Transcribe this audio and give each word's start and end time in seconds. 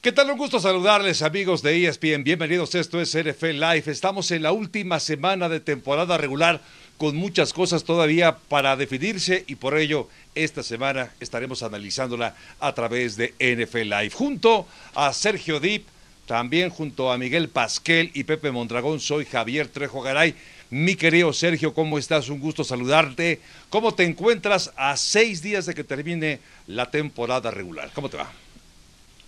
¿Qué 0.00 0.12
tal? 0.12 0.30
Un 0.30 0.38
gusto 0.38 0.58
saludarles 0.60 1.20
amigos 1.20 1.60
de 1.60 1.86
ESPN. 1.86 2.24
Bienvenidos, 2.24 2.74
esto 2.74 3.02
es 3.02 3.14
NFL 3.14 3.60
Live. 3.60 3.82
Estamos 3.84 4.30
en 4.30 4.42
la 4.42 4.50
última 4.50 4.98
semana 4.98 5.50
de 5.50 5.60
temporada 5.60 6.16
regular 6.16 6.62
con 6.96 7.16
muchas 7.16 7.52
cosas 7.52 7.84
todavía 7.84 8.38
para 8.48 8.76
definirse 8.76 9.44
y 9.46 9.56
por 9.56 9.76
ello 9.76 10.08
esta 10.34 10.62
semana 10.62 11.12
estaremos 11.20 11.62
analizándola 11.62 12.34
a 12.60 12.72
través 12.72 13.18
de 13.18 13.34
NFL 13.38 13.90
Live. 13.90 14.10
Junto 14.12 14.66
a 14.94 15.12
Sergio 15.12 15.60
Dip, 15.60 15.86
también 16.24 16.70
junto 16.70 17.12
a 17.12 17.18
Miguel 17.18 17.50
Pasquel 17.50 18.10
y 18.14 18.24
Pepe 18.24 18.50
Mondragón, 18.50 19.00
soy 19.00 19.26
Javier 19.26 19.68
Trejo 19.68 20.00
Garay. 20.00 20.34
Mi 20.70 20.96
querido 20.96 21.30
Sergio, 21.34 21.74
¿cómo 21.74 21.98
estás? 21.98 22.30
Un 22.30 22.40
gusto 22.40 22.64
saludarte. 22.64 23.40
¿Cómo 23.68 23.92
te 23.92 24.04
encuentras 24.04 24.72
a 24.76 24.96
seis 24.96 25.42
días 25.42 25.66
de 25.66 25.74
que 25.74 25.84
termine 25.84 26.40
la 26.68 26.90
temporada 26.90 27.50
regular? 27.50 27.90
¿Cómo 27.92 28.08
te 28.08 28.16
va? 28.16 28.32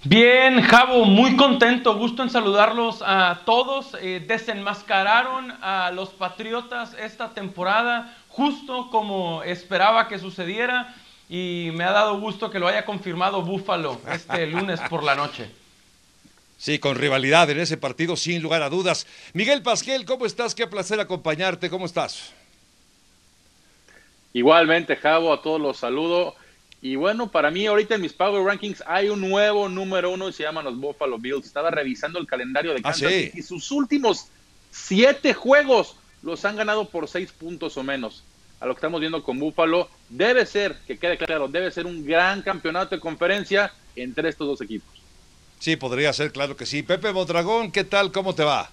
Bien, 0.04 0.60
Javo, 0.62 1.04
muy 1.04 1.36
contento, 1.36 1.94
gusto 1.94 2.24
en 2.24 2.30
saludarlos 2.30 3.04
a 3.06 3.42
todos. 3.46 3.96
Eh, 4.00 4.20
desenmascararon 4.26 5.52
a 5.62 5.92
los 5.92 6.08
Patriotas 6.08 6.96
esta 6.98 7.28
temporada, 7.34 8.12
justo 8.26 8.90
como 8.90 9.44
esperaba 9.44 10.08
que 10.08 10.18
sucediera, 10.18 10.92
y 11.28 11.70
me 11.74 11.84
ha 11.84 11.92
dado 11.92 12.18
gusto 12.18 12.50
que 12.50 12.58
lo 12.58 12.66
haya 12.66 12.84
confirmado 12.84 13.42
Buffalo 13.42 14.00
este 14.12 14.44
lunes 14.48 14.80
por 14.90 15.04
la 15.04 15.14
noche. 15.14 15.48
Sí, 16.58 16.80
con 16.80 16.96
rivalidad 16.96 17.48
en 17.50 17.60
ese 17.60 17.76
partido, 17.76 18.16
sin 18.16 18.42
lugar 18.42 18.62
a 18.62 18.70
dudas. 18.70 19.06
Miguel 19.34 19.62
Pasquel, 19.62 20.04
¿cómo 20.04 20.26
estás? 20.26 20.52
Qué 20.52 20.66
placer 20.66 20.98
acompañarte. 20.98 21.70
¿Cómo 21.70 21.86
estás? 21.86 22.32
Igualmente, 24.32 24.96
Javo, 24.96 25.32
a 25.32 25.40
todos 25.40 25.60
los 25.60 25.76
saludo. 25.76 26.34
Y 26.84 26.96
bueno, 26.96 27.30
para 27.30 27.52
mí 27.52 27.64
ahorita 27.64 27.94
en 27.94 28.00
mis 28.00 28.12
Power 28.12 28.44
Rankings 28.44 28.82
hay 28.86 29.08
un 29.08 29.20
nuevo 29.20 29.68
número 29.68 30.10
uno 30.10 30.28
y 30.28 30.32
se 30.32 30.42
llaman 30.42 30.64
los 30.64 30.76
Buffalo 30.76 31.16
Bills. 31.16 31.46
Estaba 31.46 31.70
revisando 31.70 32.18
el 32.18 32.26
calendario 32.26 32.72
de 32.72 32.80
ah, 32.80 32.90
Kansas 32.90 33.12
y 33.12 33.42
sus 33.42 33.70
últimos 33.70 34.26
siete 34.72 35.32
juegos 35.32 35.94
los 36.22 36.44
han 36.44 36.56
ganado 36.56 36.88
por 36.88 37.08
seis 37.08 37.30
puntos 37.30 37.76
o 37.76 37.84
menos. 37.84 38.24
A 38.58 38.66
lo 38.66 38.74
que 38.74 38.78
estamos 38.78 39.00
viendo 39.00 39.22
con 39.22 39.38
Buffalo, 39.38 39.88
debe 40.08 40.44
ser, 40.44 40.76
que 40.86 40.98
quede 40.98 41.16
claro, 41.18 41.46
debe 41.46 41.70
ser 41.70 41.86
un 41.86 42.04
gran 42.04 42.42
campeonato 42.42 42.96
de 42.96 43.00
conferencia 43.00 43.72
entre 43.94 44.28
estos 44.28 44.48
dos 44.48 44.60
equipos. 44.60 44.90
Sí, 45.60 45.76
podría 45.76 46.12
ser, 46.12 46.32
claro 46.32 46.56
que 46.56 46.66
sí. 46.66 46.82
Pepe 46.82 47.12
Mondragón, 47.12 47.70
¿qué 47.70 47.84
tal? 47.84 48.10
¿Cómo 48.10 48.34
te 48.34 48.42
va? 48.42 48.70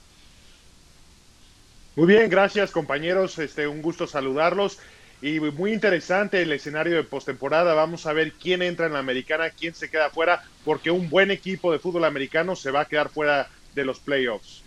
Muy 1.95 2.07
bien, 2.07 2.27
gracias 2.29 2.71
compañeros. 2.71 3.37
Este, 3.37 3.67
un 3.67 3.83
gusto 3.83 4.07
saludarlos. 4.07 4.79
Y 5.21 5.39
muy 5.39 5.73
interesante 5.73 6.41
el 6.41 6.51
escenario 6.51 6.95
de 6.95 7.03
postemporada. 7.03 7.73
Vamos 7.73 8.05
a 8.05 8.13
ver 8.13 8.33
quién 8.33 8.61
entra 8.61 8.85
en 8.85 8.93
la 8.93 8.99
americana, 8.99 9.49
quién 9.49 9.75
se 9.75 9.89
queda 9.89 10.09
fuera, 10.09 10.43
porque 10.63 10.91
un 10.91 11.09
buen 11.09 11.29
equipo 11.29 11.71
de 11.71 11.79
fútbol 11.79 12.05
americano 12.05 12.55
se 12.55 12.71
va 12.71 12.81
a 12.81 12.85
quedar 12.85 13.09
fuera 13.09 13.49
de 13.75 13.85
los 13.85 13.99
playoffs. 13.99 14.63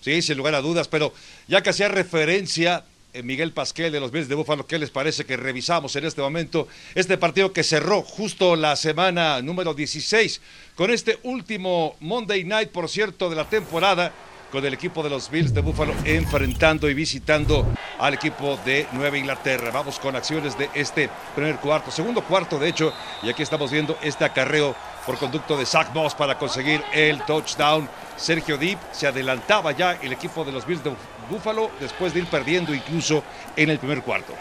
Sí, 0.00 0.22
sin 0.22 0.36
lugar 0.36 0.54
a 0.54 0.60
dudas, 0.60 0.88
pero 0.88 1.12
ya 1.48 1.62
que 1.62 1.70
hacía 1.70 1.88
referencia 1.88 2.84
eh, 3.12 3.22
Miguel 3.22 3.52
Pasquel 3.52 3.92
de 3.92 4.00
los 4.00 4.10
Bills 4.10 4.28
de 4.28 4.34
Búfalo, 4.34 4.66
¿qué 4.66 4.78
les 4.78 4.90
parece 4.90 5.26
que 5.26 5.36
revisamos 5.36 5.94
en 5.96 6.06
este 6.06 6.22
momento 6.22 6.66
este 6.94 7.18
partido 7.18 7.52
que 7.52 7.62
cerró 7.62 8.02
justo 8.02 8.56
la 8.56 8.74
semana 8.74 9.42
número 9.42 9.74
16 9.74 10.40
con 10.76 10.90
este 10.90 11.18
último 11.24 11.96
Monday 12.00 12.44
Night, 12.44 12.70
por 12.70 12.88
cierto, 12.88 13.28
de 13.28 13.36
la 13.36 13.48
temporada? 13.48 14.12
Con 14.52 14.64
el 14.66 14.74
equipo 14.74 15.02
de 15.02 15.08
los 15.08 15.30
Bills 15.30 15.54
de 15.54 15.62
Búfalo 15.62 15.94
enfrentando 16.04 16.88
y 16.90 16.94
visitando 16.94 17.66
al 17.98 18.12
equipo 18.12 18.58
de 18.66 18.86
Nueva 18.92 19.16
Inglaterra. 19.16 19.70
Vamos 19.72 19.98
con 19.98 20.14
acciones 20.14 20.58
de 20.58 20.68
este 20.74 21.08
primer 21.34 21.56
cuarto, 21.56 21.90
segundo 21.90 22.22
cuarto 22.22 22.58
de 22.58 22.68
hecho, 22.68 22.92
y 23.22 23.30
aquí 23.30 23.42
estamos 23.42 23.70
viendo 23.70 23.98
este 24.02 24.26
acarreo 24.26 24.76
por 25.06 25.16
conducto 25.16 25.56
de 25.56 25.64
Zach 25.64 25.94
Moss 25.94 26.14
para 26.14 26.36
conseguir 26.36 26.82
el 26.92 27.22
touchdown. 27.22 27.88
Sergio 28.16 28.58
Deep 28.58 28.78
se 28.92 29.06
adelantaba 29.06 29.72
ya 29.72 29.94
el 30.02 30.12
equipo 30.12 30.44
de 30.44 30.52
los 30.52 30.66
Bills 30.66 30.84
de 30.84 30.94
Búfalo 31.30 31.70
después 31.80 32.12
de 32.12 32.20
ir 32.20 32.26
perdiendo 32.26 32.74
incluso 32.74 33.24
en 33.56 33.70
el 33.70 33.78
primer 33.78 34.02
cuarto. 34.02 34.34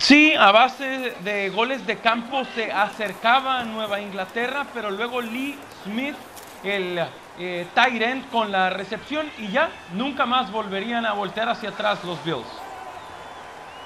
Sí, 0.00 0.34
a 0.34 0.50
base 0.50 1.14
de 1.20 1.50
goles 1.50 1.86
de 1.86 1.98
campo 1.98 2.42
se 2.56 2.72
acercaba 2.72 3.60
a 3.60 3.64
Nueva 3.64 4.00
Inglaterra, 4.00 4.66
pero 4.74 4.90
luego 4.90 5.20
Lee 5.20 5.56
Smith, 5.84 6.16
el 6.64 6.98
eh, 7.38 7.66
Tyrant, 7.74 8.30
con 8.30 8.52
la 8.52 8.70
recepción 8.70 9.30
y 9.38 9.48
ya 9.48 9.70
nunca 9.92 10.26
más 10.26 10.50
volverían 10.50 11.06
a 11.06 11.12
voltear 11.12 11.48
hacia 11.48 11.70
atrás 11.70 12.04
los 12.04 12.22
Bills. 12.24 12.46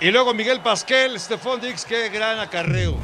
Y 0.00 0.10
luego 0.10 0.34
Miguel 0.34 0.60
Pasquel, 0.60 1.18
Stephon 1.18 1.60
Dix, 1.60 1.84
qué 1.84 2.08
gran 2.10 2.38
acarreo. 2.38 2.96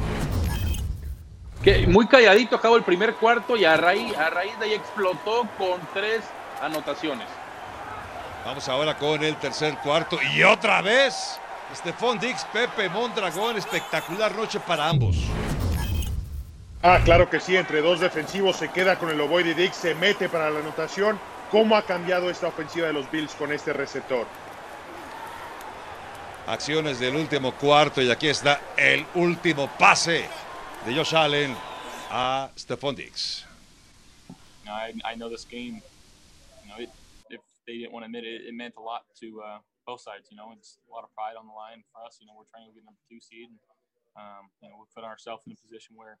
Que 1.63 1.87
muy 1.87 2.07
calladito 2.07 2.57
acabó 2.57 2.75
el 2.75 2.83
primer 2.83 3.15
cuarto 3.15 3.55
y 3.55 3.65
a 3.65 3.77
raíz, 3.77 4.15
a 4.17 4.29
raíz 4.29 4.57
de 4.59 4.65
ahí 4.65 4.73
explotó 4.73 5.47
con 5.57 5.79
tres 5.93 6.21
anotaciones. 6.61 7.27
Vamos 8.45 8.67
ahora 8.67 8.97
con 8.97 9.23
el 9.23 9.37
tercer 9.37 9.77
cuarto 9.77 10.19
y 10.35 10.43
otra 10.43 10.81
vez. 10.81 11.39
Stephon 11.73 12.19
Dix, 12.19 12.45
Pepe 12.45 12.89
Mondragón, 12.89 13.57
espectacular 13.57 14.35
noche 14.35 14.59
para 14.59 14.89
ambos. 14.89 15.15
Ah, 16.85 16.99
claro 17.01 17.29
que 17.29 17.39
sí, 17.39 17.55
entre 17.55 17.81
dos 17.81 18.01
defensivos 18.01 18.57
se 18.57 18.69
queda 18.69 18.99
con 18.99 19.09
el 19.09 19.21
ovoide 19.21 19.53
Dix, 19.53 19.73
se 19.73 19.95
mete 19.95 20.27
para 20.27 20.51
la 20.51 20.59
anotación. 20.59 21.17
¿Cómo 21.49 21.77
ha 21.77 21.85
cambiado 21.85 22.29
esta 22.29 22.47
ofensiva 22.47 22.87
de 22.87 22.91
los 22.91 23.09
Bills 23.09 23.33
con 23.35 23.53
este 23.53 23.71
receptor? 23.71 24.27
Acciones 26.45 26.99
del 26.99 27.15
último 27.15 27.53
cuarto 27.53 28.01
y 28.01 28.11
aquí 28.11 28.27
está 28.27 28.59
el 28.75 29.05
último 29.15 29.69
pase 29.79 30.27
de 30.85 30.93
Josh 30.93 31.15
Allen 31.15 31.55
a 32.11 32.51
Stephon 32.57 32.95
Dix. 32.95 33.45
I, 34.67 34.91
I 35.05 35.15
know 35.15 35.29
this 35.29 35.45
game, 35.45 35.81
you 36.63 36.67
know, 36.67 36.79
if 37.29 37.39
they 37.65 37.77
didn't 37.77 37.93
want 37.93 38.03
to 38.03 38.07
admit 38.07 38.25
it, 38.25 38.41
it 38.45 38.53
meant 38.53 38.75
a 38.75 38.81
lot 38.81 39.05
to 39.21 39.41
uh, 39.41 39.59
both 39.87 40.01
sides. 40.01 40.27
You 40.29 40.35
know, 40.35 40.51
it's 40.51 40.79
a 40.89 40.91
lot 40.93 41.05
of 41.05 41.15
pride 41.15 41.37
on 41.39 41.47
the 41.47 41.53
line 41.53 41.81
for 41.93 42.03
us. 42.03 42.17
You 42.19 42.27
know, 42.27 42.33
we're 42.35 42.51
trying 42.51 42.67
to 42.67 42.73
get 42.75 42.83
number 42.83 42.99
two 43.07 43.21
seed. 43.21 43.47
And, 43.47 43.59
um, 44.17 44.51
you 44.61 44.67
know, 44.67 44.75
we 44.75 44.85
put 44.93 45.05
ourselves 45.05 45.43
in 45.47 45.53
a 45.53 45.55
position 45.55 45.95
where, 45.95 46.19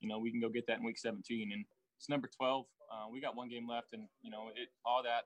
you 0.00 0.08
know, 0.08 0.18
we 0.18 0.30
can 0.30 0.40
go 0.40 0.48
get 0.48 0.66
that 0.66 0.78
in 0.78 0.84
week 0.84 0.98
17. 0.98 1.52
And 1.52 1.64
it's 1.96 2.08
number 2.08 2.28
12. 2.28 2.64
Uh, 2.90 3.06
we 3.12 3.20
got 3.20 3.36
one 3.36 3.48
game 3.48 3.68
left, 3.68 3.92
and 3.92 4.08
you 4.22 4.30
know, 4.30 4.48
it 4.56 4.68
all 4.84 5.02
that. 5.02 5.22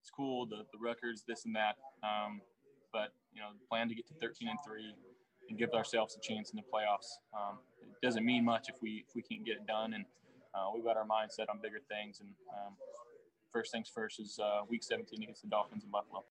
It's 0.00 0.10
cool, 0.10 0.46
the 0.46 0.64
the 0.72 0.78
records, 0.80 1.24
this 1.26 1.44
and 1.44 1.54
that. 1.54 1.76
Um, 2.02 2.40
but 2.92 3.12
you 3.34 3.40
know, 3.40 3.48
plan 3.68 3.88
to 3.88 3.94
get 3.94 4.06
to 4.08 4.14
13 4.14 4.48
and 4.48 4.58
three 4.64 4.94
and 5.48 5.58
give 5.58 5.70
ourselves 5.74 6.16
a 6.16 6.20
chance 6.20 6.50
in 6.50 6.56
the 6.56 6.62
playoffs. 6.62 7.18
Um, 7.34 7.58
it 7.82 8.04
doesn't 8.06 8.24
mean 8.24 8.44
much 8.44 8.68
if 8.68 8.76
we 8.80 9.04
if 9.06 9.14
we 9.14 9.22
can't 9.22 9.44
get 9.44 9.56
it 9.56 9.66
done, 9.66 9.92
and 9.92 10.04
uh, 10.54 10.70
we've 10.74 10.84
got 10.84 10.96
our 10.96 11.04
mindset 11.04 11.50
on 11.50 11.58
bigger 11.62 11.80
things. 11.90 12.20
And 12.20 12.30
um, 12.54 12.72
first 13.52 13.72
things 13.72 13.90
first 13.92 14.18
is 14.20 14.38
uh, 14.42 14.60
Week 14.68 14.82
17 14.82 15.22
against 15.22 15.42
the 15.42 15.48
Dolphins 15.48 15.84
in 15.84 15.90
Buffalo. 15.90 16.24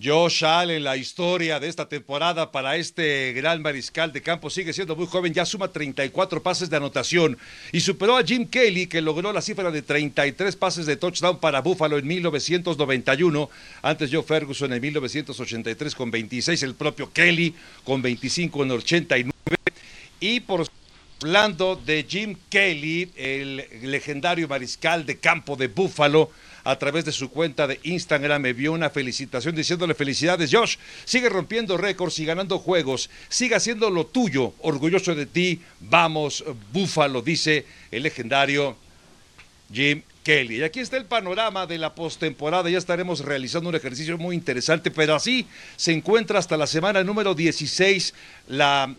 Josh 0.00 0.44
Allen, 0.44 0.84
la 0.84 0.96
historia 0.96 1.58
de 1.58 1.66
esta 1.66 1.88
temporada 1.88 2.52
para 2.52 2.76
este 2.76 3.32
gran 3.32 3.60
mariscal 3.60 4.12
de 4.12 4.22
campo, 4.22 4.48
sigue 4.48 4.72
siendo 4.72 4.94
muy 4.94 5.06
joven, 5.06 5.34
ya 5.34 5.44
suma 5.44 5.72
34 5.72 6.40
pases 6.40 6.70
de 6.70 6.76
anotación 6.76 7.36
y 7.72 7.80
superó 7.80 8.16
a 8.16 8.22
Jim 8.22 8.46
Kelly, 8.46 8.86
que 8.86 9.00
logró 9.00 9.32
la 9.32 9.42
cifra 9.42 9.72
de 9.72 9.82
33 9.82 10.54
pases 10.54 10.86
de 10.86 10.96
touchdown 10.96 11.40
para 11.40 11.62
Buffalo 11.62 11.98
en 11.98 12.06
1991, 12.06 13.50
antes 13.82 14.10
Joe 14.12 14.22
Ferguson 14.22 14.72
en 14.72 14.80
1983 14.80 15.94
con 15.96 16.12
26, 16.12 16.62
el 16.62 16.74
propio 16.76 17.12
Kelly 17.12 17.54
con 17.82 18.00
25 18.00 18.62
en 18.62 18.70
89, 18.70 19.32
y 20.20 20.40
por 20.40 20.64
hablando 21.20 21.74
de 21.74 22.06
Jim 22.08 22.36
Kelly, 22.48 23.10
el 23.16 23.64
legendario 23.82 24.46
mariscal 24.46 25.04
de 25.04 25.18
campo 25.18 25.56
de 25.56 25.66
Buffalo, 25.66 26.30
a 26.68 26.78
través 26.78 27.06
de 27.06 27.12
su 27.12 27.30
cuenta 27.30 27.66
de 27.66 27.80
Instagram 27.82 28.42
me 28.42 28.52
vio 28.52 28.72
una 28.72 28.90
felicitación 28.90 29.56
diciéndole 29.56 29.94
felicidades 29.94 30.50
Josh, 30.52 30.76
sigue 31.06 31.30
rompiendo 31.30 31.78
récords 31.78 32.18
y 32.18 32.26
ganando 32.26 32.58
juegos, 32.58 33.08
sigue 33.30 33.54
haciendo 33.54 33.88
lo 33.88 34.04
tuyo, 34.04 34.52
orgulloso 34.60 35.14
de 35.14 35.24
ti, 35.24 35.62
vamos 35.80 36.44
Búfalo, 36.70 37.22
dice 37.22 37.64
el 37.90 38.02
legendario 38.02 38.76
Jim 39.72 40.02
Kelly. 40.22 40.56
Y 40.56 40.62
aquí 40.62 40.80
está 40.80 40.98
el 40.98 41.06
panorama 41.06 41.66
de 41.66 41.78
la 41.78 41.94
postemporada. 41.94 42.68
Ya 42.68 42.76
estaremos 42.76 43.20
realizando 43.20 43.70
un 43.70 43.74
ejercicio 43.74 44.18
muy 44.18 44.36
interesante, 44.36 44.90
pero 44.90 45.14
así 45.14 45.46
se 45.76 45.92
encuentra 45.92 46.38
hasta 46.38 46.58
la 46.58 46.66
semana 46.66 47.02
número 47.02 47.34
16 47.34 48.12
la 48.48 48.94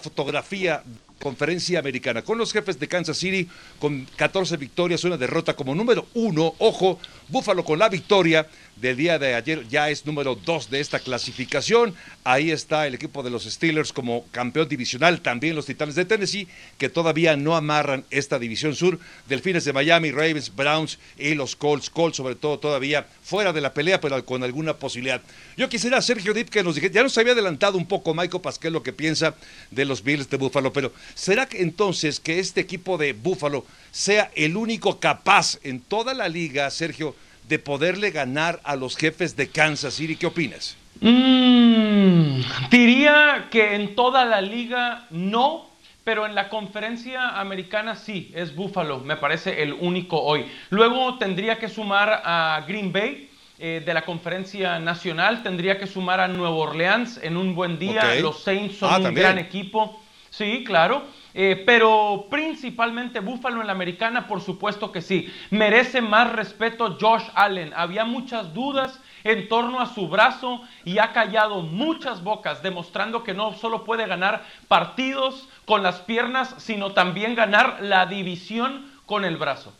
fotografía 0.00 0.82
conferencia 1.18 1.78
americana, 1.78 2.22
con 2.22 2.38
los 2.38 2.52
jefes 2.52 2.78
de 2.78 2.88
Kansas 2.88 3.16
City 3.16 3.48
con 3.78 4.06
14 4.16 4.56
victorias, 4.56 5.04
una 5.04 5.16
derrota 5.16 5.54
como 5.54 5.74
número 5.74 6.06
uno. 6.14 6.54
Ojo, 6.58 6.98
Búfalo 7.28 7.62
con 7.62 7.78
la 7.78 7.90
victoria 7.90 8.46
del 8.76 8.96
día 8.96 9.18
de 9.18 9.34
ayer 9.34 9.66
ya 9.68 9.90
es 9.90 10.06
número 10.06 10.34
dos 10.34 10.70
de 10.70 10.80
esta 10.80 10.98
clasificación. 10.98 11.94
Ahí 12.24 12.50
está 12.50 12.86
el 12.86 12.94
equipo 12.94 13.22
de 13.22 13.30
los 13.30 13.44
Steelers 13.44 13.92
como 13.92 14.24
campeón 14.30 14.68
divisional, 14.68 15.20
también 15.20 15.56
los 15.56 15.66
Titanes 15.66 15.94
de 15.94 16.04
Tennessee, 16.04 16.48
que 16.78 16.88
todavía 16.88 17.36
no 17.36 17.56
amarran 17.56 18.04
esta 18.10 18.38
división 18.38 18.74
sur. 18.74 18.98
Delfines 19.28 19.64
de 19.64 19.72
Miami, 19.72 20.10
Ravens, 20.10 20.54
Browns 20.54 20.98
y 21.18 21.34
los 21.34 21.54
Colts. 21.54 21.90
Colts 21.90 22.16
sobre 22.16 22.34
todo 22.34 22.58
todavía 22.58 23.06
fuera 23.22 23.52
de 23.52 23.60
la 23.60 23.74
pelea, 23.74 24.00
pero 24.00 24.24
con 24.24 24.42
alguna 24.42 24.76
posibilidad. 24.76 25.20
Yo 25.56 25.68
quisiera, 25.68 26.00
Sergio 26.00 26.32
Dip, 26.32 26.48
que 26.48 26.62
nos 26.62 26.76
dijera, 26.76 26.94
ya 26.94 27.02
nos 27.02 27.18
había 27.18 27.32
adelantado 27.32 27.76
un 27.76 27.86
poco 27.86 28.14
Michael 28.14 28.40
Pasquel 28.40 28.72
lo 28.72 28.82
que 28.82 28.92
piensa 28.92 29.34
de 29.70 29.84
los 29.84 30.02
Bills 30.02 30.30
de 30.30 30.36
Búfalo, 30.36 30.72
pero 30.72 30.92
¿será 31.14 31.46
que 31.46 31.60
entonces 31.60 32.20
que 32.20 32.38
este 32.38 32.60
equipo 32.60 32.96
de 32.96 33.12
Búfalo 33.12 33.66
sea 33.90 34.30
el 34.34 34.56
único 34.56 35.00
capaz 35.00 35.58
en 35.62 35.80
toda 35.80 36.14
la 36.14 36.28
liga, 36.28 36.70
Sergio, 36.70 37.14
de 37.48 37.58
poderle 37.58 38.10
ganar 38.10 38.60
a 38.64 38.76
los 38.76 38.96
jefes 38.96 39.36
de 39.36 39.48
Kansas 39.48 39.94
City. 39.94 40.16
¿Qué 40.16 40.26
opinas? 40.26 40.76
Mm, 41.00 42.40
diría 42.70 43.48
que 43.50 43.74
en 43.74 43.94
toda 43.94 44.24
la 44.24 44.40
liga 44.40 45.06
no, 45.10 45.66
pero 46.04 46.26
en 46.26 46.34
la 46.34 46.48
conferencia 46.48 47.40
americana 47.40 47.94
sí, 47.94 48.30
es 48.34 48.54
Buffalo, 48.54 49.00
me 49.00 49.16
parece 49.16 49.62
el 49.62 49.72
único 49.72 50.20
hoy. 50.22 50.46
Luego 50.70 51.18
tendría 51.18 51.58
que 51.58 51.68
sumar 51.68 52.22
a 52.24 52.64
Green 52.66 52.92
Bay. 52.92 53.24
Eh, 53.60 53.82
de 53.84 53.92
la 53.92 54.02
conferencia 54.02 54.78
nacional 54.78 55.42
tendría 55.42 55.78
que 55.78 55.88
sumar 55.88 56.20
a 56.20 56.28
Nueva 56.28 56.54
Orleans 56.54 57.18
en 57.20 57.36
un 57.36 57.56
buen 57.56 57.76
día. 57.76 58.14
Los 58.20 58.44
Saints 58.44 58.76
son 58.78 59.04
ah, 59.04 59.08
un 59.08 59.14
gran 59.14 59.36
equipo. 59.36 60.00
Sí, 60.30 60.62
claro. 60.64 61.02
Eh, 61.34 61.62
pero 61.66 62.26
principalmente 62.30 63.20
Búfalo 63.20 63.60
en 63.60 63.66
la 63.66 63.72
americana, 63.72 64.26
por 64.26 64.40
supuesto 64.40 64.90
que 64.92 65.02
sí. 65.02 65.32
Merece 65.50 66.00
más 66.00 66.32
respeto 66.32 66.96
Josh 67.00 67.24
Allen. 67.34 67.72
Había 67.74 68.04
muchas 68.04 68.54
dudas 68.54 68.98
en 69.24 69.48
torno 69.48 69.80
a 69.80 69.92
su 69.94 70.08
brazo 70.08 70.62
y 70.84 70.98
ha 70.98 71.12
callado 71.12 71.62
muchas 71.62 72.22
bocas, 72.22 72.62
demostrando 72.62 73.24
que 73.24 73.34
no 73.34 73.52
solo 73.54 73.84
puede 73.84 74.06
ganar 74.06 74.44
partidos 74.68 75.48
con 75.64 75.82
las 75.82 76.00
piernas, 76.00 76.54
sino 76.58 76.92
también 76.92 77.34
ganar 77.34 77.78
la 77.82 78.06
división 78.06 78.90
con 79.06 79.24
el 79.24 79.36
brazo. 79.36 79.72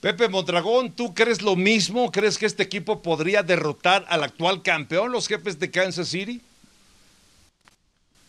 Pepe 0.00 0.28
Mondragón, 0.28 0.92
¿tú 0.92 1.14
crees 1.14 1.42
lo 1.42 1.56
mismo? 1.56 2.12
¿Crees 2.12 2.38
que 2.38 2.46
este 2.46 2.62
equipo 2.62 3.02
podría 3.02 3.42
derrotar 3.42 4.04
al 4.08 4.22
actual 4.22 4.62
campeón, 4.62 5.10
los 5.10 5.26
jefes 5.26 5.58
de 5.58 5.70
Kansas 5.70 6.08
City? 6.08 6.42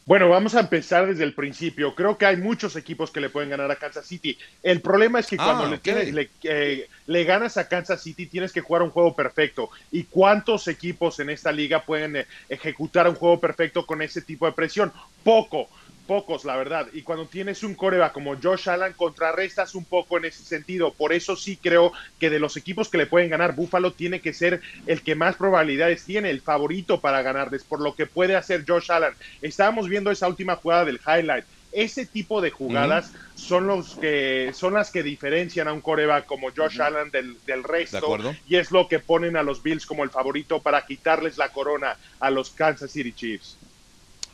Bueno, 0.08 0.30
vamos 0.30 0.56
a 0.56 0.62
empezar 0.62 1.06
desde 1.06 1.26
el 1.26 1.34
principio. 1.34 1.94
Creo 1.94 2.18
que 2.18 2.26
hay 2.26 2.38
muchos 2.38 2.78
equipos 2.78 3.12
que 3.12 3.20
le 3.20 3.30
pueden 3.30 3.50
ganar 3.50 3.70
a 3.70 3.76
Kansas 3.76 4.06
City. 4.06 4.38
El 4.64 4.80
problema 4.80 5.20
es 5.20 5.28
que 5.28 5.36
cuando 5.36 5.66
ah, 5.66 5.80
le, 5.84 6.30
eh, 6.44 6.88
le, 7.08 7.24
ganas 7.26 7.58
a 7.58 7.68
Kansas 7.68 8.04
City 8.04 8.26
tienes 8.26 8.54
que 8.54 8.62
jugar 8.62 8.84
un 8.84 8.90
juego 8.90 9.14
perfecto. 9.14 9.70
¿Y 9.92 10.06
cuántos 10.06 10.70
equipos 10.70 11.20
en 11.20 11.30
esta 11.30 11.52
liga 11.52 11.84
pueden 11.84 12.16
eh, 12.16 12.26
ejecutar 12.48 13.10
un 13.10 13.16
juego 13.16 13.38
perfecto 13.42 13.86
con 13.86 14.02
ese 14.02 14.22
tipo 14.22 14.46
de 14.46 14.54
presión? 14.54 14.94
Poco 15.26 15.68
pocos, 16.08 16.46
la 16.46 16.56
verdad. 16.56 16.88
Y 16.94 17.04
cuando 17.04 17.28
tienes 17.28 17.62
un 17.64 17.76
coreback 17.76 18.14
como 18.14 18.36
Josh 18.42 18.70
Allen, 18.70 18.94
contrarrestas 18.94 19.76
un 19.76 19.86
poco 19.86 20.18
en 20.18 20.26
ese 20.26 20.44
sentido. 20.44 20.94
Por 20.94 21.14
eso 21.14 21.36
sí 21.36 21.58
creo 21.62 21.92
que 22.20 22.30
de 22.30 22.40
los 22.40 22.58
equipos 22.58 22.90
que 22.90 22.98
le 22.98 23.06
pueden 23.06 23.30
ganar, 23.30 23.54
Buffalo 23.56 23.94
tiene 23.94 24.22
que 24.22 24.34
ser 24.34 24.62
el 24.88 25.04
que 25.04 25.16
más 25.16 25.36
probabilidades 25.36 26.04
tiene, 26.06 26.32
el 26.32 26.42
favorito 26.42 27.00
para 27.00 27.22
ganarles, 27.22 27.64
por 27.64 27.82
lo 27.82 27.94
que 27.94 28.08
puede 28.08 28.36
hacer 28.36 28.64
Josh 28.68 28.92
Allen. 28.92 29.14
Estábamos 29.42 29.88
viendo 29.88 30.10
esa 30.10 30.28
última 30.28 30.56
jugada 30.56 30.86
del 30.86 31.00
highlight. 31.06 31.46
Ese 31.74 32.06
tipo 32.06 32.42
de 32.42 32.50
jugadas 32.50 33.12
son 33.36 33.68
los 33.68 33.96
que 33.96 34.52
son 34.54 34.74
las 34.74 34.90
que 34.90 35.04
diferencian 35.04 35.68
a 35.68 35.74
un 35.74 35.82
coreback 35.82 36.26
como 36.26 36.50
Josh 36.56 36.82
Allen 36.82 37.12
del, 37.12 37.38
del 37.46 37.64
resto 37.64 38.18
y 38.48 38.56
es 38.56 38.72
lo 38.72 38.88
que 38.88 39.00
ponen 39.00 39.36
a 39.36 39.44
los 39.44 39.62
Bills 39.62 39.86
como 39.86 40.04
el 40.04 40.10
favorito 40.10 40.62
para 40.62 40.86
quitarles 40.86 41.38
la 41.38 41.50
corona 41.50 41.98
a 42.20 42.32
los 42.32 42.52
Kansas 42.52 42.92
City 42.92 43.12
Chiefs. 43.12 43.58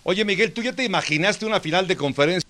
Oye, 0.04 0.26
Miguel, 0.26 0.52
¿tú 0.52 0.62
ya 0.62 0.74
te 0.74 0.84
imaginaste 0.84 1.46
una 1.46 1.60
final 1.60 1.88
de 1.88 1.96
conferencia? 1.96 2.50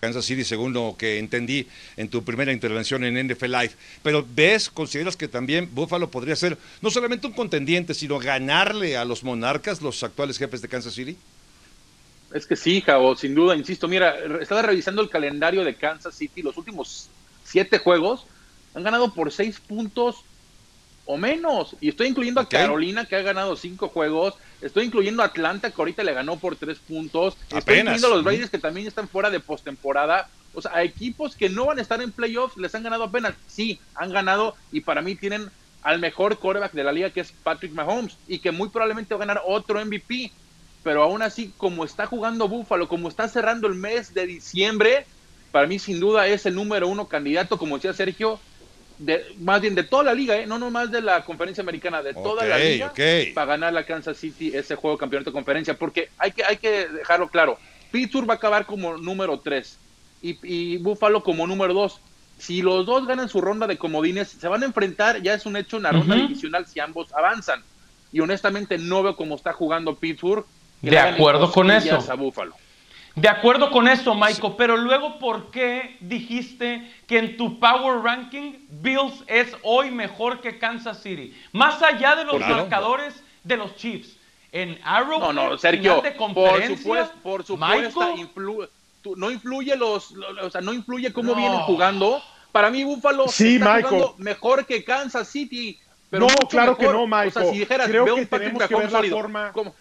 Kansas 0.00 0.24
City, 0.24 0.44
según 0.44 0.72
lo 0.72 0.96
que 0.98 1.18
entendí 1.18 1.66
en 1.98 2.08
tu 2.08 2.24
primera 2.24 2.52
intervención 2.52 3.04
en 3.04 3.28
NFL 3.28 3.52
Live. 3.52 3.72
Pero 4.02 4.26
ves, 4.34 4.70
consideras 4.70 5.14
que 5.14 5.28
también 5.28 5.68
Buffalo 5.72 6.10
podría 6.10 6.34
ser 6.36 6.56
no 6.80 6.90
solamente 6.90 7.26
un 7.26 7.34
contendiente, 7.34 7.92
sino 7.92 8.18
ganarle 8.18 8.96
a 8.96 9.04
los 9.04 9.22
monarcas, 9.22 9.82
los 9.82 10.02
actuales 10.02 10.38
jefes 10.38 10.62
de 10.62 10.68
Kansas 10.68 10.94
City. 10.94 11.18
Es 12.32 12.46
que 12.46 12.56
sí, 12.56 12.80
Javo, 12.80 13.14
sin 13.14 13.34
duda, 13.34 13.54
insisto. 13.54 13.88
Mira, 13.88 14.14
estaba 14.40 14.62
revisando 14.62 15.02
el 15.02 15.10
calendario 15.10 15.64
de 15.64 15.74
Kansas 15.74 16.14
City, 16.14 16.40
los 16.40 16.56
últimos 16.56 17.08
siete 17.44 17.78
juegos 17.78 18.24
han 18.74 18.84
ganado 18.84 19.12
por 19.12 19.32
seis 19.32 19.60
puntos 19.60 20.24
o 21.10 21.16
menos. 21.16 21.76
Y 21.80 21.88
estoy 21.88 22.06
incluyendo 22.06 22.40
a 22.40 22.48
Carolina, 22.48 23.04
que 23.04 23.16
ha 23.16 23.22
ganado 23.22 23.56
cinco 23.56 23.88
juegos. 23.88 24.34
Estoy 24.60 24.86
incluyendo 24.86 25.22
a 25.22 25.26
Atlanta, 25.26 25.70
que 25.70 25.80
ahorita 25.80 26.04
le 26.04 26.14
ganó 26.14 26.36
por 26.38 26.54
tres 26.54 26.78
puntos. 26.78 27.36
Estoy 27.50 27.78
incluyendo 27.78 28.06
a 28.06 28.16
los 28.16 28.24
Raiders, 28.24 28.50
que 28.50 28.58
también 28.58 28.86
están 28.86 29.08
fuera 29.08 29.28
de 29.28 29.40
postemporada. 29.40 30.28
O 30.54 30.62
sea, 30.62 30.72
a 30.72 30.84
equipos 30.84 31.34
que 31.34 31.48
no 31.48 31.66
van 31.66 31.80
a 31.80 31.82
estar 31.82 32.00
en 32.00 32.12
playoffs, 32.12 32.56
les 32.56 32.74
han 32.76 32.84
ganado 32.84 33.04
apenas. 33.04 33.34
Sí, 33.48 33.80
han 33.96 34.12
ganado 34.12 34.54
y 34.70 34.82
para 34.82 35.02
mí 35.02 35.16
tienen 35.16 35.50
al 35.82 35.98
mejor 35.98 36.38
quarterback 36.38 36.72
de 36.72 36.84
la 36.84 36.92
liga, 36.92 37.10
que 37.10 37.20
es 37.20 37.32
Patrick 37.32 37.72
Mahomes, 37.72 38.16
y 38.28 38.38
que 38.38 38.52
muy 38.52 38.68
probablemente 38.68 39.14
va 39.14 39.24
a 39.24 39.26
ganar 39.26 39.42
otro 39.46 39.84
MVP. 39.84 40.30
Pero 40.84 41.02
aún 41.02 41.22
así, 41.22 41.52
como 41.56 41.84
está 41.84 42.06
jugando 42.06 42.48
Buffalo, 42.48 42.86
como 42.86 43.08
está 43.08 43.28
cerrando 43.28 43.66
el 43.66 43.74
mes 43.74 44.14
de 44.14 44.26
diciembre, 44.26 45.06
para 45.50 45.66
mí 45.66 45.80
sin 45.80 45.98
duda 45.98 46.28
es 46.28 46.46
el 46.46 46.54
número 46.54 46.86
uno 46.86 47.08
candidato, 47.08 47.58
como 47.58 47.76
decía 47.76 47.92
Sergio, 47.92 48.38
más 49.38 49.60
bien 49.60 49.74
de 49.74 49.84
toda 49.84 50.04
la 50.04 50.14
liga, 50.14 50.36
¿eh? 50.36 50.46
no 50.46 50.58
nomás 50.58 50.90
de 50.90 51.00
la 51.00 51.24
conferencia 51.24 51.62
americana, 51.62 52.02
de 52.02 52.14
toda 52.14 52.44
la 52.44 52.58
liga, 52.58 52.92
para 53.34 53.46
ganar 53.46 53.72
la 53.72 53.84
Kansas 53.84 54.18
City 54.18 54.52
ese 54.54 54.74
juego 54.74 54.96
de 54.96 55.00
campeonato 55.00 55.30
de 55.30 55.34
conferencia, 55.34 55.74
porque 55.74 56.10
hay 56.18 56.32
que, 56.32 56.44
hay 56.44 56.56
que 56.58 56.88
dejarlo 56.88 57.28
claro, 57.28 57.58
Pittsburgh 57.90 58.28
va 58.28 58.34
a 58.34 58.36
acabar 58.36 58.66
como 58.66 58.96
número 58.96 59.40
3 59.40 59.78
y, 60.22 60.38
y 60.42 60.76
Buffalo 60.78 61.22
como 61.22 61.46
número 61.46 61.74
2. 61.74 62.00
Si 62.38 62.62
los 62.62 62.86
dos 62.86 63.06
ganan 63.06 63.28
su 63.28 63.40
ronda 63.40 63.66
de 63.66 63.76
comodines, 63.76 64.28
se 64.28 64.48
van 64.48 64.62
a 64.62 64.66
enfrentar, 64.66 65.20
ya 65.20 65.34
es 65.34 65.44
un 65.44 65.56
hecho, 65.56 65.76
una 65.76 65.92
ronda 65.92 66.14
divisional 66.14 66.66
si 66.66 66.80
ambos 66.80 67.12
avanzan. 67.12 67.62
Y 68.12 68.20
honestamente 68.20 68.78
no 68.78 69.02
veo 69.02 69.14
cómo 69.14 69.34
está 69.34 69.52
jugando 69.52 69.94
Pittsburgh. 69.94 70.46
De 70.80 70.98
acuerdo 70.98 71.52
con 71.52 71.70
eso. 71.70 71.98
A 72.10 72.14
Buffalo. 72.14 72.54
De 73.20 73.28
acuerdo 73.28 73.70
con 73.70 73.86
eso, 73.86 74.14
Michael, 74.14 74.54
pero 74.56 74.78
luego, 74.78 75.18
¿por 75.18 75.50
qué 75.50 75.98
dijiste 76.00 76.90
que 77.06 77.18
en 77.18 77.36
tu 77.36 77.60
Power 77.60 78.02
Ranking 78.02 78.52
Bills 78.70 79.22
es 79.26 79.54
hoy 79.62 79.90
mejor 79.90 80.40
que 80.40 80.58
Kansas 80.58 81.02
City? 81.02 81.36
Más 81.52 81.82
allá 81.82 82.16
de 82.16 82.24
los 82.24 82.40
marcadores 82.40 83.22
de 83.44 83.56
los 83.58 83.76
Chiefs. 83.76 84.16
En 84.52 84.80
Arrow, 84.82 85.20
no, 85.20 85.32
no, 85.32 85.58
Sergio, 85.58 86.02
por 86.34 86.66
supuesto, 86.66 87.14
por 87.22 87.44
supuesto 87.44 88.16
no 89.16 89.30
influye 89.30 89.76
los, 89.76 90.12
o 90.42 90.50
sea, 90.50 90.60
no 90.60 90.72
influye 90.72 91.12
cómo 91.12 91.34
vienen 91.34 91.60
jugando. 91.60 92.22
Para 92.52 92.70
mí, 92.70 92.82
Buffalo 92.84 93.28
sí, 93.28 93.56
está 93.56 93.82
jugando 93.82 94.14
mejor 94.18 94.66
que 94.66 94.82
Kansas 94.82 95.28
City. 95.28 95.78
Pero 96.08 96.26
no, 96.26 96.34
claro 96.48 96.76
que 96.76 96.86
no, 96.86 97.06
Michael. 97.06 97.28
O 97.28 97.30
sea, 97.32 97.44
si 97.52 97.58
dijeras, 97.60 97.86
Creo 97.86 98.04
veo 98.04 98.14
que 98.16 98.22
un 98.22 98.26
Patrick 98.26 98.54
Mahomes 98.54 98.90
sólido. 98.90 99.16
Forma... 99.16 99.52
¿Cómo, 99.52 99.74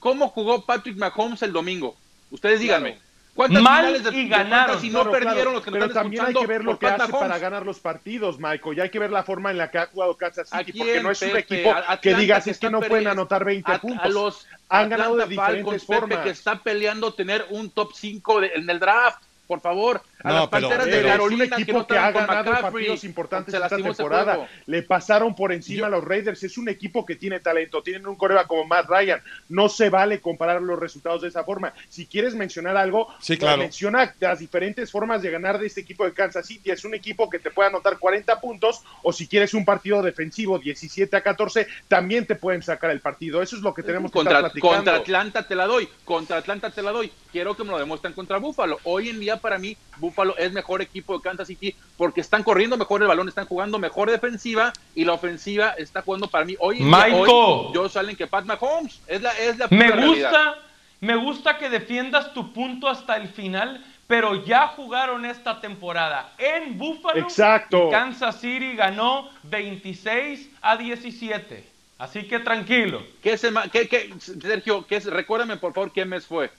¿Cómo, 0.00 0.28
jugó 0.28 0.64
Patrick 0.64 0.96
Mahomes 0.96 1.42
el 1.42 1.52
domingo? 1.52 1.96
Ustedes 2.32 2.60
díganme. 2.60 2.98
¿Cuántas 3.34 3.62
Mal 3.62 3.86
finales 3.86 4.04
de, 4.04 4.18
y 4.18 4.28
ganaron. 4.28 4.80
si 4.80 4.90
no 4.90 5.10
perdieron 5.10 5.54
los 5.54 5.64
que 5.64 5.70
Pero 5.70 5.88
también 5.88 6.26
hay 6.26 6.34
que 6.34 6.46
ver 6.46 6.64
lo 6.64 6.78
que 6.78 6.86
hace 6.86 7.10
para 7.10 7.38
ganar 7.38 7.64
los 7.64 7.80
partidos, 7.80 8.38
Michael. 8.38 8.76
Y 8.76 8.80
hay 8.82 8.90
que 8.90 8.98
ver 8.98 9.10
la 9.10 9.22
forma 9.22 9.50
en 9.50 9.56
la 9.56 9.70
que 9.70 9.78
ha 9.78 9.86
jugado 9.86 10.16
Kansas 10.18 10.50
City, 10.50 10.72
porque 10.76 11.00
no 11.00 11.10
es 11.10 11.22
un 11.22 11.36
equipo 11.36 11.74
que 12.02 12.14
digas 12.14 12.46
es 12.46 12.58
que 12.58 12.68
no 12.68 12.80
pueden 12.80 13.06
anotar 13.06 13.44
20 13.44 13.78
puntos. 13.78 14.04
A 14.04 14.08
los 14.08 14.46
Han 14.68 14.90
ganado 14.90 15.16
de 15.16 15.26
diferentes 15.26 15.84
formas. 15.84 16.18
que 16.18 16.30
está 16.30 16.56
peleando 16.56 17.14
tener 17.14 17.46
un 17.50 17.70
top 17.70 17.92
5 17.94 18.42
en 18.42 18.68
el 18.68 18.78
draft 18.78 19.22
por 19.52 19.60
favor. 19.60 20.00
A 20.22 20.28
no, 20.28 20.34
las 20.40 20.48
Panteras 20.48 20.86
de 20.86 21.02
Carolina, 21.02 21.44
es 21.44 21.50
un 21.50 21.60
equipo 21.60 21.86
que, 21.86 21.98
ha 21.98 22.10
ganado 22.10 22.50
partidos 22.50 23.04
importantes 23.04 23.54
esta 23.54 23.68
temporada. 23.76 24.48
Le 24.66 24.82
pasaron 24.82 25.34
por 25.34 25.52
encima 25.52 25.86
a 25.86 25.90
los 25.90 26.04
Raiders. 26.04 26.42
Es 26.42 26.58
un 26.58 26.68
equipo 26.68 27.04
que 27.04 27.16
tiene 27.16 27.40
talento. 27.40 27.82
Tienen 27.82 28.06
un 28.06 28.16
coreba 28.16 28.46
como 28.46 28.64
Matt 28.64 28.88
Ryan. 28.88 29.22
No 29.48 29.68
se 29.68 29.90
vale 29.90 30.20
comparar 30.20 30.62
los 30.62 30.78
resultados 30.78 31.22
de 31.22 31.28
esa 31.28 31.44
forma. 31.44 31.72
Si 31.88 32.06
quieres 32.06 32.34
mencionar 32.34 32.76
algo, 32.76 33.08
sí, 33.20 33.36
claro. 33.36 33.58
menciona 33.58 34.14
las 34.20 34.38
diferentes 34.38 34.90
formas 34.90 35.22
de 35.22 35.30
ganar 35.30 35.58
de 35.58 35.66
este 35.66 35.80
equipo 35.80 36.04
de 36.04 36.12
Kansas 36.12 36.46
City. 36.46 36.70
Es 36.70 36.84
un 36.84 36.94
equipo 36.94 37.28
que 37.28 37.38
te 37.38 37.50
puede 37.50 37.68
anotar 37.68 37.98
40 37.98 38.40
puntos 38.40 38.82
o 39.02 39.12
si 39.12 39.26
quieres 39.26 39.54
un 39.54 39.64
partido 39.64 40.02
defensivo 40.02 40.58
17 40.58 41.16
a 41.16 41.20
14, 41.20 41.66
también 41.88 42.26
te 42.26 42.36
pueden 42.36 42.62
sacar 42.62 42.90
el 42.90 43.00
partido. 43.00 43.42
Eso 43.42 43.56
es 43.56 43.62
lo 43.62 43.74
que 43.74 43.82
tenemos 43.82 44.10
que 44.10 44.18
contra, 44.18 44.38
estar 44.38 44.50
platicando. 44.52 44.76
Contra 44.76 44.96
Atlanta 44.96 45.46
te 45.46 45.54
la 45.54 45.66
doy. 45.66 45.88
Contra 46.04 46.36
Atlanta 46.38 46.70
te 46.70 46.82
la 46.82 46.92
doy. 46.92 47.12
Quiero 47.30 47.56
que 47.56 47.64
me 47.64 47.70
lo 47.70 47.78
demuestren 47.78 48.12
contra 48.12 48.38
Búfalo. 48.38 48.78
Hoy 48.84 49.08
en 49.08 49.20
día 49.20 49.38
para 49.38 49.58
mí 49.58 49.76
Buffalo 50.12 50.36
es 50.36 50.52
mejor 50.52 50.82
equipo 50.82 51.16
de 51.16 51.22
Kansas 51.22 51.48
City 51.48 51.74
porque 51.96 52.20
están 52.20 52.42
corriendo 52.42 52.76
mejor 52.76 53.00
el 53.02 53.08
balón, 53.08 53.28
están 53.28 53.46
jugando 53.46 53.78
mejor 53.78 54.10
defensiva 54.10 54.72
y 54.94 55.04
la 55.04 55.14
ofensiva 55.14 55.70
está 55.70 56.02
jugando 56.02 56.28
para 56.28 56.44
mí 56.44 56.54
hoy 56.58 56.80
Michael, 56.80 57.26
yo 57.74 57.88
salen 57.88 58.14
que 58.14 58.26
Pat 58.26 58.44
Mahomes 58.44 59.00
es 59.06 59.22
la 59.22 59.32
es 59.32 59.56
la 59.58 59.68
Me 59.70 59.90
gusta 59.90 60.58
Me 61.00 61.16
gusta 61.16 61.56
que 61.58 61.70
defiendas 61.70 62.32
tu 62.34 62.52
punto 62.52 62.88
hasta 62.88 63.16
el 63.16 63.28
final, 63.28 63.84
pero 64.06 64.44
ya 64.44 64.68
jugaron 64.68 65.24
esta 65.24 65.60
temporada 65.60 66.32
en 66.38 66.78
Buffalo. 66.78 67.18
Exacto. 67.18 67.88
Kansas 67.90 68.40
City 68.40 68.76
ganó 68.76 69.28
26 69.44 70.48
a 70.60 70.76
17. 70.76 71.72
Así 71.98 72.24
que 72.28 72.38
tranquilo. 72.40 73.02
¿Qué 73.22 73.32
es 73.32 73.46
qué, 73.72 74.14
Sergio, 74.18 74.86
qué 74.86 74.96
es, 74.96 75.06
recuérdame 75.06 75.56
por 75.56 75.72
favor 75.72 75.92
qué 75.92 76.04
mes 76.04 76.26
fue. 76.26 76.50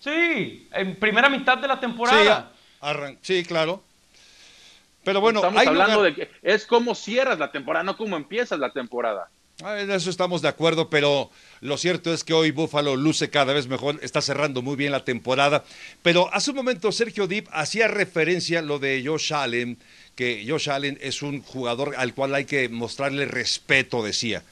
Sí, 0.00 0.68
en 0.72 0.96
primera 0.96 1.28
mitad 1.28 1.58
de 1.58 1.68
la 1.68 1.78
temporada. 1.78 2.50
Sí, 2.94 3.18
sí 3.22 3.44
claro. 3.44 3.82
Pero 5.04 5.20
bueno, 5.20 5.38
estamos 5.38 5.66
hablando 5.66 6.02
de 6.02 6.14
que 6.14 6.30
es 6.42 6.66
como 6.66 6.94
cierras 6.94 7.38
la 7.38 7.52
temporada, 7.52 7.84
no 7.84 7.96
como 7.96 8.16
empiezas 8.16 8.58
la 8.58 8.72
temporada. 8.72 9.30
En 9.64 9.90
eso 9.90 10.10
estamos 10.10 10.42
de 10.42 10.48
acuerdo, 10.48 10.90
pero 10.90 11.30
lo 11.60 11.78
cierto 11.78 12.12
es 12.12 12.24
que 12.24 12.34
hoy 12.34 12.50
Buffalo 12.50 12.94
luce 12.94 13.30
cada 13.30 13.54
vez 13.54 13.68
mejor, 13.68 13.98
está 14.02 14.20
cerrando 14.20 14.60
muy 14.60 14.76
bien 14.76 14.92
la 14.92 15.04
temporada. 15.04 15.64
Pero 16.02 16.28
hace 16.34 16.50
un 16.50 16.56
momento 16.56 16.92
Sergio 16.92 17.26
Deep 17.26 17.48
hacía 17.52 17.88
referencia 17.88 18.58
a 18.58 18.62
lo 18.62 18.78
de 18.78 19.02
Josh 19.06 19.32
Allen, 19.32 19.78
que 20.14 20.44
Josh 20.46 20.68
Allen 20.68 20.98
es 21.00 21.22
un 21.22 21.40
jugador 21.40 21.94
al 21.96 22.12
cual 22.12 22.34
hay 22.34 22.44
que 22.44 22.68
mostrarle 22.68 23.24
respeto, 23.26 24.02
decía. 24.02 24.42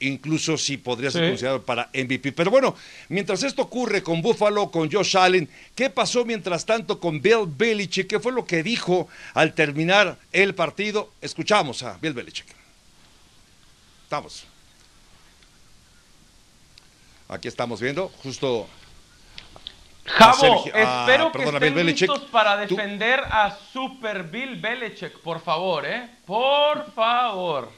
Incluso 0.00 0.56
si 0.56 0.76
podría 0.76 1.10
ser 1.10 1.28
considerado 1.28 1.62
para 1.62 1.90
MVP. 1.92 2.32
Pero 2.32 2.50
bueno, 2.50 2.76
mientras 3.08 3.42
esto 3.42 3.62
ocurre 3.62 4.02
con 4.02 4.22
Buffalo, 4.22 4.70
con 4.70 4.90
Josh 4.90 5.16
Allen, 5.16 5.48
¿qué 5.74 5.90
pasó 5.90 6.24
mientras 6.24 6.64
tanto 6.64 7.00
con 7.00 7.20
Bill 7.20 7.46
Belichick? 7.46 8.06
¿Qué 8.06 8.20
fue 8.20 8.32
lo 8.32 8.44
que 8.44 8.62
dijo 8.62 9.08
al 9.34 9.54
terminar 9.54 10.18
el 10.32 10.54
partido? 10.54 11.10
Escuchamos 11.20 11.82
a 11.82 11.98
Bill 11.98 12.12
Belichick. 12.12 12.46
Estamos. 14.04 14.44
Aquí 17.28 17.48
estamos 17.48 17.80
viendo 17.80 18.08
justo. 18.22 18.66
Javo, 20.06 20.64
ah, 20.72 21.04
espero 21.06 21.32
que 21.32 21.44
estén 21.44 21.86
listos 21.86 22.20
para 22.30 22.56
defender 22.56 23.20
a 23.20 23.54
Super 23.72 24.22
Bill 24.22 24.56
Belichick, 24.56 25.18
por 25.18 25.40
favor, 25.40 25.84
¿eh? 25.84 26.08
Por 26.24 26.90
favor. 26.92 27.70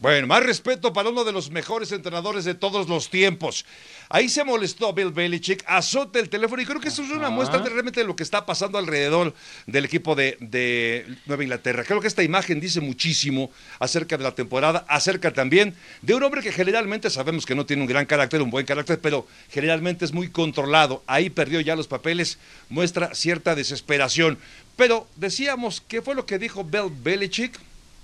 Bueno, 0.00 0.26
más 0.26 0.42
respeto 0.42 0.92
para 0.92 1.08
uno 1.08 1.22
de 1.22 1.30
los 1.30 1.52
mejores 1.52 1.92
entrenadores 1.92 2.44
de 2.44 2.54
todos 2.54 2.88
los 2.88 3.10
tiempos. 3.10 3.64
Ahí 4.08 4.28
se 4.28 4.42
molestó 4.42 4.92
Bill 4.92 5.12
Belichick, 5.12 5.62
azota 5.68 6.18
el 6.18 6.28
teléfono 6.28 6.60
y 6.60 6.66
creo 6.66 6.80
que 6.80 6.88
eso 6.88 7.04
es 7.04 7.10
una 7.10 7.30
muestra 7.30 7.60
de 7.60 7.70
realmente 7.70 8.00
de 8.00 8.06
lo 8.06 8.16
que 8.16 8.24
está 8.24 8.44
pasando 8.44 8.76
alrededor 8.76 9.34
del 9.68 9.84
equipo 9.84 10.16
de, 10.16 11.06
Nueva 11.26 11.44
Inglaterra. 11.44 11.84
Creo 11.84 12.00
que 12.00 12.08
esta 12.08 12.24
imagen 12.24 12.58
dice 12.58 12.80
muchísimo 12.80 13.52
acerca 13.78 14.16
de 14.16 14.24
la 14.24 14.34
temporada, 14.34 14.84
acerca 14.88 15.32
también 15.32 15.76
de 16.02 16.14
un 16.14 16.24
hombre 16.24 16.42
que 16.42 16.50
generalmente 16.50 17.08
sabemos 17.08 17.46
que 17.46 17.54
no 17.54 17.64
tiene 17.64 17.82
un 17.82 17.88
gran 17.88 18.06
carácter, 18.06 18.42
un 18.42 18.50
buen 18.50 18.66
carácter, 18.66 18.98
pero 19.00 19.28
generalmente 19.48 20.04
es 20.04 20.12
muy 20.12 20.28
controlado. 20.28 21.04
Ahí 21.06 21.30
perdió 21.30 21.60
ya 21.60 21.76
los 21.76 21.86
papeles, 21.86 22.38
muestra 22.68 23.14
cierta 23.14 23.54
desesperación. 23.54 24.38
Pero 24.76 25.06
decíamos, 25.14 25.80
¿qué 25.86 26.02
fue 26.02 26.16
lo 26.16 26.26
que 26.26 26.38
dijo 26.40 26.64
Bill 26.64 26.90
Belichick? 26.90 27.56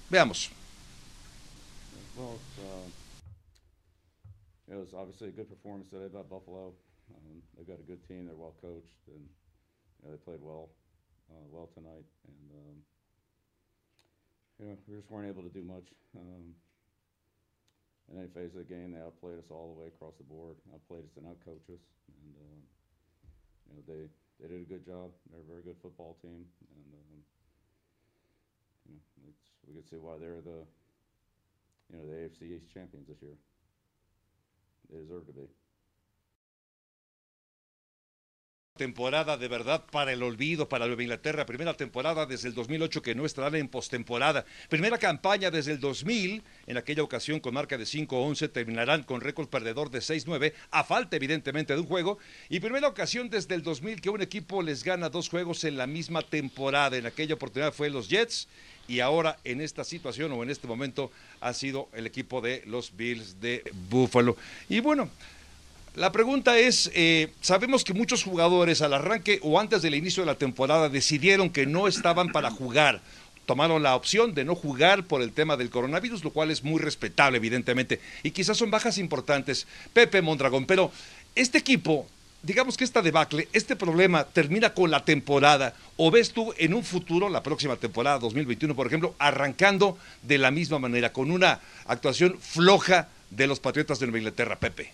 Veamos. 0.08 0.50
It 4.74 4.82
was 4.82 4.90
obviously 4.90 5.30
a 5.30 5.36
good 5.38 5.46
performance 5.46 5.86
today 5.86 6.10
by 6.10 6.26
Buffalo. 6.26 6.74
Um, 7.14 7.38
they've 7.54 7.66
got 7.66 7.78
a 7.78 7.86
good 7.86 8.02
team. 8.10 8.26
They're 8.26 8.34
well 8.34 8.58
coached, 8.58 9.06
and 9.06 9.22
you 9.22 10.02
know, 10.02 10.10
they 10.10 10.18
played 10.18 10.42
well, 10.42 10.74
uh, 11.30 11.46
well 11.46 11.70
tonight. 11.78 12.02
And 12.26 12.46
um, 12.58 12.76
you 14.58 14.64
know, 14.66 14.76
we 14.90 14.98
just 14.98 15.10
weren't 15.14 15.30
able 15.30 15.46
to 15.46 15.54
do 15.54 15.62
much. 15.62 15.86
Um, 16.18 16.58
in 18.10 18.18
any 18.18 18.28
phase 18.34 18.52
of 18.52 18.66
the 18.66 18.68
game, 18.68 18.92
they 18.92 19.00
outplayed 19.00 19.38
us 19.38 19.48
all 19.48 19.72
the 19.72 19.78
way 19.80 19.88
across 19.88 20.18
the 20.18 20.26
board. 20.26 20.58
Outplayed 20.74 21.06
us 21.06 21.14
and 21.14 21.24
outcoached 21.30 21.70
us, 21.70 21.84
and 22.10 22.30
um, 22.34 22.60
you 23.70 23.72
know 23.78 23.82
they 23.86 24.02
they 24.42 24.50
did 24.50 24.66
a 24.66 24.68
good 24.68 24.82
job. 24.82 25.14
They're 25.30 25.46
a 25.46 25.50
very 25.50 25.62
good 25.62 25.78
football 25.78 26.18
team, 26.18 26.42
and 26.42 26.88
um, 26.98 27.18
you 28.90 28.98
know, 28.98 29.30
we 29.70 29.78
could 29.78 29.86
see 29.86 30.02
why 30.02 30.18
they're 30.18 30.42
the 30.42 30.66
you 31.86 31.92
know 31.94 32.04
the 32.10 32.26
AFC 32.26 32.58
East 32.58 32.74
champions 32.74 33.06
this 33.06 33.22
year. 33.22 33.38
Temporada 38.76 39.36
de 39.36 39.46
verdad 39.46 39.84
para 39.92 40.12
el 40.12 40.20
olvido, 40.24 40.68
para 40.68 40.88
Nueva 40.88 41.04
Inglaterra. 41.04 41.46
Primera 41.46 41.74
temporada 41.74 42.26
desde 42.26 42.48
el 42.48 42.54
2008 42.54 43.02
que 43.02 43.14
no 43.14 43.24
estará 43.24 43.56
en 43.56 43.68
postemporada. 43.68 44.44
Primera 44.68 44.98
campaña 44.98 45.52
desde 45.52 45.70
el 45.70 45.78
2000, 45.78 46.42
en 46.66 46.76
aquella 46.76 47.04
ocasión 47.04 47.38
con 47.38 47.54
marca 47.54 47.78
de 47.78 47.84
5-11, 47.84 48.50
terminarán 48.50 49.04
con 49.04 49.20
récord 49.20 49.46
perdedor 49.46 49.92
de 49.92 50.00
6-9, 50.00 50.54
a 50.72 50.82
falta 50.82 51.14
evidentemente 51.14 51.72
de 51.72 51.82
un 51.82 51.86
juego. 51.86 52.18
Y 52.48 52.58
primera 52.58 52.88
ocasión 52.88 53.30
desde 53.30 53.54
el 53.54 53.62
2000 53.62 54.00
que 54.00 54.10
un 54.10 54.22
equipo 54.22 54.60
les 54.60 54.82
gana 54.82 55.08
dos 55.08 55.28
juegos 55.28 55.62
en 55.62 55.76
la 55.76 55.86
misma 55.86 56.22
temporada. 56.22 56.96
En 56.96 57.06
aquella 57.06 57.34
oportunidad 57.34 57.72
fue 57.72 57.90
los 57.90 58.08
Jets 58.08 58.48
y 58.88 59.00
ahora 59.00 59.38
en 59.44 59.60
esta 59.60 59.84
situación 59.84 60.32
o 60.32 60.42
en 60.42 60.50
este 60.50 60.66
momento 60.66 61.10
ha 61.40 61.52
sido 61.52 61.88
el 61.94 62.06
equipo 62.06 62.40
de 62.40 62.62
los 62.66 62.96
Bills 62.96 63.40
de 63.40 63.64
Buffalo. 63.88 64.36
Y 64.68 64.80
bueno, 64.80 65.08
la 65.94 66.10
pregunta 66.10 66.58
es, 66.58 66.90
eh, 66.94 67.30
sabemos 67.40 67.84
que 67.84 67.94
muchos 67.94 68.24
jugadores 68.24 68.82
al 68.82 68.94
arranque 68.94 69.38
o 69.42 69.60
antes 69.60 69.80
del 69.80 69.94
inicio 69.94 70.22
de 70.22 70.26
la 70.26 70.34
temporada 70.34 70.88
decidieron 70.88 71.50
que 71.50 71.66
no 71.66 71.86
estaban 71.86 72.32
para 72.32 72.50
jugar. 72.50 73.00
Tomaron 73.46 73.82
la 73.82 73.94
opción 73.94 74.34
de 74.34 74.44
no 74.44 74.54
jugar 74.54 75.04
por 75.04 75.22
el 75.22 75.32
tema 75.32 75.56
del 75.56 75.70
coronavirus, 75.70 76.24
lo 76.24 76.30
cual 76.30 76.50
es 76.50 76.64
muy 76.64 76.80
respetable, 76.80 77.36
evidentemente. 77.36 78.00
Y 78.22 78.32
quizás 78.32 78.56
son 78.56 78.70
bajas 78.70 78.98
importantes, 78.98 79.66
Pepe 79.92 80.20
Mondragón. 80.22 80.66
Pero 80.66 80.90
este 81.36 81.58
equipo 81.58 82.08
digamos 82.44 82.76
que 82.76 82.84
esta 82.84 83.02
debacle, 83.02 83.48
este 83.52 83.74
problema 83.74 84.24
termina 84.24 84.74
con 84.74 84.90
la 84.90 85.04
temporada, 85.04 85.74
o 85.96 86.10
ves 86.10 86.32
tú 86.32 86.52
en 86.58 86.74
un 86.74 86.84
futuro, 86.84 87.28
la 87.28 87.42
próxima 87.42 87.76
temporada 87.76 88.18
2021, 88.18 88.74
por 88.74 88.86
ejemplo, 88.86 89.14
arrancando 89.18 89.98
de 90.22 90.38
la 90.38 90.50
misma 90.50 90.78
manera, 90.78 91.12
con 91.12 91.30
una 91.30 91.60
actuación 91.86 92.38
floja 92.38 93.08
de 93.30 93.46
los 93.46 93.60
Patriotas 93.60 93.98
de 93.98 94.06
Nueva 94.06 94.18
Inglaterra, 94.18 94.56
Pepe? 94.56 94.92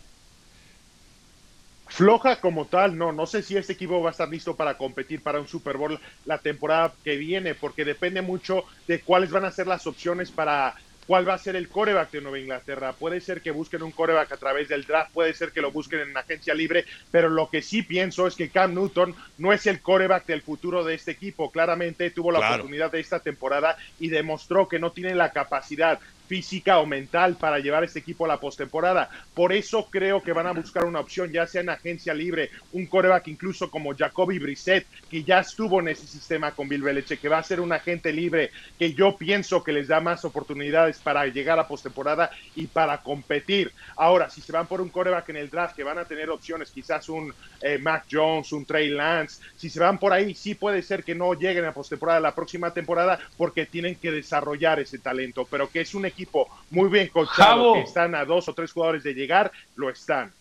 Floja 1.88 2.40
como 2.40 2.66
tal, 2.66 2.96
no, 2.96 3.10
no 3.10 3.26
sé 3.26 3.42
si 3.42 3.56
este 3.56 3.72
equipo 3.72 4.00
va 4.00 4.10
a 4.10 4.12
estar 4.12 4.28
listo 4.28 4.54
para 4.54 4.78
competir 4.78 5.20
para 5.20 5.40
un 5.40 5.48
Super 5.48 5.76
Bowl 5.76 5.98
la 6.24 6.38
temporada 6.38 6.94
que 7.02 7.16
viene, 7.16 7.56
porque 7.56 7.84
depende 7.84 8.22
mucho 8.22 8.64
de 8.86 9.00
cuáles 9.00 9.32
van 9.32 9.44
a 9.44 9.50
ser 9.50 9.66
las 9.66 9.88
opciones 9.88 10.30
para 10.30 10.76
cuál 11.10 11.28
va 11.28 11.34
a 11.34 11.38
ser 11.38 11.56
el 11.56 11.68
coreback 11.68 12.12
de 12.12 12.20
Nueva 12.20 12.38
Inglaterra. 12.38 12.92
Puede 12.92 13.20
ser 13.20 13.42
que 13.42 13.50
busquen 13.50 13.82
un 13.82 13.90
coreback 13.90 14.30
a 14.30 14.36
través 14.36 14.68
del 14.68 14.84
draft, 14.84 15.10
puede 15.12 15.34
ser 15.34 15.50
que 15.50 15.60
lo 15.60 15.72
busquen 15.72 15.98
en 15.98 16.10
una 16.10 16.20
agencia 16.20 16.54
libre, 16.54 16.84
pero 17.10 17.28
lo 17.28 17.50
que 17.50 17.62
sí 17.62 17.82
pienso 17.82 18.28
es 18.28 18.36
que 18.36 18.48
Cam 18.48 18.74
Newton 18.74 19.16
no 19.36 19.52
es 19.52 19.66
el 19.66 19.80
coreback 19.80 20.26
del 20.26 20.40
futuro 20.40 20.84
de 20.84 20.94
este 20.94 21.10
equipo. 21.10 21.50
Claramente 21.50 22.12
tuvo 22.12 22.30
la 22.30 22.38
oportunidad 22.38 22.92
de 22.92 23.00
esta 23.00 23.18
temporada 23.18 23.76
y 23.98 24.06
demostró 24.08 24.68
que 24.68 24.78
no 24.78 24.92
tiene 24.92 25.16
la 25.16 25.32
capacidad 25.32 25.98
física 26.30 26.78
o 26.78 26.86
mental 26.86 27.34
para 27.34 27.58
llevar 27.58 27.82
este 27.82 27.98
equipo 27.98 28.24
a 28.24 28.28
la 28.28 28.38
postemporada. 28.38 29.10
Por 29.34 29.52
eso 29.52 29.88
creo 29.90 30.22
que 30.22 30.32
van 30.32 30.46
a 30.46 30.52
buscar 30.52 30.84
una 30.84 31.00
opción, 31.00 31.32
ya 31.32 31.44
sea 31.44 31.62
en 31.62 31.70
agencia 31.70 32.14
libre, 32.14 32.50
un 32.72 32.86
coreback 32.86 33.26
incluso 33.26 33.68
como 33.68 33.96
Jacoby 33.96 34.38
Brissett, 34.38 34.86
que 35.10 35.24
ya 35.24 35.40
estuvo 35.40 35.80
en 35.80 35.88
ese 35.88 36.06
sistema 36.06 36.52
con 36.52 36.68
Bill 36.68 36.82
Belichick, 36.82 37.20
que 37.20 37.28
va 37.28 37.38
a 37.38 37.42
ser 37.42 37.58
un 37.58 37.72
agente 37.72 38.12
libre, 38.12 38.52
que 38.78 38.92
yo 38.92 39.16
pienso 39.16 39.64
que 39.64 39.72
les 39.72 39.88
da 39.88 40.00
más 40.00 40.24
oportunidades 40.24 41.00
para 41.00 41.26
llegar 41.26 41.58
a 41.58 41.66
postemporada 41.66 42.30
y 42.54 42.68
para 42.68 42.98
competir. 42.98 43.72
Ahora, 43.96 44.30
si 44.30 44.40
se 44.40 44.52
van 44.52 44.68
por 44.68 44.80
un 44.80 44.88
coreback 44.88 45.30
en 45.30 45.36
el 45.36 45.50
draft, 45.50 45.74
que 45.74 45.82
van 45.82 45.98
a 45.98 46.04
tener 46.04 46.30
opciones, 46.30 46.70
quizás 46.70 47.08
un 47.08 47.34
eh, 47.60 47.76
Mac 47.78 48.04
Jones, 48.08 48.52
un 48.52 48.64
Trey 48.64 48.88
Lance, 48.88 49.42
si 49.56 49.68
se 49.68 49.80
van 49.80 49.98
por 49.98 50.12
ahí, 50.12 50.32
sí 50.32 50.54
puede 50.54 50.82
ser 50.82 51.02
que 51.02 51.16
no 51.16 51.34
lleguen 51.34 51.64
a 51.64 51.74
postemporada 51.74 52.20
la 52.20 52.36
próxima 52.36 52.72
temporada 52.72 53.18
porque 53.36 53.66
tienen 53.66 53.96
que 53.96 54.12
desarrollar 54.12 54.78
ese 54.78 54.98
talento, 54.98 55.44
pero 55.50 55.68
que 55.68 55.80
es 55.80 55.92
un 55.92 56.06
equipo 56.06 56.19
equipo 56.20 56.48
muy 56.70 56.88
bien 56.88 57.08
coachado, 57.08 57.74
que 57.74 57.80
están 57.80 58.14
a 58.14 58.24
dos 58.24 58.48
o 58.48 58.54
tres 58.54 58.72
jugadores 58.72 59.02
de 59.02 59.14
llegar, 59.14 59.50
lo 59.76 59.88
están. 59.90 60.32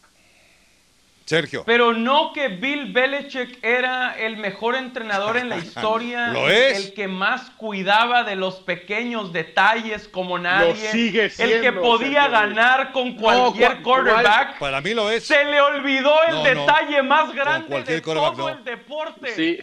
Sergio. 1.25 1.63
Pero 1.63 1.93
no 1.93 2.33
que 2.33 2.47
Bill 2.47 2.91
Belichick 2.91 3.63
era 3.63 4.17
el 4.17 4.37
mejor 4.37 4.75
entrenador 4.75 5.37
en 5.37 5.47
la 5.47 5.57
historia, 5.63 6.29
¿Lo 6.29 6.49
es? 6.49 6.87
el 6.87 6.93
que 6.95 7.07
más 7.07 7.51
cuidaba 7.51 8.23
de 8.23 8.35
los 8.35 8.55
pequeños 8.55 9.31
detalles 9.31 10.07
como 10.07 10.39
nadie, 10.39 10.69
lo 10.85 10.91
sigue 10.91 11.29
siendo, 11.29 11.55
el 11.55 11.61
que 11.61 11.71
podía 11.71 12.27
ganar 12.29 12.91
con 12.91 13.13
cualquier 13.15 13.83
quarterback. 13.83 14.57
Para 14.57 14.81
mí 14.81 14.95
lo 14.95 15.09
es. 15.11 15.23
Se 15.23 15.45
le 15.45 15.61
olvidó 15.61 16.15
el 16.23 16.43
detalle 16.43 17.03
más 17.03 17.31
grande 17.33 17.83
de 17.83 18.01
todo 18.01 18.49
el 18.49 18.63
deporte. 18.63 19.35
Sí. 19.35 19.59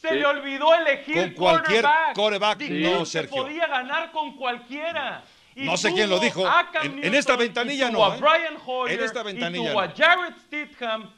Se 0.00 0.14
le 0.14 0.26
olvidó 0.26 0.74
elegir 0.74 1.34
con 1.34 1.56
cualquier 1.56 1.86
quarterback. 2.14 2.60
no, 2.60 3.04
Sergio. 3.04 3.34
Se 3.34 3.42
podía 3.42 3.66
ganar 3.66 4.12
con 4.12 4.36
cualquiera 4.36 5.24
no 5.56 5.76
sé 5.76 5.92
quién 5.92 6.10
lo 6.10 6.18
dijo. 6.18 6.44
En, 6.82 7.14
esta 7.14 7.36
ventanilla 7.36 7.90
no. 7.90 8.04
A 8.04 8.16
¿eh? 8.16 8.20
Brian 8.20 8.56
Hoyer, 8.64 8.98
en 8.98 9.04
esta 9.04 9.22
ventanilla. 9.22 9.72
Y 9.72 9.76
a 9.76 9.94
Jared 9.96 10.34
Stidham 10.46 11.10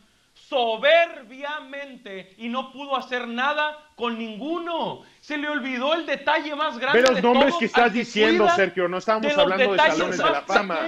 soberbiamente 0.48 2.34
y 2.36 2.48
no 2.48 2.70
pudo 2.72 2.96
hacer 2.96 3.26
nada 3.26 3.90
con 3.96 4.18
ninguno. 4.18 5.02
Se 5.20 5.36
le 5.36 5.48
olvidó 5.48 5.94
el 5.94 6.06
detalle 6.06 6.54
más 6.54 6.78
grande. 6.78 7.02
de 7.02 7.10
los 7.10 7.22
nombres 7.22 7.54
que 7.58 7.64
estás 7.66 7.92
diciendo, 7.92 8.48
Sergio, 8.54 8.88
no 8.88 8.98
estamos 8.98 9.36
hablando 9.36 9.72
de 9.72 9.78
salones 9.78 10.18
de 10.18 10.24
la 10.24 10.42
fama. 10.42 10.80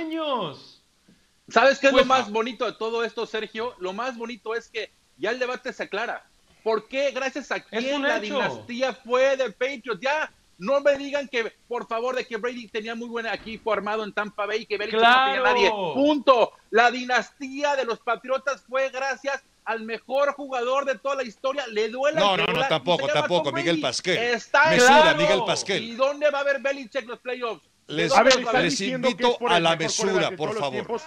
¿Sabes 1.49 1.79
qué 1.79 1.87
es 1.87 1.93
Pues, 1.93 2.05
lo 2.05 2.09
más 2.09 2.31
bonito 2.31 2.67
de 2.67 2.73
todo 2.73 3.03
esto, 3.03 3.25
Sergio? 3.27 3.75
Lo 3.79 3.95
más 3.95 4.19
bonito 4.19 4.55
es 4.55 4.69
que 4.69 4.93
ya 5.17 5.31
el 5.31 5.39
debate 5.39 5.73
se 5.73 5.85
aclara. 5.85 6.23
¿Por 6.63 6.87
qué, 6.89 7.11
gracias 7.13 7.51
a 7.51 7.61
quién 7.61 7.95
un 7.95 8.03
la 8.03 8.19
hecho. 8.19 8.35
dinastía 8.35 8.93
fue 8.93 9.35
de 9.37 9.51
Patriots? 9.51 10.01
Ya 10.01 10.31
no 10.59 10.81
me 10.81 10.97
digan 10.97 11.29
que, 11.29 11.53
por 11.69 11.87
favor, 11.87 12.17
de 12.17 12.27
que 12.27 12.37
Brady 12.37 12.69
tenía 12.69 12.95
muy 12.95 13.09
buen 13.09 13.27
equipo 13.27 13.73
armado 13.73 14.05
en 14.05 14.13
Tampa 14.13 14.45
Bay 14.45 14.63
y 14.63 14.67
que 14.67 14.77
Belichick 14.77 15.01
no 15.01 15.25
tenía 15.25 15.41
¡Claro! 15.41 15.45
nadie. 15.45 15.71
Punto. 15.71 16.53
La 16.71 16.91
dinastía 16.91 17.77
de 17.77 17.85
los 17.85 18.01
Patriotas 18.01 18.65
fue 18.69 18.91
gracias 18.91 19.43
al 19.65 19.83
mejor 19.83 20.33
jugador 20.33 20.85
de 20.85 20.99
toda 20.99 21.17
la 21.17 21.23
historia. 21.23 21.67
Le 21.69 21.89
duele 21.89 22.19
No, 22.19 22.37
no, 22.37 22.47
no, 22.47 22.67
tampoco, 22.69 23.07
tampoco, 23.07 23.53
Miguel. 23.53 23.81
Pasquel. 23.81 24.19
Está 24.19 24.71
Mesura, 24.71 25.03
claro. 25.03 25.19
Miguel 25.19 25.41
Pasquel. 25.47 25.85
¿Y 25.85 25.95
dónde 25.95 26.31
va 26.31 26.39
a 26.39 26.41
haber 26.41 26.61
Belichick 26.61 27.07
los 27.07 27.21
playoffs? 27.21 27.63
Les- 27.89 28.11
¿De 28.13 28.17
A 28.19 28.23
ver, 28.23 28.35
les 28.63 28.81
invito 28.83 29.39
por 29.39 29.51
a 29.51 29.59
la 29.59 29.75
mesura, 29.75 30.31
por 30.37 30.55
favor. 30.55 31.01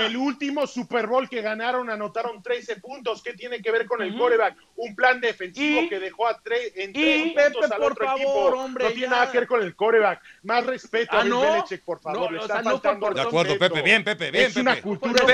El 0.00 0.16
último 0.16 0.66
Super 0.66 1.06
Bowl 1.06 1.28
que 1.28 1.40
ganaron 1.40 1.88
anotaron 1.90 2.42
13 2.42 2.76
puntos. 2.80 3.22
¿Qué 3.22 3.34
tiene 3.34 3.62
que 3.62 3.70
ver 3.70 3.86
con 3.86 4.02
el 4.02 4.16
quarterback? 4.16 4.56
Un 4.76 4.96
plan 4.96 5.20
defensivo 5.20 5.82
Y- 5.82 5.88
que 5.88 6.00
dejó 6.00 6.26
a 6.26 6.42
tre- 6.42 6.72
en 6.74 6.92
tres 6.92 7.22
puntos 7.22 7.62
Pepe, 7.62 7.74
al 7.74 7.80
por 7.80 7.92
otro 7.92 8.06
favor, 8.06 8.20
equipo. 8.20 8.64
hombre, 8.64 8.84
no 8.84 8.90
tiene 8.90 9.02
ya. 9.06 9.10
nada 9.10 9.30
que 9.30 9.38
ver 9.38 9.46
con 9.48 9.62
el 9.62 9.76
quarterback. 9.76 10.22
Más 10.42 10.66
respeto 10.66 11.10
Ah, 11.12 11.20
a 11.20 11.22
Bill 11.22 11.30
¿no? 11.30 11.40
Belichick, 11.40 11.84
por 11.84 12.00
favor. 12.00 12.20
No, 12.22 12.30
Le 12.32 12.38
o 12.38 12.42
está 12.42 12.54
sea, 12.62 12.62
faltando 12.72 13.10
De 13.10 13.20
acuerdo, 13.20 13.52
respeto. 13.52 13.74
Pepe, 13.74 13.84
bien, 13.84 14.04
Pepe, 14.04 14.30
bien, 14.32 14.44
Es 14.46 14.56
una 14.56 14.70
Pepe. 14.72 14.82
cultura 14.82 15.12
Pepe, 15.26 15.30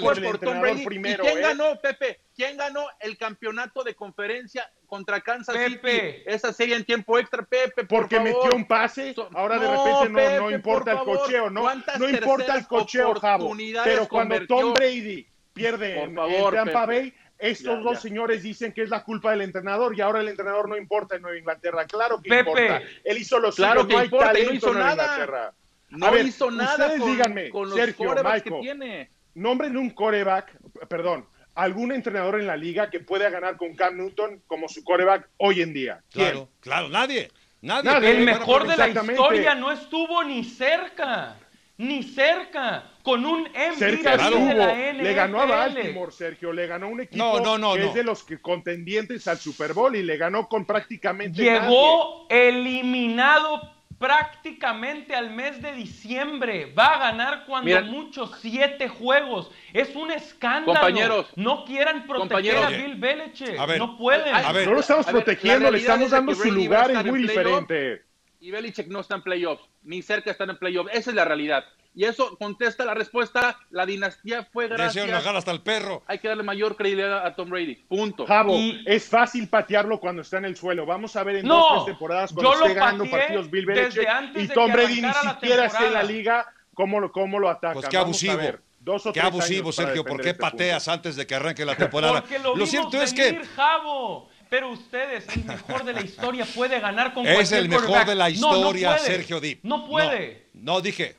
por 0.00 0.84
primero, 0.84 1.22
¿Y 1.24 1.26
quién 1.26 1.38
¿eh? 1.38 1.42
ganó, 1.42 1.78
Pepe? 1.80 2.20
¿Quién 2.40 2.56
ganó 2.56 2.86
el 3.00 3.18
campeonato 3.18 3.84
de 3.84 3.94
conferencia 3.94 4.72
contra 4.86 5.20
Kansas 5.20 5.54
Pepe. 5.54 6.12
City? 6.12 6.22
Esa 6.24 6.54
serie 6.54 6.74
en 6.74 6.86
tiempo 6.86 7.18
extra, 7.18 7.42
Pepe, 7.44 7.84
por 7.84 8.00
Porque 8.00 8.16
favor. 8.16 8.32
metió 8.32 8.56
un 8.56 8.66
pase, 8.66 9.14
ahora 9.34 9.58
de 9.58 9.68
repente 9.68 10.08
no, 10.08 10.14
Pepe, 10.16 10.36
no 10.36 10.42
por 10.44 10.52
importa 10.54 10.90
el 10.92 10.96
favor. 10.96 11.18
cocheo, 11.18 11.50
no, 11.50 11.60
¿Cuántas 11.60 12.00
no 12.00 12.08
importa 12.08 12.56
el 12.56 12.66
cocheo, 12.66 13.14
Javo. 13.16 13.54
Pero 13.84 14.08
cuando 14.08 14.36
convirtió? 14.36 14.56
Tom 14.58 14.72
Brady 14.72 15.26
pierde 15.52 15.96
Por 15.96 16.08
en, 16.08 16.14
favor, 16.14 16.54
en 16.56 16.64
Tampa 16.64 16.86
Pepe. 16.86 17.00
Bay, 17.00 17.14
estos 17.38 17.76
Ya, 17.76 17.82
dos 17.82 17.92
ya. 17.96 18.00
señores 18.00 18.42
dicen 18.42 18.72
que 18.72 18.82
es 18.84 18.88
la 18.88 19.04
culpa 19.04 19.32
del 19.32 19.42
entrenador 19.42 19.94
y 19.94 20.00
ahora 20.00 20.20
el 20.20 20.28
entrenador 20.28 20.66
no 20.66 20.78
importa 20.78 21.16
en 21.16 21.22
Nueva 21.22 21.36
Inglaterra. 21.36 21.84
Claro 21.84 22.22
que 22.22 22.30
Pepe. 22.30 22.48
importa. 22.48 22.82
Él 23.04 23.18
hizo 23.18 23.38
lo 23.38 23.52
Claro 23.52 23.86
que 23.86 23.92
no 23.92 23.98
hay 23.98 24.04
importa, 24.06 24.38
y 24.38 24.46
no 24.46 24.52
hizo 24.54 24.68
en 24.68 24.72
Nueva 24.72 24.88
nada. 24.94 25.02
Inglaterra. 25.12 25.54
No 25.90 26.06
A 26.06 26.10
ver, 26.10 26.24
hizo 26.24 26.50
nada 26.50 26.72
ustedes 26.86 27.00
con, 27.00 27.12
díganme, 27.12 27.50
con 27.50 27.68
los 27.68 27.74
Sergio, 27.78 28.06
quarterbacks 28.06 28.42
que 28.44 28.50
Michael, 28.50 28.78
tiene. 28.78 29.10
Nombren 29.34 29.76
un 29.76 29.90
coreback, 29.90 30.56
perdón, 30.88 31.26
algún 31.62 31.92
entrenador 31.92 32.40
en 32.40 32.46
la 32.46 32.56
liga 32.56 32.90
que 32.90 33.00
pueda 33.00 33.28
ganar 33.30 33.56
con 33.56 33.74
Cam 33.74 33.96
Newton 33.96 34.42
como 34.46 34.68
su 34.68 34.82
coreback 34.84 35.28
hoy 35.38 35.62
en 35.62 35.72
día. 35.74 36.00
¿Quién? 36.10 36.30
Claro, 36.30 36.48
claro, 36.60 36.88
nadie. 36.88 37.30
Nadie. 37.62 37.90
Nadie. 37.90 38.10
El 38.12 38.24
mejor 38.24 38.66
de 38.66 38.76
la 38.76 38.88
historia 38.88 39.54
no 39.54 39.70
estuvo 39.70 40.24
ni 40.24 40.44
cerca, 40.44 41.36
ni 41.76 42.02
cerca, 42.02 42.84
con 43.02 43.24
un 43.26 43.42
MVP 43.42 43.76
Cerca 43.76 44.16
Claro. 44.16 44.36
de 44.38 44.54
la 44.54 44.72
estuvo, 44.90 45.02
le 45.02 45.12
ganó 45.14 45.40
a 45.40 45.44
NFL. 45.46 45.50
Baltimore, 45.74 46.12
Sergio, 46.12 46.52
le 46.52 46.66
ganó 46.66 46.88
un 46.88 47.00
equipo 47.02 47.22
No, 47.22 47.40
no, 47.40 47.58
no, 47.58 47.74
que 47.74 47.80
no. 47.80 47.86
es 47.88 47.94
de 47.94 48.04
los 48.04 48.24
que 48.24 48.38
contendientes 48.40 49.28
al 49.28 49.38
Super 49.38 49.74
Bowl 49.74 49.94
y 49.96 50.02
le 50.02 50.16
ganó 50.16 50.48
con 50.48 50.64
prácticamente 50.64 51.42
Llegó 51.42 52.26
eliminado 52.30 53.60
prácticamente 54.00 55.14
al 55.14 55.30
mes 55.30 55.60
de 55.60 55.72
diciembre. 55.72 56.72
Va 56.76 56.94
a 56.94 57.10
ganar 57.10 57.44
cuando 57.46 57.66
Mira. 57.66 57.82
muchos 57.82 58.32
siete 58.40 58.88
juegos. 58.88 59.50
Es 59.74 59.94
un 59.94 60.10
escándalo. 60.10 60.80
Compañeros. 60.80 61.26
no 61.36 61.66
quieran 61.66 62.06
proteger 62.06 62.54
Compañeros. 62.54 62.64
a 62.64 62.68
Bill 62.70 62.94
Belichick. 62.96 63.58
A 63.58 63.66
ver. 63.66 63.78
no 63.78 63.98
pueden. 63.98 64.34
A 64.34 64.52
ver. 64.52 64.66
No 64.66 64.72
lo 64.72 64.80
estamos 64.80 65.04
ver, 65.04 65.16
protegiendo, 65.16 65.70
le 65.70 65.78
estamos 65.78 66.10
dando 66.10 66.32
que 66.32 66.38
su 66.38 66.50
lugar, 66.50 66.90
es 66.90 67.04
muy 67.04 67.20
diferente. 67.20 68.02
y 68.40 68.50
Belichick 68.50 68.88
no 68.88 69.00
está 69.00 69.16
en 69.16 69.22
playoffs, 69.22 69.68
ni 69.82 70.00
cerca 70.00 70.30
estar 70.30 70.48
en 70.48 70.56
playoffs. 70.56 70.90
Esa 70.94 71.10
es 71.10 71.16
la 71.16 71.26
realidad. 71.26 71.66
Y 71.94 72.04
eso 72.04 72.36
contesta 72.38 72.84
la 72.84 72.94
respuesta, 72.94 73.58
la 73.70 73.84
dinastía 73.84 74.44
fue 74.52 74.68
gracias. 74.68 75.08
enojar 75.08 75.34
hasta 75.34 75.50
el 75.50 75.60
perro. 75.60 76.02
Hay 76.06 76.18
que 76.20 76.28
darle 76.28 76.44
mayor 76.44 76.76
credibilidad 76.76 77.26
a 77.26 77.34
Tom 77.34 77.50
Brady. 77.50 77.74
Punto. 77.88 78.26
Javo, 78.26 78.54
Y- 78.56 78.84
es 78.86 79.08
fácil 79.08 79.48
patearlo 79.48 79.98
cuando 79.98 80.22
está 80.22 80.38
en 80.38 80.44
el 80.44 80.56
suelo. 80.56 80.86
Vamos 80.86 81.16
a 81.16 81.24
ver 81.24 81.36
en 81.36 81.46
No, 81.46 81.56
dos 81.58 81.72
tres 81.72 81.86
temporadas 81.86 82.32
cuando 82.32 82.52
yo 82.52 82.58
lo 82.60 82.66
esté 82.66 82.78
ganando 82.78 83.10
partidos 83.10 83.50
Bill 83.50 83.66
desde 83.66 83.80
Belichick 83.82 84.06
antes 84.08 84.44
y 84.44 84.48
Tom 84.48 84.72
Brady 84.72 85.02
ni 85.02 85.12
siquiera 85.12 85.64
esté 85.66 85.86
en 85.88 85.92
la 85.94 86.02
liga. 86.04 86.46
¿Cómo 86.74 87.00
lo, 87.00 87.10
cómo 87.10 87.38
lo 87.40 87.50
ataca? 87.50 87.74
Pues 87.74 87.88
qué 87.88 87.96
Vamos 87.96 88.08
abusivo. 88.16 88.32
a 88.32 88.36
ver. 88.36 88.60
Dos 88.78 89.04
o 89.06 89.12
Qué 89.12 89.20
tres 89.20 89.32
abusivo, 89.32 89.72
Sergio. 89.72 90.04
¿Por 90.04 90.22
qué 90.22 90.30
este 90.30 90.40
punto. 90.40 90.50
pateas 90.52 90.88
antes 90.88 91.16
de 91.16 91.26
que 91.26 91.34
arranque 91.34 91.64
la 91.66 91.76
temporada? 91.76 92.20
Porque 92.22 92.38
lo, 92.38 92.66
cierto 92.66 93.02
es 93.02 93.12
que 93.12 93.42
Javo. 93.56 94.30
Pero 94.48 94.70
ustedes, 94.70 95.28
el 95.36 95.44
mejor 95.44 95.84
de 95.84 95.92
la 95.92 96.00
historia, 96.00 96.44
puede 96.54 96.80
ganar 96.80 97.12
con 97.14 97.24
es 97.26 97.34
cualquier 97.34 97.60
el 97.60 97.68
mejor 97.68 98.04
de 98.06 98.14
la 98.14 98.30
No, 98.30 98.50
no 98.52 98.56
historia, 98.58 98.88
puede. 98.96 99.06
Sergio 99.06 99.40
Dip. 99.40 99.60
No 99.64 99.86
puede. 99.86 100.48
No, 100.54 100.74
no 100.74 100.80
dije. 100.80 101.16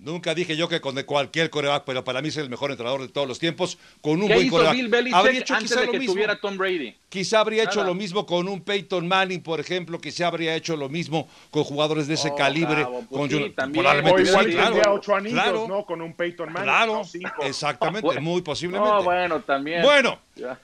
Nunca 0.00 0.34
dije 0.34 0.56
yo 0.56 0.68
que 0.68 0.80
con 0.80 0.94
cualquier 1.02 1.50
coreback, 1.50 1.82
pero 1.84 2.04
para 2.04 2.22
mí 2.22 2.28
es 2.28 2.36
el 2.36 2.48
mejor 2.48 2.70
entrenador 2.70 3.00
de 3.02 3.08
todos 3.08 3.26
los 3.26 3.38
tiempos, 3.38 3.78
con 4.00 4.20
un 4.22 4.28
¿Qué 4.28 4.34
buen 4.34 4.46
hizo 4.46 4.56
coreback. 4.56 4.74
Bill 4.76 5.14
Habría 5.14 5.40
hecho 5.40 5.54
antes 5.54 5.70
quizá 5.70 5.80
de 5.80 5.86
lo 5.86 5.92
que 5.92 5.98
mismo. 5.98 6.14
tuviera 6.14 6.40
Tom 6.40 6.56
Brady? 6.56 6.94
Quizá 7.08 7.40
habría 7.40 7.64
hecho 7.64 7.80
Nada. 7.80 7.88
lo 7.88 7.94
mismo 7.94 8.24
con 8.26 8.48
un 8.48 8.60
Peyton 8.60 9.08
Manning, 9.08 9.42
por 9.42 9.58
ejemplo, 9.60 10.00
quizá 10.00 10.28
habría 10.28 10.54
hecho 10.54 10.76
lo 10.76 10.88
mismo 10.88 11.28
con 11.50 11.64
jugadores 11.64 12.06
de 12.06 12.14
ese 12.14 12.28
Oh, 12.30 12.36
calibre. 12.36 12.84
Pues 12.86 13.06
con 13.08 13.28
sí, 13.30 13.50
también. 13.56 13.82
probablemente 13.82 14.22
O 14.22 14.24
sí, 14.24 14.30
igual 14.30 14.46
claro, 14.50 14.72
tendría 14.72 14.92
ocho 14.92 15.14
anillos, 15.16 15.32
claro, 15.42 15.66
¿no? 15.68 15.84
Con 15.84 16.02
un 16.02 16.12
Peyton 16.14 16.52
Manning, 16.52 16.62
claro, 16.64 16.92
no 16.98 17.04
cinco. 17.04 17.42
exactamente, 17.42 18.06
Bueno. 18.06 18.20
muy 18.20 18.42
posiblemente. 18.42 18.88
No, 18.94 19.02
bueno, 19.02 19.40
también. 19.42 19.82
Bueno, 19.82 20.18
Ya. 20.36 20.60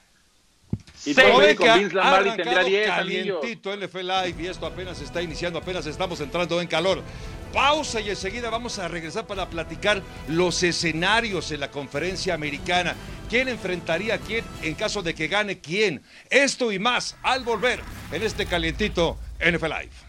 Y 1.06 1.12
Brady 1.12 1.30
ven 1.38 1.48
que 1.48 1.56
con 1.56 1.68
ha 1.68 1.76
Vince 1.76 1.94
Lombardi 1.94 2.28
arrancado 2.30 2.36
tendría 2.56 2.64
10 2.80 2.90
anillos. 2.90 3.38
calientito 3.40 3.76
NFL 3.76 3.98
Live 4.00 4.34
y 4.42 4.46
esto 4.46 4.66
apenas 4.66 5.00
está 5.02 5.20
iniciando, 5.20 5.58
apenas 5.58 5.84
estamos 5.86 6.18
entrando 6.20 6.60
en 6.62 6.66
calor. 6.66 7.02
Pausa 7.54 8.00
y 8.00 8.10
enseguida 8.10 8.50
vamos 8.50 8.80
a 8.80 8.88
regresar 8.88 9.28
para 9.28 9.48
platicar 9.48 10.02
los 10.26 10.60
escenarios 10.64 11.52
en 11.52 11.60
la 11.60 11.70
conferencia 11.70 12.34
americana. 12.34 12.96
¿Quién 13.30 13.48
enfrentaría 13.48 14.16
a 14.16 14.18
quién 14.18 14.44
en 14.62 14.74
caso 14.74 15.02
de 15.02 15.14
que 15.14 15.28
gane 15.28 15.60
quién? 15.60 16.02
Esto 16.30 16.72
y 16.72 16.80
más 16.80 17.16
al 17.22 17.44
volver 17.44 17.80
en 18.10 18.24
este 18.24 18.46
calientito 18.46 19.18
NFL 19.38 19.66
Live. 19.66 20.03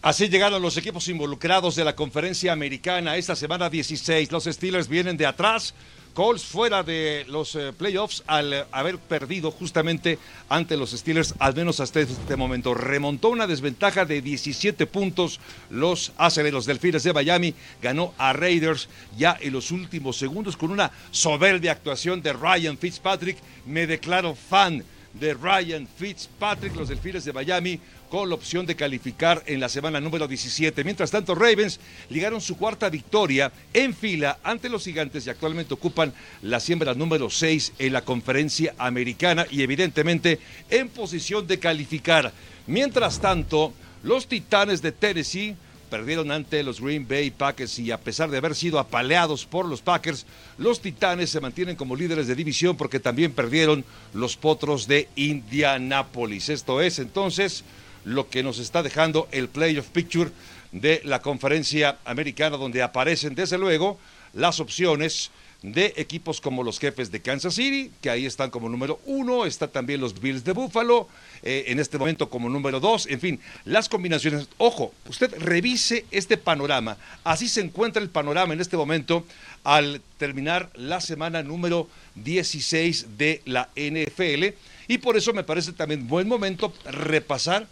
Así 0.00 0.28
llegaron 0.28 0.62
los 0.62 0.76
equipos 0.76 1.08
involucrados 1.08 1.74
de 1.74 1.82
la 1.82 1.96
conferencia 1.96 2.52
americana 2.52 3.16
esta 3.16 3.34
semana 3.34 3.68
16. 3.68 4.30
Los 4.30 4.44
Steelers 4.44 4.86
vienen 4.86 5.16
de 5.16 5.26
atrás. 5.26 5.74
Colts 6.14 6.44
fuera 6.44 6.84
de 6.84 7.24
los 7.28 7.56
eh, 7.56 7.72
playoffs 7.76 8.22
al 8.28 8.52
eh, 8.52 8.64
haber 8.70 8.98
perdido 8.98 9.50
justamente 9.50 10.20
ante 10.48 10.76
los 10.76 10.92
Steelers, 10.92 11.34
al 11.40 11.56
menos 11.56 11.80
hasta 11.80 11.98
este 11.98 12.36
momento. 12.36 12.74
Remontó 12.74 13.28
una 13.30 13.48
desventaja 13.48 14.04
de 14.04 14.22
17 14.22 14.86
puntos. 14.86 15.40
Los 15.68 16.12
aceleros 16.16 16.64
Delfines 16.64 17.02
de 17.02 17.12
Miami 17.12 17.54
ganó 17.82 18.14
a 18.18 18.32
Raiders 18.32 18.88
ya 19.16 19.36
en 19.40 19.52
los 19.52 19.72
últimos 19.72 20.16
segundos 20.16 20.56
con 20.56 20.70
una 20.70 20.92
soberbia 21.10 21.72
actuación 21.72 22.22
de 22.22 22.34
Ryan 22.34 22.78
Fitzpatrick. 22.78 23.38
Me 23.66 23.88
declaro 23.88 24.36
fan 24.36 24.84
de 25.14 25.34
Ryan 25.34 25.88
Fitzpatrick, 25.98 26.76
los 26.76 26.88
Delfines 26.88 27.24
de 27.24 27.32
Miami, 27.32 27.80
con 28.08 28.28
la 28.28 28.34
opción 28.34 28.66
de 28.66 28.76
calificar 28.76 29.42
en 29.46 29.60
la 29.60 29.68
semana 29.68 30.00
número 30.00 30.26
17. 30.26 30.84
Mientras 30.84 31.10
tanto, 31.10 31.34
Ravens 31.34 31.80
ligaron 32.08 32.40
su 32.40 32.56
cuarta 32.56 32.88
victoria 32.88 33.52
en 33.72 33.94
fila 33.94 34.38
ante 34.42 34.68
los 34.68 34.84
gigantes 34.84 35.26
y 35.26 35.30
actualmente 35.30 35.74
ocupan 35.74 36.12
la 36.42 36.60
siembra 36.60 36.94
número 36.94 37.30
6 37.30 37.74
en 37.78 37.92
la 37.92 38.02
conferencia 38.02 38.74
americana 38.78 39.46
y 39.50 39.62
evidentemente 39.62 40.38
en 40.70 40.88
posición 40.88 41.46
de 41.46 41.58
calificar. 41.58 42.32
Mientras 42.66 43.20
tanto, 43.20 43.72
los 44.02 44.26
Titanes 44.26 44.82
de 44.82 44.92
Tennessee 44.92 45.56
perdieron 45.88 46.30
ante 46.30 46.62
los 46.62 46.80
Green 46.80 47.08
Bay 47.08 47.30
Packers 47.30 47.78
y 47.78 47.90
a 47.90 47.98
pesar 47.98 48.30
de 48.30 48.38
haber 48.38 48.54
sido 48.54 48.78
apaleados 48.78 49.46
por 49.46 49.66
los 49.66 49.80
Packers, 49.80 50.26
los 50.58 50.80
Titanes 50.80 51.30
se 51.30 51.40
mantienen 51.40 51.76
como 51.76 51.96
líderes 51.96 52.26
de 52.26 52.34
división 52.34 52.76
porque 52.76 53.00
también 53.00 53.32
perdieron 53.32 53.84
los 54.12 54.36
Potros 54.36 54.86
de 54.86 55.08
Indianápolis. 55.16 56.48
Esto 56.50 56.80
es 56.80 56.98
entonces 56.98 57.64
lo 58.08 58.28
que 58.28 58.42
nos 58.42 58.58
está 58.58 58.82
dejando 58.82 59.28
el 59.32 59.48
playoff 59.48 59.88
picture 59.88 60.30
de 60.72 61.00
la 61.04 61.20
conferencia 61.20 61.98
americana 62.04 62.56
donde 62.56 62.82
aparecen 62.82 63.34
desde 63.34 63.58
luego 63.58 63.98
las 64.34 64.60
opciones 64.60 65.30
de 65.62 65.92
equipos 65.96 66.40
como 66.40 66.62
los 66.62 66.78
jefes 66.78 67.10
de 67.10 67.20
Kansas 67.20 67.54
City, 67.54 67.90
que 68.00 68.10
ahí 68.10 68.26
están 68.26 68.50
como 68.50 68.68
número 68.68 69.00
uno, 69.06 69.44
está 69.44 69.66
también 69.66 70.00
los 70.00 70.20
Bills 70.20 70.44
de 70.44 70.52
Buffalo, 70.52 71.08
eh, 71.42 71.64
en 71.66 71.80
este 71.80 71.98
momento 71.98 72.30
como 72.30 72.48
número 72.48 72.78
dos, 72.78 73.06
en 73.08 73.18
fin, 73.20 73.40
las 73.64 73.88
combinaciones. 73.88 74.48
Ojo, 74.58 74.94
usted 75.08 75.34
revise 75.38 76.06
este 76.12 76.36
panorama, 76.36 76.96
así 77.24 77.48
se 77.48 77.60
encuentra 77.60 78.00
el 78.00 78.08
panorama 78.08 78.54
en 78.54 78.60
este 78.60 78.76
momento 78.76 79.24
al 79.64 80.00
terminar 80.16 80.70
la 80.74 81.00
semana 81.00 81.42
número 81.42 81.88
16 82.14 83.18
de 83.18 83.42
la 83.44 83.68
NFL, 83.74 84.54
y 84.86 84.98
por 84.98 85.16
eso 85.16 85.32
me 85.32 85.42
parece 85.42 85.72
también 85.72 86.06
buen 86.06 86.28
momento 86.28 86.72
repasar 86.84 87.66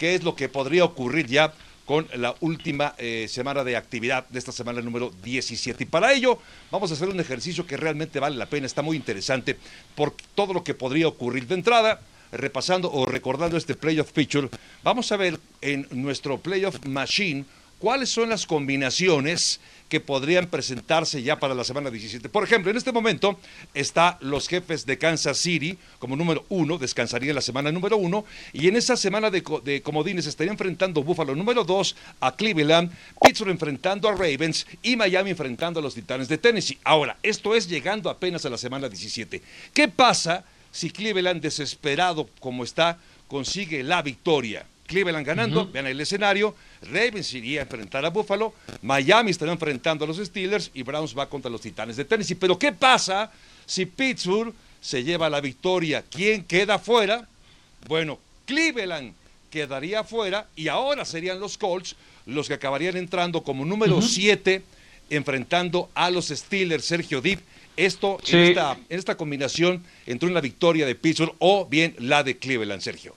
qué 0.00 0.14
es 0.14 0.24
lo 0.24 0.34
que 0.34 0.48
podría 0.48 0.82
ocurrir 0.82 1.26
ya 1.26 1.52
con 1.84 2.08
la 2.14 2.34
última 2.40 2.94
eh, 2.96 3.26
semana 3.28 3.64
de 3.64 3.76
actividad 3.76 4.26
de 4.30 4.38
esta 4.38 4.50
semana 4.50 4.80
número 4.80 5.12
17. 5.22 5.84
Y 5.84 5.86
para 5.86 6.14
ello 6.14 6.38
vamos 6.70 6.90
a 6.90 6.94
hacer 6.94 7.08
un 7.10 7.20
ejercicio 7.20 7.66
que 7.66 7.76
realmente 7.76 8.18
vale 8.18 8.36
la 8.36 8.46
pena, 8.46 8.64
está 8.64 8.80
muy 8.80 8.96
interesante 8.96 9.58
por 9.94 10.14
todo 10.34 10.54
lo 10.54 10.64
que 10.64 10.72
podría 10.72 11.06
ocurrir 11.06 11.46
de 11.46 11.54
entrada. 11.54 12.00
Repasando 12.32 12.92
o 12.92 13.06
recordando 13.06 13.56
este 13.56 13.74
playoff 13.74 14.12
picture, 14.12 14.48
vamos 14.84 15.10
a 15.10 15.16
ver 15.16 15.40
en 15.62 15.88
nuestro 15.90 16.38
playoff 16.38 16.76
machine 16.86 17.44
cuáles 17.80 18.10
son 18.10 18.28
las 18.28 18.46
combinaciones 18.46 19.58
que 19.88 19.98
podrían 19.98 20.46
presentarse 20.46 21.20
ya 21.20 21.40
para 21.40 21.52
la 21.52 21.64
semana 21.64 21.90
17. 21.90 22.28
Por 22.28 22.44
ejemplo, 22.44 22.70
en 22.70 22.76
este 22.76 22.92
momento 22.92 23.40
está 23.74 24.18
los 24.20 24.46
jefes 24.46 24.86
de 24.86 24.98
Kansas 24.98 25.36
City 25.36 25.76
como 25.98 26.14
número 26.14 26.46
uno, 26.48 26.78
descansaría 26.78 27.34
la 27.34 27.40
semana 27.40 27.72
número 27.72 27.96
uno, 27.96 28.24
y 28.52 28.68
en 28.68 28.76
esa 28.76 28.96
semana 28.96 29.30
de, 29.30 29.42
de 29.64 29.82
comodines 29.82 30.26
estaría 30.26 30.52
enfrentando 30.52 31.02
Buffalo 31.02 31.34
número 31.34 31.64
dos 31.64 31.96
a 32.20 32.36
Cleveland, 32.36 32.92
Pittsburgh 33.20 33.50
enfrentando 33.50 34.08
a 34.08 34.12
Ravens 34.12 34.64
y 34.80 34.94
Miami 34.94 35.30
enfrentando 35.30 35.80
a 35.80 35.82
los 35.82 35.94
Titanes 35.94 36.28
de 36.28 36.38
Tennessee. 36.38 36.78
Ahora, 36.84 37.16
esto 37.24 37.56
es 37.56 37.68
llegando 37.68 38.10
apenas 38.10 38.46
a 38.46 38.50
la 38.50 38.58
semana 38.58 38.88
17. 38.88 39.42
¿Qué 39.74 39.88
pasa 39.88 40.44
si 40.70 40.90
Cleveland, 40.90 41.42
desesperado 41.42 42.28
como 42.38 42.62
está, 42.62 42.98
consigue 43.26 43.82
la 43.82 44.02
victoria? 44.02 44.66
Cleveland 44.90 45.24
ganando, 45.24 45.70
vean 45.70 45.86
el 45.86 46.00
escenario, 46.00 46.52
Ravens 46.82 47.32
iría 47.34 47.60
a 47.60 47.62
enfrentar 47.62 48.04
a 48.04 48.10
Buffalo, 48.10 48.52
Miami 48.82 49.30
estaría 49.30 49.52
enfrentando 49.52 50.04
a 50.04 50.08
los 50.08 50.16
Steelers 50.16 50.72
y 50.74 50.82
Browns 50.82 51.16
va 51.16 51.28
contra 51.28 51.48
los 51.48 51.60
Titanes 51.60 51.96
de 51.96 52.04
Tennessee. 52.04 52.34
Pero 52.34 52.58
¿qué 52.58 52.72
pasa 52.72 53.30
si 53.64 53.86
Pittsburgh 53.86 54.52
se 54.80 55.04
lleva 55.04 55.30
la 55.30 55.40
victoria? 55.40 56.02
¿Quién 56.10 56.42
queda 56.42 56.80
fuera? 56.80 57.28
Bueno, 57.86 58.18
Cleveland 58.46 59.14
quedaría 59.48 60.02
fuera 60.02 60.48
y 60.56 60.66
ahora 60.66 61.04
serían 61.04 61.38
los 61.38 61.56
Colts 61.56 61.94
los 62.26 62.48
que 62.48 62.54
acabarían 62.54 62.96
entrando 62.96 63.44
como 63.44 63.64
número 63.64 64.02
7 64.02 64.62
enfrentando 65.08 65.88
a 65.94 66.10
los 66.10 66.28
Steelers, 66.28 66.84
Sergio 66.84 67.20
Deep. 67.20 67.38
Esto 67.76 68.18
Sí. 68.24 68.36
en, 68.36 68.42
esta, 68.42 68.72
en 68.88 68.98
esta 68.98 69.16
combinación 69.16 69.84
entre 70.06 70.28
una 70.28 70.40
victoria 70.40 70.84
de 70.84 70.96
Pittsburgh 70.96 71.34
o 71.38 71.64
bien 71.66 71.94
la 71.98 72.24
de 72.24 72.36
Cleveland, 72.36 72.82
Sergio. 72.82 73.14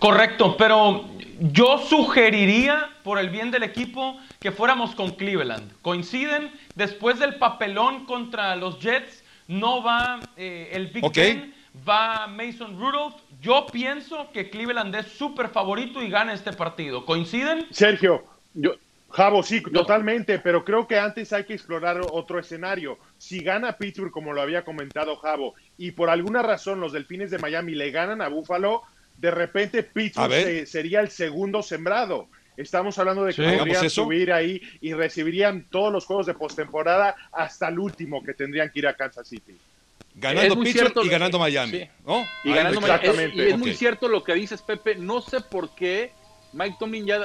Correcto, 0.00 0.56
pero 0.56 1.04
yo 1.40 1.76
sugeriría, 1.76 2.88
por 3.04 3.18
el 3.18 3.28
bien 3.28 3.50
del 3.50 3.62
equipo, 3.62 4.18
que 4.40 4.50
fuéramos 4.50 4.94
con 4.94 5.10
Cleveland. 5.10 5.70
Coinciden, 5.82 6.50
después 6.74 7.18
del 7.18 7.34
papelón 7.36 8.06
contra 8.06 8.56
los 8.56 8.80
Jets, 8.80 9.22
no 9.46 9.82
va 9.82 10.20
eh, 10.38 10.70
el 10.72 10.86
Big 10.86 11.04
Ok. 11.04 11.16
Ben, 11.16 11.54
va 11.86 12.26
Mason 12.26 12.80
Rudolph. 12.80 13.14
Yo 13.42 13.66
pienso 13.70 14.30
que 14.32 14.48
Cleveland 14.48 14.94
es 14.94 15.06
súper 15.08 15.50
favorito 15.50 16.02
y 16.02 16.08
gana 16.08 16.32
este 16.32 16.54
partido. 16.54 17.04
¿Coinciden? 17.04 17.66
Sergio, 17.70 18.24
Yo, 18.54 18.76
Javo, 19.10 19.42
sí, 19.42 19.60
totalmente, 19.60 20.38
pero 20.38 20.64
creo 20.64 20.86
que 20.86 20.98
antes 20.98 21.32
hay 21.32 21.44
que 21.44 21.54
explorar 21.54 22.00
otro 22.10 22.38
escenario. 22.38 22.98
Si 23.18 23.40
gana 23.40 23.76
Pittsburgh, 23.76 24.12
como 24.12 24.32
lo 24.32 24.40
había 24.40 24.64
comentado 24.64 25.16
Javo, 25.16 25.54
y 25.76 25.90
por 25.90 26.08
alguna 26.08 26.42
razón 26.42 26.80
los 26.80 26.92
Delfines 26.92 27.30
de 27.30 27.38
Miami 27.38 27.74
le 27.74 27.90
ganan 27.90 28.22
a 28.22 28.28
Buffalo, 28.28 28.82
de 29.20 29.30
repente 29.30 29.82
Pittsburgh 29.82 30.32
se- 30.32 30.66
sería 30.66 31.00
el 31.00 31.10
segundo 31.10 31.62
sembrado. 31.62 32.28
Estamos 32.56 32.98
hablando 32.98 33.24
de 33.24 33.32
que 33.34 33.48
Sí. 33.48 33.56
podrían 33.58 33.90
subir 33.90 34.32
ahí 34.32 34.60
y 34.80 34.92
recibirían 34.92 35.66
todos 35.70 35.92
los 35.92 36.04
juegos 36.04 36.26
de 36.26 36.34
postemporada 36.34 37.14
hasta 37.32 37.68
el 37.68 37.78
último 37.78 38.22
que 38.22 38.34
tendrían 38.34 38.70
que 38.70 38.80
ir 38.80 38.86
a 38.86 38.94
Kansas 38.94 39.28
City. 39.28 39.56
Ganando 40.14 40.54
Pittsburgh 40.56 40.72
cierto 40.72 41.04
y 41.04 41.08
ganando 41.08 41.38
Miami. 41.38 41.78
sí. 41.80 41.88
¿no? 42.06 42.26
Y 42.44 42.52
ganando 42.52 42.80
me- 42.80 42.88
Miami. 42.88 43.02
Es- 43.04 43.08
Exactamente. 43.10 43.36
y 43.48 43.50
es 43.52 43.58
muy 43.58 43.74
cierto 43.74 44.08
lo 44.08 44.24
que 44.24 44.34
dices, 44.34 44.60
Pepe. 44.62 44.96
No 44.96 45.20
sé 45.22 45.40
por 45.40 45.74
qué 45.74 46.12
Mike 46.52 46.76
Tomlin 46.78 47.06
ya 47.06 47.20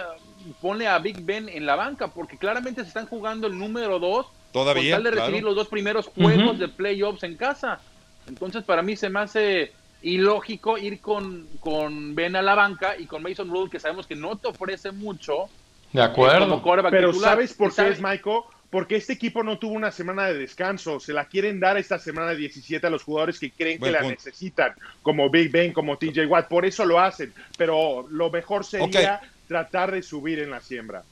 pone 0.62 0.88
a 0.88 1.00
Big 1.00 1.18
Ben 1.26 1.50
en 1.50 1.66
la 1.66 1.76
banca, 1.76 2.10
porque 2.10 2.38
claramente 2.38 2.82
se 2.84 2.88
están 2.90 3.08
jugando 3.08 3.48
el 3.48 3.58
número 3.58 3.98
2 4.00 4.28
Todavía, 4.54 4.96
con 4.96 5.04
tal 5.04 5.04
de 5.04 5.12
recibir 5.20 5.40
claro. 5.42 5.48
los 5.48 5.56
dos 5.56 5.68
primeros 5.68 6.08
juegos 6.08 6.60
de 6.60 6.68
playoffs 6.68 7.24
en 7.24 7.36
casa. 7.36 7.80
Entonces, 8.28 8.64
para 8.64 8.82
mí 8.84 8.96
se 8.96 9.10
me 9.10 9.20
hace 9.22 9.74
ilógico 10.06 10.78
ir 10.78 11.00
con, 11.02 11.48
con 11.60 12.14
Ben 12.14 12.36
a 12.36 12.42
la 12.42 12.54
banca 12.54 12.96
y 12.98 13.06
con 13.08 13.24
Mason 13.24 13.50
Rudolph, 13.50 13.72
que 13.72 13.80
sabemos 13.80 14.06
que 14.06 14.16
no 14.16 14.38
te 14.38 14.48
ofrece 14.48 14.92
mucho 14.92 15.50
De 15.92 16.04
eh, 16.04 16.10
como 16.14 16.62
quarterback 16.62 16.92
Pero 16.92 17.10
titular. 17.10 17.32
¿sabes 17.32 17.54
por 17.54 17.68
Y 17.68 17.70
qué 17.72 17.76
sabe- 17.76 17.92
es, 17.92 18.02
Michael? 18.02 18.42
Porque 18.70 18.98
este 18.98 19.14
equipo 19.14 19.42
no 19.42 19.58
tuvo 19.58 19.74
una 19.74 19.92
semana 19.92 20.26
de 20.26 20.34
descanso. 20.38 21.00
Se 21.00 21.14
la 21.14 21.26
quieren 21.26 21.60
dar 21.60 21.78
esta 21.78 21.98
semana 21.98 22.34
17 22.34 22.86
a 22.86 22.90
los 22.90 23.04
jugadores 23.04 23.40
que 23.40 23.50
creen 23.50 23.80
Buen 23.80 23.94
que 23.94 24.00
la 24.00 24.08
necesitan, 24.08 24.74
como 25.02 25.30
Big 25.30 25.50
Ben, 25.50 25.72
como 25.72 25.98
TJ 25.98 26.26
Watt. 26.28 26.50
Por 26.50 26.66
eso 26.66 26.86
lo 26.86 27.00
hacen. 27.00 27.34
Pero 27.58 28.06
lo 28.10 28.30
mejor 28.30 28.66
sería 28.66 29.22
tratar 29.48 29.92
de 29.92 30.04
subir 30.04 30.40
en 30.40 30.50
la 30.52 30.60
siembra. 30.62 31.04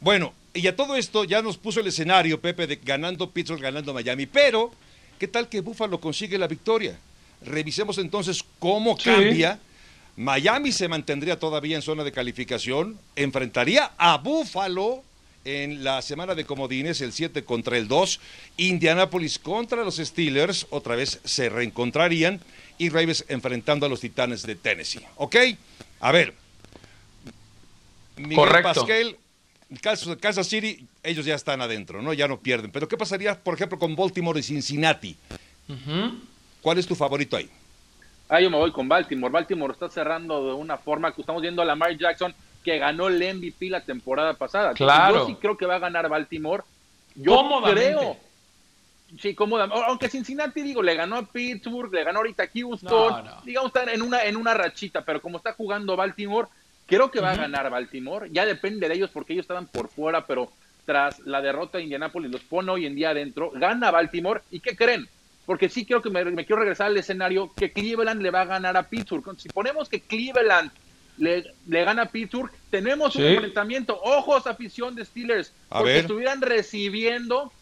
Bueno, 0.00 0.32
y 0.54 0.66
a 0.68 0.76
todo 0.76 0.96
esto 0.96 1.24
ya 1.24 1.42
nos 1.42 1.56
puso 1.58 1.80
el 1.80 1.88
escenario, 1.88 2.40
Pepe, 2.40 2.66
de 2.66 2.76
ganando 2.76 3.30
Pittsburgh, 3.30 3.60
ganando 3.60 3.92
Miami. 3.92 4.26
Pero, 4.26 4.70
¿qué 5.18 5.26
tal 5.26 5.48
que 5.48 5.60
Buffalo 5.60 5.98
consigue 5.98 6.38
la 6.38 6.46
victoria? 6.46 6.96
Revisemos 7.42 7.98
entonces 7.98 8.44
cómo 8.58 8.96
Sí. 8.98 9.04
cambia. 9.04 9.58
Miami 10.16 10.72
se 10.72 10.88
mantendría 10.88 11.38
todavía 11.38 11.76
en 11.76 11.82
zona 11.82 12.02
de 12.02 12.10
calificación, 12.12 12.98
enfrentaría 13.16 13.92
a 13.98 14.16
Buffalo 14.16 15.02
en 15.44 15.84
la 15.84 16.00
semana 16.02 16.34
de 16.34 16.44
comodines, 16.46 17.00
el 17.02 17.12
7 17.12 17.44
contra 17.44 17.76
el 17.76 17.86
2, 17.86 18.18
Indianapolis 18.56 19.38
contra 19.38 19.84
los 19.84 19.96
Steelers, 19.96 20.66
otra 20.70 20.96
vez 20.96 21.20
se 21.24 21.48
reencontrarían, 21.50 22.40
y 22.78 22.88
Ravens 22.88 23.24
enfrentando 23.28 23.86
a 23.86 23.88
los 23.88 24.00
Titanes 24.00 24.42
de 24.42 24.56
Tennessee. 24.56 25.02
¿Ok? 25.16 25.36
A 26.00 26.12
ver. 26.12 26.34
Miguel 28.16 28.36
Correcto. 28.36 28.86
Kansas 30.20 30.46
City, 30.48 30.86
ellos 31.02 31.26
ya 31.26 31.34
están 31.34 31.60
adentro, 31.60 32.00
¿no? 32.00 32.12
Ya 32.12 32.26
no 32.26 32.40
pierden. 32.40 32.70
Pero 32.70 32.88
¿qué 32.88 32.96
pasaría, 32.96 33.38
por 33.38 33.54
ejemplo, 33.54 33.78
con 33.78 33.94
Baltimore 33.94 34.40
y 34.40 34.42
Cincinnati? 34.42 35.16
¿Cuál 36.66 36.78
es 36.78 36.86
tu 36.88 36.96
favorito 36.96 37.36
ahí? 37.36 37.48
Ah, 38.28 38.40
yo 38.40 38.50
me 38.50 38.56
voy 38.56 38.72
con 38.72 38.88
Baltimore. 38.88 39.32
Baltimore 39.32 39.72
está 39.72 39.88
cerrando 39.88 40.48
de 40.48 40.52
una 40.52 40.76
forma 40.76 41.14
que 41.14 41.20
estamos 41.20 41.40
viendo 41.40 41.62
a 41.62 41.64
Lamar 41.64 41.96
Jackson 41.96 42.34
que 42.64 42.76
ganó 42.76 43.06
el 43.06 43.22
MVP 43.36 43.70
la 43.70 43.82
temporada 43.82 44.34
pasada. 44.34 44.74
Claro. 44.74 45.14
Yo 45.14 45.26
sí 45.26 45.36
creo 45.40 45.56
que 45.56 45.64
va 45.64 45.76
a 45.76 45.78
ganar 45.78 46.08
Baltimore. 46.08 46.64
Yo 47.14 47.36
Cómodamente. 47.36 47.92
creo. 47.92 48.16
Sí, 49.20 49.32
cómodamente. 49.36 49.80
Aunque 49.86 50.08
Cincinnati, 50.08 50.60
digo, 50.60 50.82
le 50.82 50.96
ganó 50.96 51.18
a 51.18 51.22
Pittsburgh, 51.22 51.94
le 51.94 52.02
ganó 52.02 52.18
ahorita 52.18 52.42
a 52.42 52.48
Houston. 52.52 52.90
No, 52.90 53.22
no. 53.22 53.42
Digamos, 53.42 53.68
está 53.68 53.84
en 53.84 54.02
una, 54.02 54.24
en 54.24 54.36
una 54.36 54.52
rachita, 54.52 55.04
pero 55.04 55.22
como 55.22 55.36
está 55.36 55.52
jugando 55.52 55.94
Baltimore, 55.94 56.48
creo 56.88 57.12
que 57.12 57.20
va 57.20 57.30
a 57.30 57.36
ganar 57.36 57.70
Baltimore. 57.70 58.28
Ya 58.32 58.44
depende 58.44 58.88
de 58.88 58.94
ellos 58.96 59.10
porque 59.12 59.34
ellos 59.34 59.44
estaban 59.44 59.68
por 59.68 59.86
fuera, 59.86 60.26
pero 60.26 60.50
tras 60.84 61.20
la 61.20 61.40
derrota 61.40 61.78
de 61.78 61.84
Indianapolis 61.84 62.32
los 62.32 62.42
pone 62.42 62.72
hoy 62.72 62.86
en 62.86 62.96
día 62.96 63.10
adentro. 63.10 63.52
Gana 63.54 63.92
Baltimore. 63.92 64.40
¿Y 64.50 64.58
qué 64.58 64.74
creen? 64.74 65.08
Porque 65.46 65.68
sí 65.68 65.86
creo 65.86 66.02
que 66.02 66.10
me, 66.10 66.24
me 66.24 66.44
quiero 66.44 66.60
regresar 66.60 66.88
al 66.88 66.96
escenario 66.96 67.52
que 67.54 67.70
Cleveland 67.72 68.20
le 68.20 68.30
va 68.30 68.40
a 68.42 68.46
ganar 68.46 68.76
a 68.76 68.82
Pittsburgh. 68.88 69.38
Si 69.38 69.48
ponemos 69.48 69.88
que 69.88 70.00
Cleveland 70.00 70.70
le, 71.18 71.44
le 71.68 71.84
gana 71.84 72.02
a 72.02 72.06
Pittsburgh, 72.06 72.50
tenemos 72.70 73.14
un 73.16 73.24
enfrentamiento. 73.24 73.98
Ojos, 74.02 74.46
afición 74.48 74.94
de 74.96 75.04
Steelers. 75.04 75.52
A 75.70 75.78
porque 75.78 75.92
ver. 75.92 76.00
estuvieran 76.02 76.42
recibiendo, 76.42 77.52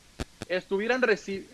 estuvieran 0.49 1.03
recibiendo. 1.03 1.51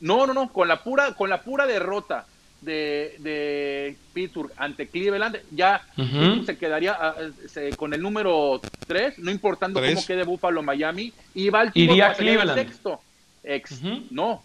No, 0.00 0.26
no, 0.26 0.34
no, 0.34 0.52
con 0.52 0.66
la 0.66 0.82
pura, 0.82 1.14
con 1.14 1.30
la 1.30 1.42
pura 1.42 1.66
derrota 1.66 2.26
de, 2.60 3.16
de 3.18 3.96
Pittsburgh 4.14 4.50
ante 4.56 4.88
Cleveland, 4.88 5.38
ya. 5.50 5.84
Pittsburgh 5.94 6.46
se 6.46 6.56
quedaría 6.56 6.92
ah, 6.98 7.14
se- 7.48 7.70
con 7.76 7.92
el 7.92 8.00
número 8.00 8.60
3, 8.86 9.18
no 9.18 9.30
importando 9.30 9.78
Tres. 9.80 9.94
cómo 9.94 10.06
quede 10.06 10.24
Buffalo 10.24 10.62
Miami, 10.62 11.12
y 11.34 11.50
Baltimore 11.50 11.92
Iría 11.92 12.06
a 12.06 12.08
pasaría 12.10 12.32
al 12.32 12.38
Cleveland. 12.40 12.68
sexto. 12.68 13.00
Ex-. 13.44 13.80
No, 14.10 14.42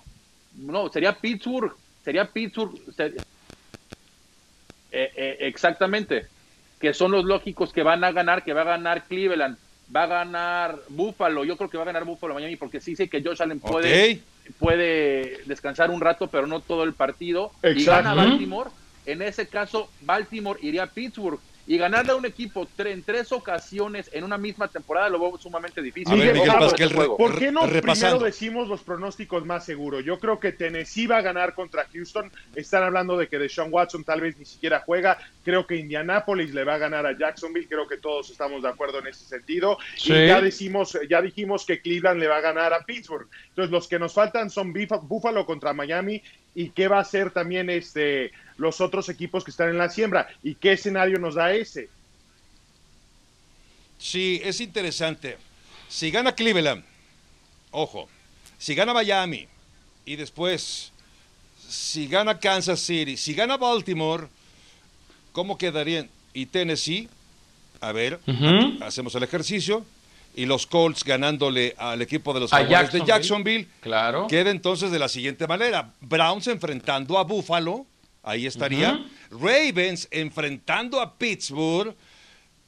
no, 0.58 0.90
sería 0.90 1.14
Pittsburgh, 1.18 1.74
sería 2.04 2.26
Pittsburgh. 2.26 2.74
ser- 2.96 3.22
Eh, 4.92 5.12
eh, 5.16 5.38
exactamente, 5.42 6.26
que 6.80 6.94
son 6.94 7.12
los 7.12 7.26
lógicos 7.26 7.74
que 7.74 7.84
van 7.84 8.04
a 8.06 8.12
ganar, 8.14 8.44
que 8.44 8.54
va 8.54 8.62
a 8.62 8.66
ganar 8.78 9.04
Cleveland, 9.06 9.58
va 9.94 10.04
a 10.04 10.08
ganar 10.08 10.80
Buffalo, 10.88 11.44
yo 11.44 11.58
creo 11.58 11.70
que 11.70 11.78
va 11.78 11.84
a 11.84 11.88
ganar 11.88 12.06
Buffalo 12.06 12.34
Miami 12.34 12.56
porque 12.56 12.80
sí 12.80 12.96
sé 12.96 13.10
que 13.10 13.22
Josh 13.22 13.42
Allen 13.42 13.60
puede, 13.60 14.22
puede 14.60 15.42
descansar 15.46 15.90
un 15.92 16.00
rato, 16.00 16.28
pero 16.28 16.48
no 16.48 16.62
todo 16.62 16.84
el 16.84 16.94
partido. 16.94 17.52
Y 17.82 17.84
gana 17.86 18.14
Baltimore. 18.16 18.70
En 19.06 19.22
ese 19.22 19.48
caso, 19.48 19.90
Baltimore 20.02 20.60
iría 20.62 20.84
a 20.84 20.88
Pittsburgh. 20.88 21.40
Y 21.68 21.78
ganarle 21.78 22.14
a 22.14 22.16
un 22.16 22.26
equipo 22.26 22.66
en 22.78 23.04
tres 23.04 23.34
ocasiones 23.34 24.10
en 24.14 24.24
una 24.24 24.38
misma 24.38 24.70
temporada 24.70 25.10
lo 25.10 25.20
veo 25.20 25.38
sumamente 25.38 25.82
difícil. 25.82 26.18
¿Por 27.18 27.38
qué 27.38 27.52
no 27.52 27.68
primero 27.68 28.20
decimos 28.20 28.70
los 28.70 28.82
pronósticos 28.82 29.46
más 29.46 29.66
seguros? 29.66 30.06
Yo 30.06 30.18
creo 30.18 30.40
que 30.40 30.54
Tennessee 30.54 31.08
va 31.08 31.18
a 31.18 31.22
ganar 31.22 31.54
contra 31.54 31.86
Houston. 31.92 32.32
Están 32.56 32.84
hablando 32.84 33.18
de 33.18 33.28
que 33.28 33.38
Deshaun 33.38 33.68
Watson 33.74 34.06
tal 34.06 34.22
vez 34.22 34.38
ni 34.38 34.46
siquiera 34.46 34.82
juega. 34.86 35.18
Creo 35.44 35.68
que 35.68 35.76
Indianapolis 35.76 36.54
le 36.54 36.64
va 36.64 36.76
a 36.76 36.78
ganar 36.78 37.06
a 37.06 37.18
Jacksonville. 37.18 37.68
Creo 37.68 37.86
que 37.86 37.98
todos 37.98 38.30
estamos 38.30 38.64
de 38.64 38.70
acuerdo 38.70 39.00
en 39.00 39.08
ese 39.08 39.26
sentido. 39.26 39.78
Y 40.06 40.28
ya 40.28 40.40
decimos, 40.40 40.98
ya 41.10 41.22
dijimos 41.22 41.66
que 41.66 41.82
Cleveland 41.82 42.22
le 42.22 42.28
va 42.28 42.38
a 42.38 42.42
ganar 42.42 42.74
a 42.74 42.86
Pittsburgh. 42.86 43.28
Entonces 43.50 43.72
los 43.72 43.90
que 43.90 44.00
nos 44.00 44.14
faltan 44.14 44.50
son 44.50 44.74
Buffalo 44.74 45.46
contra 45.46 45.74
Miami 45.74 46.24
y 46.58 46.72
qué 46.72 46.88
va 46.88 47.00
a 47.00 47.06
ser 47.06 47.30
también 47.30 47.70
este 47.70 48.32
los 48.58 48.82
otros 48.82 49.10
equipos 49.10 49.44
que 49.44 49.52
están 49.52 49.70
en 49.70 49.78
la 49.78 49.92
siembra 49.92 50.28
y 50.42 50.56
qué 50.56 50.72
escenario 50.72 51.20
nos 51.20 51.36
da 51.36 51.54
ese. 51.54 51.88
Sí, 54.00 54.42
es 54.44 54.60
interesante. 54.60 55.38
Si 55.88 56.10
gana 56.10 56.34
Cleveland, 56.34 56.84
ojo, 57.70 58.10
si 58.58 58.74
gana 58.74 58.92
Miami 58.92 59.48
y 60.04 60.16
después 60.16 60.92
si 61.70 62.08
gana 62.08 62.40
Kansas 62.40 62.80
City, 62.80 63.18
si 63.18 63.36
gana 63.36 63.58
Baltimore, 63.58 64.26
¿cómo 65.34 65.60
quedarían? 65.60 66.10
Y 66.34 66.48
Tennessee, 66.48 67.08
a 67.82 67.92
ver, 67.92 68.20
hacemos 68.82 69.14
el 69.14 69.22
ejercicio. 69.22 69.86
Y 70.38 70.46
los 70.46 70.68
Colts 70.68 71.04
ganándole 71.04 71.76
al 71.78 72.02
equipo 72.02 72.34
de 72.34 72.40
los 72.40 72.52
Jaguares 72.52 72.94
de 72.94 73.04
Jacksonville. 73.04 73.68
Claro. 73.82 74.28
Queda 74.28 74.52
entonces 74.52 74.92
de 74.92 75.00
la 75.00 75.10
siguiente 75.10 75.48
manera. 75.48 75.92
Browns 76.00 76.48
enfrentando 76.48 77.18
a 77.18 77.26
Buffalo 77.26 77.86
ahí 78.24 78.46
estaría. 78.46 79.04
Ravens 79.32 80.08
enfrentando 80.12 81.02
a 81.02 81.14
Pittsburgh 81.16 81.96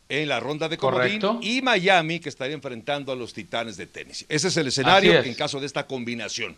en 0.10 0.28
la 0.28 0.40
ronda 0.40 0.68
de 0.68 0.78
comodín 0.78 1.22
y 1.42 1.62
Miami 1.62 2.20
que 2.20 2.30
estaría 2.30 2.56
enfrentando 2.56 3.12
a 3.12 3.16
los 3.16 3.34
Titanes 3.34 3.78
de 3.78 3.86
Tennessee. 3.86 4.26
Ese 4.28 4.48
es 4.48 4.58
el 4.58 4.68
escenario 4.68 5.22
en 5.22 5.36
caso 5.36 5.60
de 5.60 5.68
esta 5.68 5.86
combinación. 5.86 6.56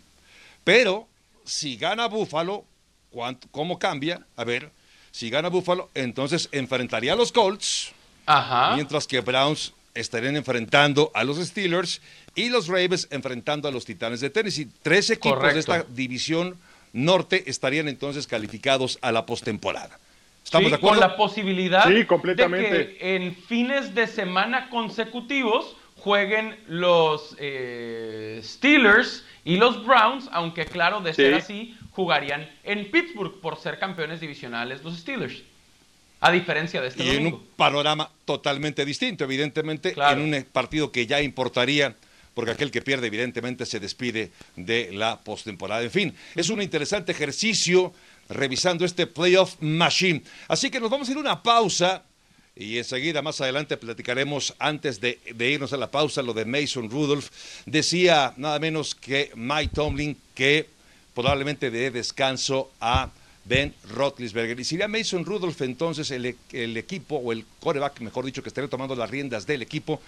Pero 0.64 1.06
si 1.44 1.76
gana 1.76 2.06
Buffalo, 2.06 2.64
¿cómo 3.50 3.78
cambia? 3.78 4.24
A 4.36 4.44
ver, 4.44 4.70
si 5.10 5.28
gana 5.28 5.50
Buffalo, 5.50 5.90
entonces 5.94 6.48
enfrentaría 6.52 7.12
a 7.12 7.16
los 7.16 7.32
Colts, 7.32 7.92
mientras 8.74 9.06
que 9.06 9.20
Browns 9.20 9.74
estarían 9.94 10.36
enfrentando 10.36 11.10
a 11.14 11.24
los 11.24 11.38
Steelers 11.38 12.00
y 12.34 12.48
los 12.48 12.68
Ravens 12.68 13.08
enfrentando 13.10 13.68
a 13.68 13.70
los 13.70 13.84
Titanes 13.84 14.20
de 14.20 14.30
Tennessee. 14.30 14.68
Tres 14.82 15.10
equipos 15.10 15.52
de 15.52 15.60
esta 15.60 15.82
división 15.84 16.56
norte 16.92 17.44
estarían 17.46 17.88
entonces 17.88 18.26
calificados 18.26 18.98
a 19.02 19.12
la 19.12 19.26
postemporada. 19.26 19.98
¿Estamos 20.44 20.70
de 20.70 20.76
acuerdo? 20.76 21.00
Con 21.00 21.08
la 21.08 21.16
posibilidad 21.16 21.86
de 21.86 22.06
que 22.06 22.98
en 23.00 23.34
fines 23.34 23.94
de 23.94 24.06
semana 24.06 24.68
consecutivos 24.70 25.76
jueguen 25.96 26.56
los 26.66 27.36
eh, 27.38 28.40
Steelers 28.42 29.24
y 29.44 29.56
los 29.56 29.84
Browns, 29.84 30.28
aunque 30.32 30.66
claro, 30.66 31.00
de 31.00 31.14
ser 31.14 31.34
así, 31.34 31.76
jugarían 31.92 32.50
en 32.64 32.90
Pittsburgh 32.90 33.40
por 33.40 33.56
ser 33.56 33.78
campeones 33.78 34.20
divisionales 34.20 34.82
los 34.82 34.98
Steelers. 34.98 35.42
A 36.22 36.30
diferencia 36.30 36.80
de 36.80 36.88
este 36.88 37.04
Y 37.04 37.10
en 37.10 37.26
un 37.26 37.46
panorama 37.56 38.08
totalmente 38.24 38.84
distinto, 38.84 39.24
evidentemente, 39.24 39.92
en 39.96 40.20
un 40.20 40.46
partido 40.52 40.90
que 40.92 41.06
ya 41.06 41.20
importaría 41.20 41.94
porque 42.32 42.52
aquel 42.52 42.70
que 42.70 42.80
pierde 42.80 43.08
evidentemente 43.08 43.66
se 43.66 43.80
despide 43.80 44.30
de 44.56 44.90
la 44.92 45.20
postemporada. 45.20 45.82
En 45.82 45.90
fin, 45.90 46.14
es 46.34 46.48
un 46.48 46.62
interesante 46.62 47.12
ejercicio 47.12 47.92
revisando 48.28 48.84
este 48.84 49.06
playoff 49.06 49.56
machine. 49.60 50.22
Así 50.48 50.70
que 50.70 50.80
nos 50.80 50.90
vamos 50.90 51.08
a 51.08 51.12
ir 51.12 51.18
a 51.18 51.20
una 51.20 51.42
pausa 51.42 52.04
y 52.54 52.78
enseguida 52.78 53.20
más 53.20 53.40
adelante 53.40 53.76
platicaremos 53.76 54.54
antes 54.58 55.00
de, 55.00 55.18
irnos 55.38 55.72
a 55.72 55.76
la 55.76 55.90
pausa 55.90 56.22
lo 56.22 56.32
de 56.32 56.44
Mason 56.44 56.88
Rudolph. 56.88 57.30
Decía 57.66 58.32
nada 58.36 58.58
menos 58.58 58.94
que 58.94 59.32
Mike 59.34 59.72
Tomlin 59.74 60.16
que 60.34 60.68
probablemente 61.14 61.70
dé 61.70 61.90
descanso 61.90 62.70
a 62.80 63.10
Ben 63.44 63.74
Roethlisberger. 63.90 64.58
Y 64.58 64.64
sería 64.64 64.88
Mason 64.88 65.24
Rudolph 65.24 65.60
entonces 65.62 66.10
el, 66.10 66.36
el, 66.52 66.76
equipo, 66.76 67.16
o 67.16 67.32
el 67.32 67.44
coreback, 67.60 68.00
mejor 68.00 68.24
dicho, 68.24 68.42
que 68.42 68.48
estaría 68.48 68.70
tomando 68.70 68.94
las 68.94 69.10
riendas 69.10 69.46
del 69.46 69.62
equipo 69.62 70.00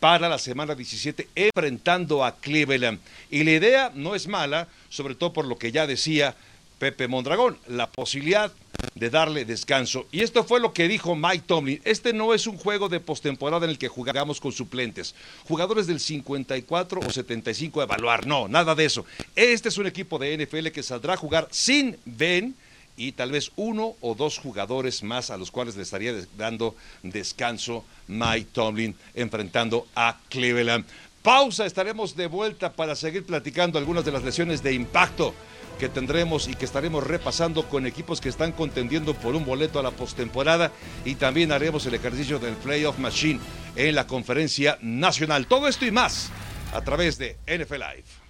para 0.00 0.28
la 0.28 0.38
semana 0.38 0.74
17 0.74 1.28
enfrentando 1.34 2.24
a 2.24 2.36
Cleveland. 2.36 2.98
Y 3.30 3.44
la 3.44 3.52
idea 3.52 3.92
no 3.94 4.14
es 4.14 4.26
mala, 4.26 4.68
sobre 4.88 5.14
todo 5.14 5.32
por 5.32 5.46
lo 5.46 5.56
que 5.56 5.70
ya 5.70 5.86
decía 5.86 6.34
Pepe 6.82 7.06
Mondragón, 7.06 7.56
la 7.68 7.88
posibilidad 7.88 8.50
de 8.96 9.10
darle 9.10 9.44
descanso. 9.44 10.08
Y 10.10 10.22
esto 10.22 10.42
fue 10.42 10.58
lo 10.58 10.72
que 10.72 10.88
dijo 10.88 11.14
Mike 11.14 11.44
Tomlin. 11.46 11.80
Este 11.84 12.12
no 12.12 12.34
es 12.34 12.48
un 12.48 12.56
juego 12.56 12.88
de 12.88 12.98
postemporada 12.98 13.64
en 13.64 13.70
el 13.70 13.78
que 13.78 13.86
jugamos 13.86 14.40
con 14.40 14.50
suplentes. 14.50 15.14
Jugadores 15.44 15.86
del 15.86 16.00
54 16.00 17.00
o 17.06 17.08
75 17.08 17.80
a 17.80 17.84
evaluar. 17.84 18.26
No, 18.26 18.48
nada 18.48 18.74
de 18.74 18.84
eso. 18.84 19.06
Este 19.36 19.68
es 19.68 19.78
un 19.78 19.86
equipo 19.86 20.18
de 20.18 20.36
NFL 20.36 20.68
que 20.68 20.82
saldrá 20.82 21.14
a 21.14 21.16
jugar 21.16 21.46
sin 21.52 21.96
Ben 22.04 22.56
y 22.96 23.12
tal 23.12 23.32
vez 23.32 23.52
uno 23.56 23.94
o 24.00 24.14
dos 24.14 24.38
jugadores 24.38 25.02
más 25.02 25.30
a 25.30 25.36
los 25.36 25.50
cuales 25.50 25.76
le 25.76 25.82
estaría 25.82 26.14
dando 26.36 26.74
descanso 27.02 27.84
Mike 28.08 28.48
Tomlin 28.52 28.94
enfrentando 29.14 29.86
a 29.94 30.18
Cleveland. 30.28 30.84
Pausa, 31.22 31.66
estaremos 31.66 32.16
de 32.16 32.26
vuelta 32.26 32.72
para 32.72 32.96
seguir 32.96 33.24
platicando 33.24 33.78
algunas 33.78 34.04
de 34.04 34.12
las 34.12 34.24
lesiones 34.24 34.62
de 34.62 34.74
impacto 34.74 35.34
que 35.78 35.88
tendremos 35.88 36.48
y 36.48 36.54
que 36.54 36.64
estaremos 36.64 37.04
repasando 37.06 37.68
con 37.68 37.86
equipos 37.86 38.20
que 38.20 38.28
están 38.28 38.52
contendiendo 38.52 39.14
por 39.14 39.34
un 39.34 39.44
boleto 39.44 39.78
a 39.78 39.82
la 39.82 39.90
postemporada 39.90 40.70
y 41.04 41.14
también 41.14 41.52
haremos 41.52 41.86
el 41.86 41.94
ejercicio 41.94 42.38
del 42.38 42.54
Playoff 42.54 42.98
Machine 42.98 43.40
en 43.76 43.94
la 43.94 44.06
conferencia 44.06 44.78
nacional. 44.80 45.46
Todo 45.46 45.68
esto 45.68 45.86
y 45.86 45.90
más 45.90 46.30
a 46.72 46.82
través 46.82 47.18
de 47.18 47.36
NFL 47.46 47.74
Live. 47.74 48.21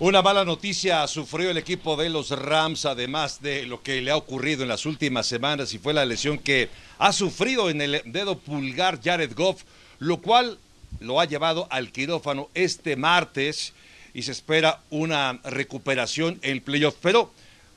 Una 0.00 0.22
mala 0.22 0.46
noticia 0.46 1.06
sufrió 1.06 1.50
el 1.50 1.58
equipo 1.58 1.94
de 1.94 2.08
los 2.08 2.30
Rams, 2.30 2.86
además 2.86 3.42
de 3.42 3.66
lo 3.66 3.82
que 3.82 4.00
le 4.00 4.10
ha 4.10 4.16
ocurrido 4.16 4.62
en 4.62 4.70
las 4.70 4.86
últimas 4.86 5.26
semanas 5.26 5.74
y 5.74 5.78
fue 5.78 5.92
la 5.92 6.06
lesión 6.06 6.38
que 6.38 6.70
ha 6.96 7.12
sufrido 7.12 7.68
en 7.68 7.82
el 7.82 8.00
dedo 8.06 8.38
pulgar 8.38 8.98
Jared 9.04 9.34
Goff, 9.36 9.64
lo 9.98 10.22
cual 10.22 10.58
lo 11.00 11.20
ha 11.20 11.26
llevado 11.26 11.68
al 11.70 11.92
quirófano 11.92 12.48
este 12.54 12.96
martes 12.96 13.74
y 14.14 14.22
se 14.22 14.32
espera 14.32 14.80
una 14.88 15.38
recuperación 15.44 16.38
en 16.40 16.62
playoff. 16.62 16.94
Pero 17.02 17.30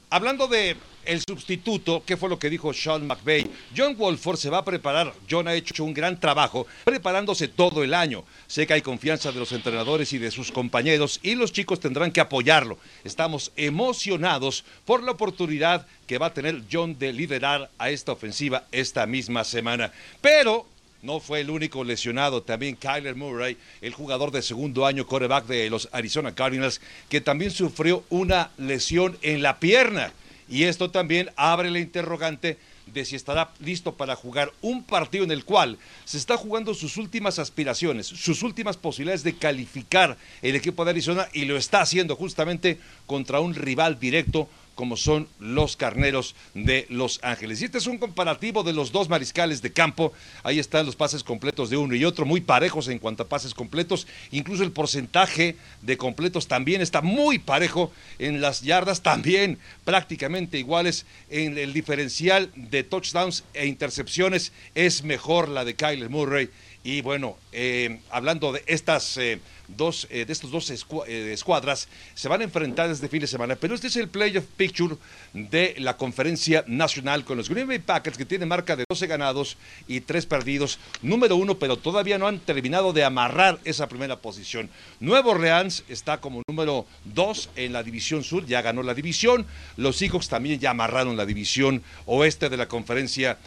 hablando 0.09 0.47
de 0.47 0.77
el 1.05 1.21
sustituto, 1.21 2.03
¿qué 2.05 2.17
fue 2.17 2.29
lo 2.29 2.39
que 2.39 2.49
dijo 2.49 2.73
Sean 2.73 3.07
McVay? 3.07 3.49
John 3.75 3.95
Wolford 3.97 4.37
se 4.37 4.49
va 4.49 4.59
a 4.59 4.65
preparar. 4.65 5.13
John 5.29 5.47
ha 5.47 5.53
hecho 5.53 5.83
un 5.83 5.93
gran 5.93 6.19
trabajo 6.19 6.67
preparándose 6.83 7.47
todo 7.47 7.83
el 7.83 7.93
año. 7.93 8.23
Sé 8.47 8.67
que 8.67 8.73
hay 8.73 8.81
confianza 8.81 9.31
de 9.31 9.39
los 9.39 9.51
entrenadores 9.51 10.13
y 10.13 10.17
de 10.17 10.31
sus 10.31 10.51
compañeros 10.51 11.19
y 11.23 11.35
los 11.35 11.51
chicos 11.51 11.79
tendrán 11.79 12.11
que 12.11 12.21
apoyarlo. 12.21 12.77
Estamos 13.03 13.51
emocionados 13.55 14.63
por 14.85 15.03
la 15.03 15.11
oportunidad 15.11 15.87
que 16.07 16.17
va 16.17 16.27
a 16.27 16.33
tener 16.33 16.63
John 16.71 16.97
de 16.97 17.13
liderar 17.13 17.69
a 17.77 17.89
esta 17.89 18.11
ofensiva 18.11 18.65
esta 18.71 19.05
misma 19.05 19.43
semana. 19.43 19.91
Pero 20.21 20.67
no 21.03 21.19
fue 21.19 21.41
el 21.41 21.49
único 21.49 21.83
lesionado, 21.83 22.43
también 22.43 22.77
Kyler 22.77 23.15
Murray, 23.15 23.57
el 23.81 23.93
jugador 23.93 24.31
de 24.31 24.41
segundo 24.41 24.85
año 24.85 25.05
quarterback 25.05 25.45
de 25.47 25.69
los 25.69 25.89
Arizona 25.91 26.33
Cardinals, 26.33 26.79
que 27.09 27.19
también 27.19 27.51
sufrió 27.51 28.05
una 28.09 28.51
lesión 28.57 29.17
en 29.21 29.41
la 29.41 29.59
pierna. 29.59 30.13
Y 30.47 30.63
esto 30.63 30.91
también 30.91 31.29
abre 31.35 31.71
la 31.71 31.79
interrogante 31.79 32.57
de 32.85 33.05
si 33.05 33.15
estará 33.15 33.53
listo 33.59 33.95
para 33.95 34.15
jugar 34.15 34.51
un 34.61 34.83
partido 34.83 35.23
en 35.23 35.31
el 35.31 35.45
cual 35.45 35.77
se 36.05 36.17
está 36.17 36.37
jugando 36.37 36.73
sus 36.73 36.97
últimas 36.97 37.39
aspiraciones, 37.39 38.07
sus 38.07 38.43
últimas 38.43 38.77
posibilidades 38.77 39.23
de 39.23 39.37
calificar 39.37 40.17
el 40.41 40.55
equipo 40.55 40.83
de 40.83 40.91
Arizona 40.91 41.27
y 41.33 41.45
lo 41.45 41.57
está 41.57 41.81
haciendo 41.81 42.15
justamente 42.15 42.79
contra 43.05 43.39
un 43.39 43.55
rival 43.55 43.99
directo 43.99 44.49
como 44.75 44.97
son 44.97 45.27
los 45.39 45.77
carneros 45.77 46.35
de 46.53 46.85
Los 46.89 47.19
Ángeles. 47.23 47.61
Y 47.61 47.65
este 47.65 47.77
es 47.77 47.87
un 47.87 47.97
comparativo 47.97 48.63
de 48.63 48.73
los 48.73 48.91
dos 48.91 49.09
mariscales 49.09 49.61
de 49.61 49.71
campo. 49.71 50.13
Ahí 50.43 50.59
están 50.59 50.85
los 50.85 50.95
pases 50.95 51.23
completos 51.23 51.69
de 51.69 51.77
uno 51.77 51.95
y 51.95 52.05
otro, 52.05 52.25
muy 52.25 52.41
parejos 52.41 52.87
en 52.87 52.99
cuanto 52.99 53.23
a 53.23 53.29
pases 53.29 53.53
completos. 53.53 54.07
Incluso 54.31 54.63
el 54.63 54.71
porcentaje 54.71 55.57
de 55.81 55.97
completos 55.97 56.47
también 56.47 56.81
está 56.81 57.01
muy 57.01 57.39
parejo. 57.39 57.91
En 58.19 58.41
las 58.41 58.61
yardas 58.61 59.01
también 59.01 59.59
prácticamente 59.85 60.57
iguales. 60.57 61.05
En 61.29 61.57
el 61.57 61.73
diferencial 61.73 62.51
de 62.55 62.83
touchdowns 62.83 63.43
e 63.53 63.67
intercepciones 63.67 64.51
es 64.75 65.03
mejor 65.03 65.49
la 65.49 65.65
de 65.65 65.75
Kyler 65.75 66.09
Murray 66.09 66.49
Y 66.85 67.01
bueno, 67.01 67.37
eh, 67.53 68.01
hablando 68.11 68.51
de 68.51 68.61
estas 68.67 69.15
eh, 69.15 69.39
dos, 69.69 70.05
eh, 70.09 70.25
de 70.25 70.33
estos 70.33 70.51
dos 70.51 70.69
escuadras, 70.69 71.87
se 72.13 72.27
van 72.27 72.41
a 72.41 72.43
enfrentar 72.43 72.89
este 72.89 73.07
fin 73.07 73.21
de 73.21 73.27
semana. 73.27 73.55
Pero 73.55 73.73
este 73.73 73.87
es 73.87 73.95
el 73.95 74.09
playoff 74.09 74.43
picture 74.57 74.97
de 75.31 75.75
la 75.77 75.95
conferencia 75.95 76.65
nacional 76.67 77.23
con 77.23 77.37
los 77.37 77.47
Green 77.47 77.69
Bay 77.69 77.79
Packers 77.79 78.17
que 78.17 78.25
tienen 78.25 78.49
marca 78.49 78.75
de 78.75 78.83
12 78.89 79.07
ganados 79.07 79.55
y 79.87 80.01
3 80.01 80.25
perdidos. 80.25 80.77
Número 81.01 81.37
uno, 81.37 81.57
pero 81.57 81.77
todavía 81.77 82.17
no 82.17 82.27
han 82.27 82.39
terminado 82.39 82.91
de 82.91 83.05
amarrar 83.05 83.59
esa 83.63 83.87
primera 83.87 84.17
posición. 84.19 84.69
Nuevo 84.99 85.31
Orleans 85.31 85.85
está 85.87 86.19
como 86.19 86.41
número 86.49 86.85
2 87.05 87.51
en 87.55 87.71
la 87.71 87.83
división 87.83 88.25
sur, 88.25 88.45
ya 88.45 88.61
ganó 88.61 88.83
la 88.83 88.93
división. 88.93 89.45
Los 89.77 89.95
Seahawks 89.95 90.27
también 90.27 90.59
ya 90.59 90.71
amarraron 90.71 91.15
la 91.15 91.25
división 91.25 91.81
oeste 92.07 92.49
de 92.49 92.57
la 92.57 92.67
conferencia 92.67 93.37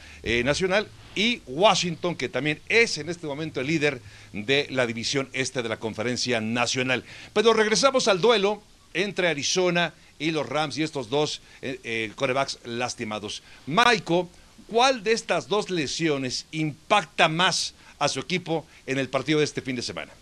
nacional 0.43 0.89
y 1.17 1.41
Washington, 1.47 2.15
que 2.15 2.29
también 2.29 2.61
es 2.69 2.99
en 2.99 3.09
este 3.09 3.27
momento 3.27 3.61
el 3.61 3.67
líder 3.67 4.01
de 4.33 4.69
la 4.71 4.87
división 4.87 5.29
este 5.33 5.63
de 5.63 5.69
la 5.69 5.79
conferencia 5.79 6.41
nacional. 6.41 7.03
Pero 7.33 7.55
regresamos 7.55 8.07
al 8.07 8.21
duelo 8.21 8.63
entre 8.95 9.29
Arizona 9.29 9.95
y 10.19 10.31
los 10.31 10.49
Rams 10.49 10.79
y 10.79 10.83
estos 10.83 11.11
dos 11.11 11.41
eh, 11.63 11.81
eh, 11.83 12.13
corebacks 12.15 12.61
lastimados. 12.65 13.43
Maiko, 13.67 14.29
¿cuál 14.69 15.03
de 15.03 15.13
estas 15.13 15.49
dos 15.49 15.71
lesiones 15.71 16.47
impacta 16.53 17.29
más 17.29 17.75
a 17.99 18.09
su 18.09 18.21
equipo 18.21 18.67
en 18.87 18.99
el 18.99 19.09
partido 19.09 19.39
de 19.39 19.47
este 19.47 19.63
fin 19.63 19.75
de 19.75 19.83
semana? 19.83 20.13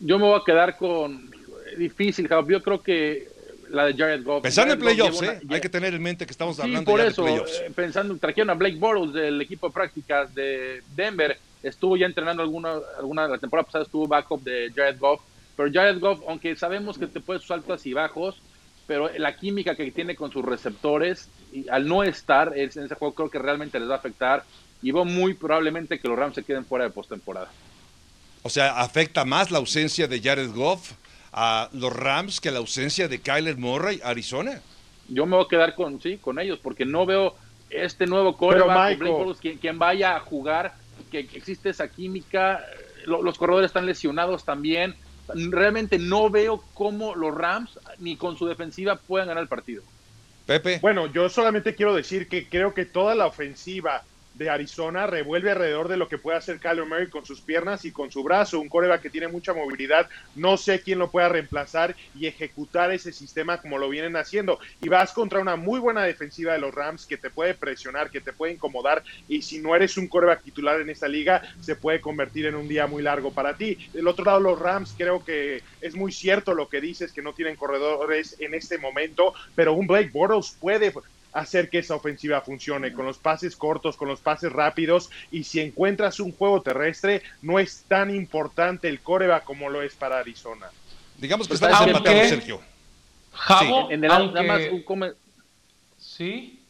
Yo 0.00 0.18
me 0.18 0.26
voy 0.26 0.38
a 0.38 0.44
quedar 0.44 0.76
con 0.76 1.30
difícil, 1.78 2.28
Yo 2.28 2.62
creo 2.62 2.82
que 2.82 3.31
la 3.72 3.86
de 3.86 3.94
Jared 3.94 4.22
Goff. 4.22 4.42
Pensando 4.42 4.74
en 4.74 4.80
playoffs, 4.80 5.22
¿eh? 5.22 5.40
hay 5.48 5.60
que 5.60 5.68
tener 5.68 5.94
en 5.94 6.02
mente 6.02 6.26
que 6.26 6.32
estamos 6.32 6.60
hablando 6.60 6.90
por 6.90 7.00
eso, 7.00 7.24
de 7.24 7.30
playoffs. 7.30 7.60
Eh, 7.60 7.72
pensando, 7.74 8.16
trajeron 8.18 8.50
a 8.50 8.54
Blake 8.54 8.76
Bortles 8.76 9.14
del 9.14 9.40
equipo 9.40 9.68
de 9.68 9.72
prácticas 9.72 10.34
de 10.34 10.82
Denver, 10.94 11.38
estuvo 11.62 11.96
ya 11.96 12.06
entrenando 12.06 12.42
alguna, 12.42 12.74
alguna 12.98 13.26
la 13.26 13.38
temporada 13.38 13.66
pasada 13.66 13.84
estuvo 13.84 14.06
backup 14.06 14.42
de 14.42 14.70
Jared 14.74 14.98
Goff, 14.98 15.22
pero 15.56 15.70
Jared 15.72 15.98
Goff, 15.98 16.20
aunque 16.28 16.54
sabemos 16.54 16.98
que 16.98 17.06
te 17.06 17.20
puede 17.20 17.40
sus 17.40 17.50
altos 17.50 17.86
y 17.86 17.94
bajos, 17.94 18.36
pero 18.86 19.10
la 19.16 19.34
química 19.36 19.74
que 19.74 19.90
tiene 19.90 20.14
con 20.14 20.30
sus 20.30 20.44
receptores, 20.44 21.28
y 21.52 21.68
al 21.68 21.88
no 21.88 22.02
estar 22.02 22.52
en 22.56 22.68
ese 22.68 22.94
juego, 22.94 23.14
creo 23.14 23.30
que 23.30 23.38
realmente 23.38 23.80
les 23.80 23.88
va 23.88 23.94
a 23.94 23.98
afectar 23.98 24.44
y 24.82 24.90
veo 24.90 25.04
muy 25.04 25.34
probablemente 25.34 25.98
que 25.98 26.08
los 26.08 26.18
Rams 26.18 26.34
se 26.34 26.42
queden 26.42 26.64
fuera 26.64 26.84
de 26.84 26.90
postemporada. 26.90 27.48
O 28.42 28.50
sea, 28.50 28.80
¿afecta 28.80 29.24
más 29.24 29.50
la 29.50 29.58
ausencia 29.58 30.08
de 30.08 30.20
Jared 30.20 30.50
Goff 30.52 30.92
a 31.32 31.68
los 31.72 31.92
Rams 31.92 32.40
que 32.40 32.50
la 32.50 32.58
ausencia 32.58 33.08
de 33.08 33.20
Kyler 33.20 33.56
Murray, 33.56 34.00
Arizona. 34.04 34.60
Yo 35.08 35.26
me 35.26 35.36
voy 35.36 35.44
a 35.46 35.48
quedar 35.48 35.74
con, 35.74 36.00
sí, 36.00 36.18
con 36.18 36.38
ellos, 36.38 36.58
porque 36.62 36.84
no 36.84 37.06
veo 37.06 37.34
este 37.70 38.06
nuevo 38.06 38.36
coreback, 38.36 38.98
quien, 39.40 39.58
quien, 39.58 39.78
vaya 39.78 40.16
a 40.16 40.20
jugar, 40.20 40.74
que 41.10 41.20
existe 41.20 41.70
esa 41.70 41.88
química, 41.88 42.64
los 43.06 43.38
corredores 43.38 43.70
están 43.70 43.86
lesionados 43.86 44.44
también. 44.44 44.94
Realmente 45.34 45.98
no 45.98 46.28
veo 46.30 46.62
cómo 46.74 47.14
los 47.14 47.34
Rams, 47.34 47.78
ni 47.98 48.16
con 48.16 48.36
su 48.36 48.46
defensiva, 48.46 48.96
puedan 48.96 49.28
ganar 49.28 49.42
el 49.42 49.48
partido. 49.48 49.82
Pepe. 50.46 50.78
Bueno, 50.80 51.06
yo 51.06 51.28
solamente 51.28 51.74
quiero 51.74 51.94
decir 51.94 52.28
que 52.28 52.48
creo 52.48 52.74
que 52.74 52.84
toda 52.84 53.14
la 53.14 53.26
ofensiva 53.26 54.02
de 54.34 54.50
Arizona 54.50 55.06
revuelve 55.06 55.50
alrededor 55.50 55.88
de 55.88 55.96
lo 55.96 56.08
que 56.08 56.18
puede 56.18 56.38
hacer 56.38 56.58
Kyler 56.58 56.86
Murray 56.86 57.08
con 57.08 57.26
sus 57.26 57.40
piernas 57.40 57.84
y 57.84 57.92
con 57.92 58.10
su 58.10 58.22
brazo, 58.22 58.60
un 58.60 58.68
coreback 58.68 59.02
que 59.02 59.10
tiene 59.10 59.28
mucha 59.28 59.52
movilidad, 59.52 60.08
no 60.34 60.56
sé 60.56 60.80
quién 60.80 60.98
lo 60.98 61.10
pueda 61.10 61.28
reemplazar 61.28 61.94
y 62.14 62.26
ejecutar 62.26 62.90
ese 62.92 63.12
sistema 63.12 63.60
como 63.60 63.78
lo 63.78 63.88
vienen 63.88 64.16
haciendo. 64.16 64.58
Y 64.80 64.88
vas 64.88 65.12
contra 65.12 65.40
una 65.40 65.56
muy 65.56 65.80
buena 65.80 66.04
defensiva 66.04 66.52
de 66.52 66.58
los 66.58 66.74
Rams 66.74 67.06
que 67.06 67.16
te 67.16 67.30
puede 67.30 67.54
presionar, 67.54 68.10
que 68.10 68.20
te 68.20 68.32
puede 68.32 68.54
incomodar 68.54 69.02
y 69.28 69.42
si 69.42 69.58
no 69.58 69.74
eres 69.74 69.96
un 69.96 70.08
coreback 70.08 70.42
titular 70.42 70.80
en 70.80 70.90
esta 70.90 71.08
liga, 71.08 71.42
se 71.60 71.76
puede 71.76 72.00
convertir 72.00 72.46
en 72.46 72.54
un 72.54 72.68
día 72.68 72.86
muy 72.86 73.02
largo 73.02 73.32
para 73.32 73.56
ti. 73.56 73.78
Del 73.92 74.08
otro 74.08 74.24
lado, 74.24 74.40
los 74.40 74.58
Rams 74.58 74.94
creo 74.96 75.24
que 75.24 75.62
es 75.80 75.94
muy 75.94 76.12
cierto 76.12 76.54
lo 76.54 76.68
que 76.68 76.80
dices, 76.80 77.12
que 77.12 77.22
no 77.22 77.32
tienen 77.34 77.56
corredores 77.56 78.36
en 78.38 78.54
este 78.54 78.78
momento, 78.78 79.34
pero 79.54 79.72
un 79.74 79.86
Blake 79.86 80.10
Bortles 80.12 80.56
puede 80.60 80.92
hacer 81.32 81.70
que 81.70 81.78
esa 81.78 81.94
ofensiva 81.94 82.40
funcione, 82.40 82.92
con 82.92 83.06
los 83.06 83.18
pases 83.18 83.56
cortos, 83.56 83.96
con 83.96 84.08
los 84.08 84.20
pases 84.20 84.52
rápidos, 84.52 85.10
y 85.30 85.44
si 85.44 85.60
encuentras 85.60 86.20
un 86.20 86.32
juego 86.32 86.62
terrestre, 86.62 87.22
no 87.40 87.58
es 87.58 87.84
tan 87.88 88.14
importante 88.14 88.88
el 88.88 89.00
coreba 89.00 89.40
como 89.40 89.70
lo 89.70 89.82
es 89.82 89.94
para 89.94 90.18
Arizona. 90.18 90.70
Digamos 91.18 91.48
que 91.48 91.54
está 91.54 91.68
desempatado, 91.68 92.24
Sergio. 92.24 92.60
Javo, 93.32 93.90
en 93.90 94.04
el, 94.04 94.10
nada 94.10 94.42
más 94.42 94.60
un 94.70 95.14
¿Sí? 95.98 96.60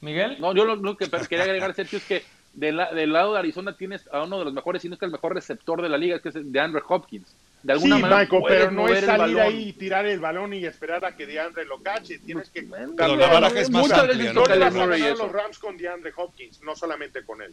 ¿Miguel? 0.00 0.36
No, 0.40 0.54
yo 0.54 0.64
lo, 0.64 0.96
que 0.96 1.08
quería 1.28 1.44
agregar, 1.44 1.74
Sergio, 1.74 1.98
es 1.98 2.04
que 2.04 2.22
del, 2.52 2.76
lado 2.76 3.32
de 3.32 3.38
Arizona 3.38 3.76
tienes 3.76 4.08
a 4.12 4.22
uno 4.22 4.38
de 4.38 4.44
los 4.44 4.54
mejores, 4.54 4.82
si 4.82 4.88
no 4.88 4.94
es 4.94 5.00
que 5.00 5.06
el 5.06 5.12
mejor 5.12 5.34
receptor 5.34 5.82
de 5.82 5.88
la 5.88 5.98
liga, 5.98 6.20
que 6.20 6.28
es 6.28 6.34
de 6.52 6.60
Andrew 6.60 6.82
Hopkins 6.88 7.34
de 7.66 7.72
alguna 7.72 7.96
sí, 7.96 8.02
manera. 8.02 8.20
Michael, 8.20 8.42
pero 8.46 8.70
no 8.70 8.88
es 8.88 9.04
salir 9.04 9.40
ahí 9.40 9.68
y 9.70 9.72
tirar 9.72 10.06
el 10.06 10.20
balón 10.20 10.54
y 10.54 10.64
esperar 10.64 11.04
a 11.04 11.16
que 11.16 11.26
DeAndre 11.26 11.64
lo 11.64 11.82
cache. 11.82 12.20
Tienes 12.20 12.48
que. 12.48 12.62
Pero 12.62 13.16
la 13.16 13.26
baraja 13.26 13.60
es 13.60 13.70
más 13.70 13.90
amplia, 13.90 14.32
¿no? 14.32 14.44
los 14.44 15.32
Rams 15.32 15.58
con 15.58 15.76
DeAndre 15.76 16.12
Hopkins, 16.16 16.62
no 16.62 16.76
solamente 16.76 17.24
con 17.24 17.42
él. 17.42 17.52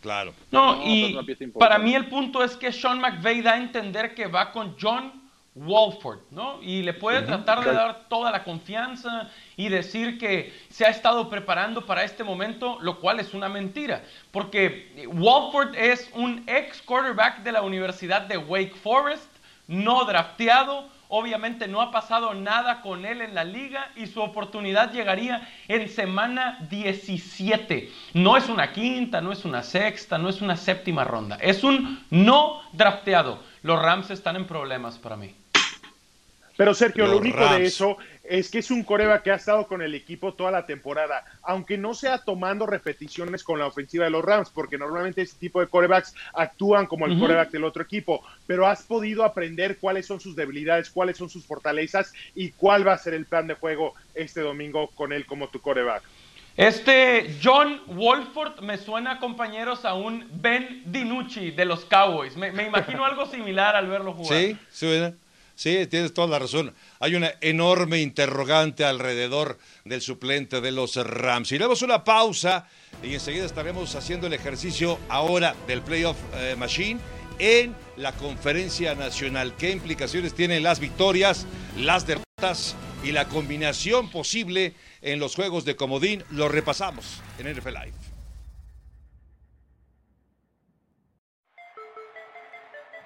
Claro. 0.00 0.32
No, 0.50 0.80
y 0.82 1.14
para 1.58 1.78
mí 1.78 1.94
el 1.94 2.06
punto 2.08 2.42
es 2.42 2.56
que 2.56 2.72
Sean 2.72 3.00
McVay 3.00 3.42
da 3.42 3.52
a 3.52 3.58
entender 3.58 4.14
que 4.14 4.28
va 4.28 4.50
con 4.50 4.74
John 4.80 5.12
Walford, 5.54 6.20
¿no? 6.30 6.62
Y 6.62 6.82
le 6.82 6.94
puede 6.94 7.20
tratar 7.20 7.62
de 7.62 7.72
dar 7.74 8.08
toda 8.08 8.30
la 8.30 8.42
confianza 8.42 9.28
y 9.58 9.68
decir 9.68 10.18
que 10.18 10.54
se 10.70 10.86
ha 10.86 10.88
estado 10.88 11.28
preparando 11.28 11.84
para 11.84 12.02
este 12.02 12.24
momento, 12.24 12.78
lo 12.80 12.98
cual 12.98 13.20
es 13.20 13.34
una 13.34 13.50
mentira, 13.50 14.02
porque 14.30 15.06
Walford 15.06 15.74
es 15.74 16.08
un 16.14 16.44
ex 16.46 16.80
quarterback 16.80 17.42
de 17.42 17.52
la 17.52 17.60
Universidad 17.60 18.22
de 18.22 18.38
Wake 18.38 18.76
Forest, 18.82 19.28
no 19.70 20.04
drafteado, 20.04 20.88
obviamente 21.08 21.68
no 21.68 21.80
ha 21.80 21.92
pasado 21.92 22.34
nada 22.34 22.82
con 22.82 23.06
él 23.06 23.22
en 23.22 23.36
la 23.36 23.44
liga 23.44 23.92
y 23.94 24.08
su 24.08 24.20
oportunidad 24.20 24.92
llegaría 24.92 25.48
en 25.68 25.88
semana 25.88 26.58
17. 26.68 27.88
No 28.14 28.36
es 28.36 28.48
una 28.48 28.72
quinta, 28.72 29.20
no 29.20 29.30
es 29.30 29.44
una 29.44 29.62
sexta, 29.62 30.18
no 30.18 30.28
es 30.28 30.42
una 30.42 30.56
séptima 30.56 31.04
ronda, 31.04 31.38
es 31.40 31.62
un 31.62 32.04
no 32.10 32.60
drafteado. 32.72 33.42
Los 33.62 33.80
Rams 33.80 34.10
están 34.10 34.34
en 34.34 34.46
problemas 34.46 34.98
para 34.98 35.16
mí. 35.16 35.34
Pero 36.56 36.74
Sergio, 36.74 37.06
lo 37.06 37.18
único 37.18 37.46
de 37.54 37.64
eso 37.64 37.96
es 38.30 38.48
que 38.48 38.60
es 38.60 38.70
un 38.70 38.84
coreba 38.84 39.24
que 39.24 39.32
ha 39.32 39.34
estado 39.34 39.66
con 39.66 39.82
el 39.82 39.92
equipo 39.92 40.34
toda 40.34 40.52
la 40.52 40.64
temporada, 40.64 41.24
aunque 41.42 41.76
no 41.76 41.94
sea 41.94 42.18
tomando 42.18 42.64
repeticiones 42.64 43.42
con 43.42 43.58
la 43.58 43.66
ofensiva 43.66 44.04
de 44.04 44.12
los 44.12 44.24
Rams, 44.24 44.50
porque 44.50 44.78
normalmente 44.78 45.22
ese 45.22 45.36
tipo 45.36 45.60
de 45.60 45.66
corebacks 45.66 46.14
actúan 46.32 46.86
como 46.86 47.06
el 47.06 47.18
coreback 47.18 47.50
del 47.50 47.64
otro 47.64 47.82
equipo, 47.82 48.22
pero 48.46 48.68
has 48.68 48.84
podido 48.84 49.24
aprender 49.24 49.78
cuáles 49.78 50.06
son 50.06 50.20
sus 50.20 50.36
debilidades, 50.36 50.90
cuáles 50.90 51.16
son 51.16 51.28
sus 51.28 51.44
fortalezas 51.44 52.12
y 52.36 52.50
cuál 52.52 52.86
va 52.86 52.92
a 52.92 52.98
ser 52.98 53.14
el 53.14 53.26
plan 53.26 53.48
de 53.48 53.54
juego 53.54 53.94
este 54.14 54.42
domingo 54.42 54.90
con 54.94 55.12
él 55.12 55.26
como 55.26 55.48
tu 55.48 55.60
coreback. 55.60 56.04
Este 56.56 57.34
John 57.42 57.80
Wolford 57.88 58.60
me 58.60 58.78
suena, 58.78 59.18
compañeros, 59.18 59.84
a 59.84 59.94
un 59.94 60.28
Ben 60.34 60.82
DiNucci 60.86 61.50
de 61.50 61.64
los 61.64 61.84
Cowboys. 61.84 62.36
Me, 62.36 62.52
me 62.52 62.66
imagino 62.66 63.04
algo 63.06 63.26
similar 63.26 63.74
al 63.74 63.88
verlo 63.88 64.12
jugar. 64.12 64.38
Sí, 64.38 64.56
suena. 64.70 65.14
Sí, 65.60 65.86
tienes 65.88 66.14
toda 66.14 66.26
la 66.26 66.38
razón. 66.38 66.74
Hay 67.00 67.14
una 67.16 67.34
enorme 67.42 68.00
interrogante 68.00 68.82
alrededor 68.82 69.58
del 69.84 70.00
suplente 70.00 70.62
de 70.62 70.72
los 70.72 70.96
Rams. 70.96 71.52
Iremos 71.52 71.82
una 71.82 72.02
pausa 72.02 72.66
y 73.02 73.12
enseguida 73.12 73.44
estaremos 73.44 73.94
haciendo 73.94 74.26
el 74.26 74.32
ejercicio 74.32 74.98
ahora 75.10 75.54
del 75.66 75.82
Playoff 75.82 76.16
eh, 76.32 76.56
Machine 76.56 76.98
en 77.38 77.76
la 77.98 78.12
conferencia 78.12 78.94
nacional. 78.94 79.54
¿Qué 79.58 79.70
implicaciones 79.70 80.32
tienen 80.32 80.62
las 80.62 80.80
victorias, 80.80 81.46
las 81.76 82.06
derrotas 82.06 82.74
y 83.04 83.12
la 83.12 83.28
combinación 83.28 84.10
posible 84.10 84.72
en 85.02 85.20
los 85.20 85.34
juegos 85.34 85.66
de 85.66 85.76
comodín? 85.76 86.24
Lo 86.30 86.48
repasamos 86.48 87.20
en 87.38 87.54
NFL 87.54 87.68
Live. 87.68 87.92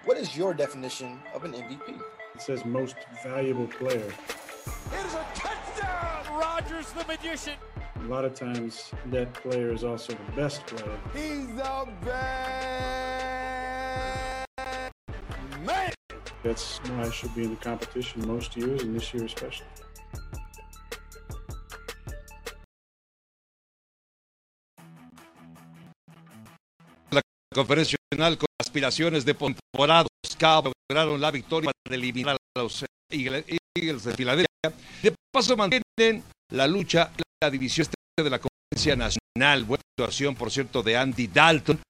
What 0.05 0.19
is 0.19 0.33
your 0.37 0.55
definition 0.55 1.21
of 1.35 1.43
an 1.43 1.51
MVP? 1.51 2.14
It 2.35 2.43
says 2.43 2.65
most 2.65 2.97
valuable 3.23 3.69
player. 3.69 3.99
It 4.01 5.07
is 5.07 5.15
a 5.15 5.25
touchdown, 5.35 6.37
Rogers 6.37 6.91
the 6.91 7.05
magician. 7.07 7.55
A 7.97 8.03
lot 8.07 8.25
of 8.25 8.35
times 8.35 8.91
that 9.07 9.33
player 9.35 9.73
is 9.73 9.85
also 9.85 10.15
the 10.15 10.33
best 10.33 10.67
player. 10.67 10.99
He's 11.13 11.47
the 11.55 11.89
best 12.05 12.49
man. 15.65 15.93
That's 16.43 16.79
why 16.79 17.03
I 17.03 17.11
should 17.11 17.35
be 17.37 17.45
in 17.45 17.51
the 17.51 17.57
competition 17.57 18.27
most 18.27 18.57
years 18.57 18.83
and 18.83 18.97
this 18.97 19.15
year 19.15 19.25
especially. 19.25 19.67
Conferencia 27.55 27.97
nacional 28.11 28.37
con 28.37 28.49
aspiraciones 28.61 29.25
de 29.25 29.35
temporada 29.35 30.07
Cowboys 30.37 30.75
lograron 30.91 31.21
la 31.21 31.31
victoria 31.31 31.71
para 31.85 31.97
eliminar 31.97 32.37
a 32.37 32.61
los 32.61 32.85
Eagles 33.11 34.05
de 34.05 34.15
Filadelfia. 34.15 34.49
De 35.03 35.15
paso 35.33 35.57
mantienen 35.57 36.23
la 36.51 36.67
lucha 36.67 37.11
la 37.41 37.51
división 37.51 37.87
este 37.87 38.23
de 38.23 38.31
la 38.31 38.41
conferencia 38.41 38.97
nacional. 38.97 39.65
Buena 39.65 39.83
situación, 39.97 40.35
por 40.35 40.51
cierto, 40.51 40.83
de 40.83 40.97
Andy 40.97 41.29
Dalton, 41.29 41.81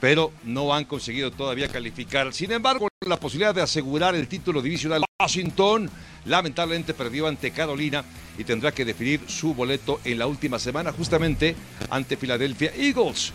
pero 0.00 0.32
no 0.44 0.74
han 0.74 0.84
conseguido 0.84 1.30
todavía 1.30 1.68
calificar. 1.68 2.32
Sin 2.32 2.52
embargo, 2.52 2.88
la 3.06 3.18
posibilidad 3.18 3.54
de 3.54 3.62
asegurar 3.62 4.14
el 4.14 4.28
título 4.28 4.60
divisional 4.60 5.04
Washington 5.20 5.90
lamentablemente 6.26 6.94
perdió 6.94 7.26
ante 7.26 7.50
Carolina 7.50 8.04
y 8.36 8.44
tendrá 8.44 8.72
que 8.72 8.84
definir 8.84 9.20
su 9.26 9.54
boleto 9.54 10.00
en 10.04 10.18
la 10.18 10.26
última 10.26 10.58
semana 10.58 10.92
justamente 10.92 11.56
ante 11.90 12.16
Philadelphia 12.16 12.72
Eagles. 12.76 13.32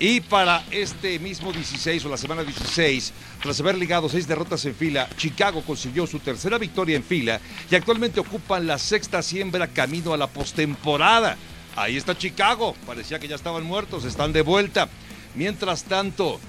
Y 0.00 0.20
para 0.20 0.64
este 0.72 1.20
mismo 1.20 1.52
16 1.52 2.04
o 2.04 2.08
la 2.08 2.16
semana 2.16 2.42
16, 2.42 3.12
tras 3.40 3.60
haber 3.60 3.76
ligado 3.76 4.08
seis 4.08 4.26
derrotas 4.26 4.64
en 4.64 4.74
fila, 4.74 5.08
Chicago 5.16 5.62
consiguió 5.62 6.06
su 6.06 6.18
tercera 6.18 6.58
victoria 6.58 6.96
en 6.96 7.04
fila 7.04 7.40
y 7.70 7.74
actualmente 7.76 8.18
ocupan 8.18 8.66
la 8.66 8.78
sexta 8.78 9.22
siembra 9.22 9.68
camino 9.68 10.12
a 10.12 10.16
la 10.16 10.26
postemporada. 10.26 11.36
Ahí 11.76 11.96
está 11.96 12.18
Chicago, 12.18 12.74
parecía 12.86 13.20
que 13.20 13.28
ya 13.28 13.36
estaban 13.36 13.62
muertos, 13.62 14.04
están 14.04 14.32
de 14.32 14.42
vuelta. 14.42 14.88
Mientras 15.36 15.84
tanto, 15.84 16.40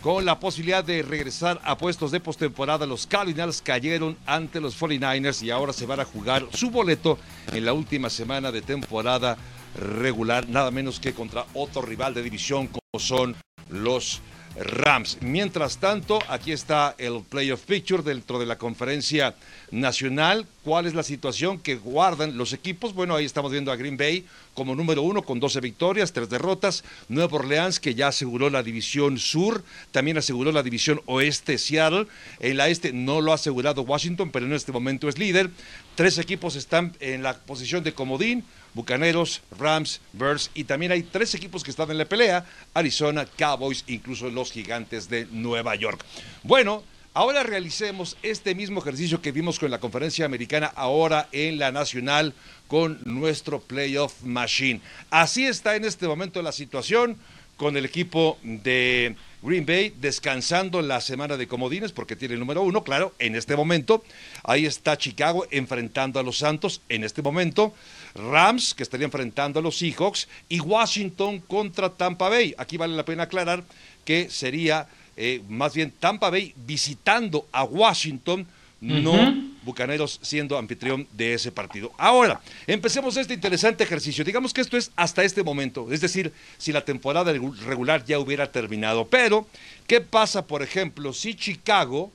con 0.00 0.24
la 0.24 0.38
posibilidad 0.38 0.84
de 0.84 1.02
regresar 1.02 1.60
a 1.64 1.76
puestos 1.76 2.12
de 2.12 2.20
postemporada, 2.20 2.86
los 2.86 3.08
Cardinals 3.08 3.62
cayeron 3.62 4.16
ante 4.26 4.60
los 4.60 4.80
49ers 4.80 5.42
y 5.42 5.50
ahora 5.50 5.72
se 5.72 5.86
van 5.86 6.00
a 6.00 6.04
jugar 6.04 6.46
su 6.54 6.70
boleto 6.70 7.18
en 7.52 7.64
la 7.64 7.72
última 7.72 8.10
semana 8.10 8.52
de 8.52 8.62
temporada 8.62 9.36
regular, 9.74 10.48
nada 10.48 10.70
menos 10.70 11.00
que 11.00 11.14
contra 11.14 11.46
otro 11.54 11.82
rival 11.82 12.14
de 12.14 12.22
división 12.22 12.68
como 12.68 13.02
son 13.02 13.36
los 13.68 14.20
Rams. 14.56 15.18
Mientras 15.22 15.78
tanto, 15.78 16.18
aquí 16.28 16.52
está 16.52 16.94
el 16.98 17.22
playoff 17.28 17.62
picture 17.62 18.02
dentro 18.02 18.38
de 18.38 18.46
la 18.46 18.58
conferencia 18.58 19.34
nacional. 19.70 20.46
¿Cuál 20.62 20.86
es 20.86 20.94
la 20.94 21.02
situación 21.02 21.58
que 21.58 21.76
guardan 21.76 22.36
los 22.36 22.52
equipos? 22.52 22.94
Bueno, 22.94 23.16
ahí 23.16 23.24
estamos 23.24 23.50
viendo 23.50 23.72
a 23.72 23.76
Green 23.76 23.96
Bay 23.96 24.26
como 24.54 24.74
número 24.74 25.02
uno 25.02 25.22
con 25.22 25.40
12 25.40 25.60
victorias, 25.60 26.12
3 26.12 26.28
derrotas. 26.28 26.84
Nueva 27.08 27.38
Orleans, 27.38 27.80
que 27.80 27.94
ya 27.94 28.08
aseguró 28.08 28.50
la 28.50 28.62
división 28.62 29.18
sur, 29.18 29.64
también 29.90 30.18
aseguró 30.18 30.52
la 30.52 30.62
división 30.62 31.00
oeste 31.06 31.56
Seattle. 31.56 32.06
En 32.40 32.58
la 32.58 32.68
este 32.68 32.92
no 32.92 33.20
lo 33.20 33.32
ha 33.32 33.36
asegurado 33.36 33.82
Washington, 33.82 34.30
pero 34.30 34.46
en 34.46 34.52
este 34.52 34.72
momento 34.72 35.08
es 35.08 35.18
líder. 35.18 35.50
Tres 35.94 36.18
equipos 36.18 36.56
están 36.56 36.94
en 37.00 37.22
la 37.22 37.38
posición 37.38 37.82
de 37.82 37.94
comodín. 37.94 38.44
Bucaneros, 38.74 39.42
Rams, 39.58 40.00
Bears 40.12 40.50
y 40.54 40.64
también 40.64 40.92
hay 40.92 41.02
tres 41.02 41.34
equipos 41.34 41.62
que 41.62 41.70
están 41.70 41.90
en 41.90 41.98
la 41.98 42.04
pelea, 42.04 42.44
Arizona, 42.74 43.26
Cowboys, 43.26 43.84
incluso 43.86 44.30
los 44.30 44.52
gigantes 44.52 45.08
de 45.08 45.26
Nueva 45.30 45.74
York. 45.74 46.04
Bueno, 46.42 46.82
ahora 47.14 47.42
realicemos 47.42 48.16
este 48.22 48.54
mismo 48.54 48.80
ejercicio 48.80 49.20
que 49.20 49.32
vimos 49.32 49.58
con 49.58 49.70
la 49.70 49.80
conferencia 49.80 50.24
americana, 50.24 50.72
ahora 50.74 51.28
en 51.32 51.58
la 51.58 51.72
nacional 51.72 52.34
con 52.68 52.98
nuestro 53.04 53.60
playoff 53.60 54.22
machine. 54.22 54.80
Así 55.10 55.46
está 55.46 55.76
en 55.76 55.84
este 55.84 56.06
momento 56.08 56.40
la 56.40 56.52
situación 56.52 57.18
con 57.56 57.76
el 57.76 57.84
equipo 57.84 58.38
de 58.42 59.14
Green 59.42 59.66
Bay 59.66 59.92
descansando 60.00 60.82
la 60.82 61.00
semana 61.00 61.36
de 61.36 61.46
comodines 61.46 61.92
porque 61.92 62.16
tiene 62.16 62.34
el 62.34 62.40
número 62.40 62.62
uno, 62.62 62.82
claro, 62.82 63.12
en 63.18 63.36
este 63.36 63.56
momento. 63.56 64.02
Ahí 64.44 64.66
está 64.66 64.96
Chicago 64.96 65.46
enfrentando 65.50 66.18
a 66.18 66.22
los 66.22 66.38
Santos 66.38 66.80
en 66.88 67.04
este 67.04 67.22
momento. 67.22 67.74
Rams, 68.14 68.74
que 68.74 68.82
estaría 68.82 69.06
enfrentando 69.06 69.58
a 69.58 69.62
los 69.62 69.78
Seahawks, 69.78 70.28
y 70.48 70.60
Washington 70.60 71.40
contra 71.40 71.90
Tampa 71.90 72.28
Bay. 72.28 72.54
Aquí 72.58 72.76
vale 72.76 72.94
la 72.94 73.04
pena 73.04 73.24
aclarar 73.24 73.64
que 74.04 74.28
sería 74.30 74.86
eh, 75.16 75.42
más 75.48 75.74
bien 75.74 75.92
Tampa 75.98 76.30
Bay 76.30 76.54
visitando 76.66 77.46
a 77.52 77.64
Washington, 77.64 78.46
no 78.80 79.52
Bucaneros 79.62 80.18
siendo 80.22 80.58
anfitrión 80.58 81.06
de 81.12 81.34
ese 81.34 81.52
partido. 81.52 81.92
Ahora, 81.96 82.40
empecemos 82.66 83.16
este 83.16 83.34
interesante 83.34 83.84
ejercicio. 83.84 84.24
Digamos 84.24 84.52
que 84.52 84.60
esto 84.60 84.76
es 84.76 84.90
hasta 84.96 85.22
este 85.22 85.44
momento, 85.44 85.92
es 85.92 86.00
decir, 86.00 86.32
si 86.58 86.72
la 86.72 86.84
temporada 86.84 87.32
regular 87.32 88.04
ya 88.04 88.18
hubiera 88.18 88.50
terminado. 88.50 89.06
Pero, 89.06 89.46
¿qué 89.86 90.00
pasa, 90.00 90.46
por 90.46 90.62
ejemplo, 90.62 91.12
si 91.12 91.34
Chicago 91.34 92.10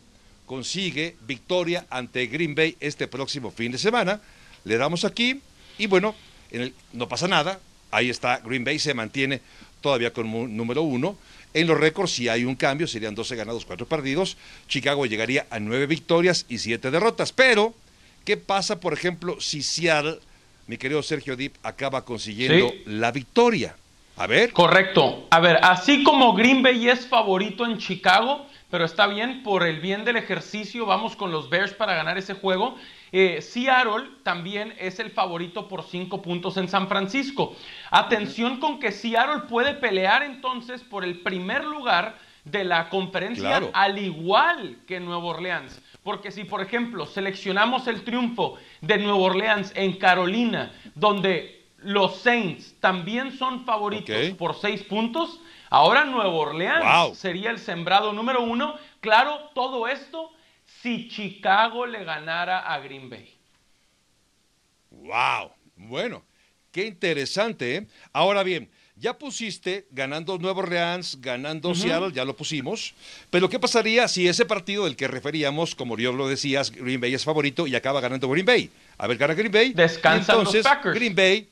consigue 0.45 1.15
victoria 1.25 1.85
ante 1.89 2.27
Green 2.27 2.53
Bay 2.53 2.75
este 2.81 3.07
próximo 3.07 3.51
fin 3.51 3.71
de 3.71 3.77
semana? 3.77 4.19
Le 4.65 4.77
damos 4.77 5.05
aquí 5.05 5.39
y 5.77 5.87
bueno, 5.87 6.15
en 6.51 6.61
el, 6.61 6.73
no 6.93 7.07
pasa 7.07 7.27
nada. 7.27 7.59
Ahí 7.91 8.09
está, 8.09 8.37
Green 8.39 8.63
Bay 8.63 8.79
se 8.79 8.93
mantiene 8.93 9.41
todavía 9.81 10.11
como 10.11 10.47
número 10.47 10.81
uno. 10.81 11.17
En 11.53 11.67
los 11.67 11.79
récords, 11.79 12.11
si 12.11 12.29
hay 12.29 12.43
un 12.43 12.55
cambio, 12.55 12.87
serían 12.87 13.15
12 13.15 13.35
ganados, 13.35 13.65
4 13.65 13.87
perdidos. 13.87 14.37
Chicago 14.67 15.05
llegaría 15.05 15.47
a 15.49 15.59
9 15.59 15.87
victorias 15.87 16.45
y 16.49 16.57
7 16.59 16.91
derrotas. 16.91 17.31
Pero, 17.31 17.73
¿qué 18.25 18.37
pasa, 18.37 18.79
por 18.79 18.93
ejemplo, 18.93 19.39
si 19.39 19.63
Seattle, 19.63 20.19
mi 20.67 20.77
querido 20.77 21.01
Sergio 21.01 21.35
Dip, 21.35 21.55
acaba 21.63 22.03
consiguiendo 22.05 22.73
la 22.85 23.11
victoria? 23.11 23.75
A 24.17 24.27
ver. 24.27 24.51
Correcto. 24.51 25.27
A 25.29 25.39
ver, 25.39 25.57
así 25.63 26.03
como 26.03 26.33
Green 26.33 26.61
Bay 26.61 26.89
es 26.89 27.07
favorito 27.07 27.65
en 27.65 27.77
Chicago, 27.77 28.45
pero 28.69 28.85
está 28.85 29.07
bien, 29.07 29.43
por 29.43 29.65
el 29.65 29.79
bien 29.79 30.03
del 30.03 30.17
ejercicio, 30.17 30.85
vamos 30.85 31.15
con 31.15 31.31
los 31.31 31.49
Bears 31.49 31.73
para 31.73 31.95
ganar 31.95 32.17
ese 32.17 32.33
juego. 32.33 32.75
Eh, 33.11 33.41
Seattle 33.41 34.09
también 34.23 34.73
es 34.77 34.99
el 34.99 35.11
favorito 35.11 35.67
por 35.67 35.83
cinco 35.83 36.21
puntos 36.21 36.57
en 36.57 36.67
San 36.67 36.87
Francisco. 36.87 37.55
Atención 37.91 38.59
con 38.59 38.79
que 38.79 38.91
Seattle 38.91 39.43
puede 39.47 39.73
pelear 39.73 40.23
entonces 40.23 40.83
por 40.83 41.05
el 41.05 41.21
primer 41.21 41.63
lugar 41.63 42.17
de 42.43 42.63
la 42.63 42.89
conferencia 42.89 43.61
al 43.73 43.99
igual 43.99 44.77
que 44.85 44.99
Nueva 44.99 45.25
Orleans. 45.25 45.81
Porque 46.03 46.31
si, 46.31 46.43
por 46.43 46.61
ejemplo, 46.61 47.05
seleccionamos 47.05 47.87
el 47.87 48.03
triunfo 48.03 48.57
de 48.81 48.97
Nueva 48.97 49.17
Orleans 49.17 49.71
en 49.75 49.97
Carolina, 49.97 50.71
donde 50.95 51.65
los 51.79 52.17
Saints 52.17 52.75
también 52.79 53.37
son 53.37 53.65
favoritos 53.65 54.31
por 54.37 54.55
seis 54.55 54.83
puntos, 54.83 55.39
ahora 55.69 56.05
Nueva 56.05 56.29
Orleans 56.29 57.17
sería 57.17 57.51
el 57.51 57.59
sembrado 57.59 58.13
número 58.13 58.43
uno. 58.43 58.75
Claro, 58.99 59.51
todo 59.53 59.87
esto 59.87 60.31
si 60.81 61.07
Chicago 61.07 61.85
le 61.85 62.03
ganara 62.03 62.59
a 62.59 62.79
Green 62.79 63.09
Bay. 63.09 63.33
¡Wow! 64.89 65.51
Bueno, 65.75 66.23
qué 66.71 66.85
interesante. 66.85 67.75
¿eh? 67.75 67.87
Ahora 68.13 68.43
bien, 68.43 68.69
ya 68.95 69.17
pusiste 69.17 69.87
ganando 69.91 70.37
Nueva 70.39 70.59
Orleans, 70.59 71.21
ganando 71.21 71.75
Seattle, 71.75 72.11
ya 72.11 72.25
lo 72.25 72.35
pusimos. 72.35 72.95
Pero 73.29 73.47
¿qué 73.49 73.59
pasaría 73.59 74.07
si 74.07 74.27
ese 74.27 74.45
partido 74.45 74.85
del 74.85 74.95
que 74.95 75.07
referíamos, 75.07 75.75
como 75.75 75.97
yo 75.97 76.11
lo 76.11 76.27
decías, 76.27 76.71
Green 76.71 76.99
Bay 76.99 77.13
es 77.13 77.23
favorito 77.23 77.67
y 77.67 77.75
acaba 77.75 78.01
ganando 78.01 78.27
Green 78.29 78.45
Bay? 78.45 78.71
A 78.97 79.07
ver, 79.07 79.17
gana 79.17 79.35
Green 79.35 79.51
Bay. 79.51 79.73
Descansan 79.73 80.43
los 80.43 80.55
Packers. 80.57 80.95
Green 80.95 81.15
Bay 81.15 81.47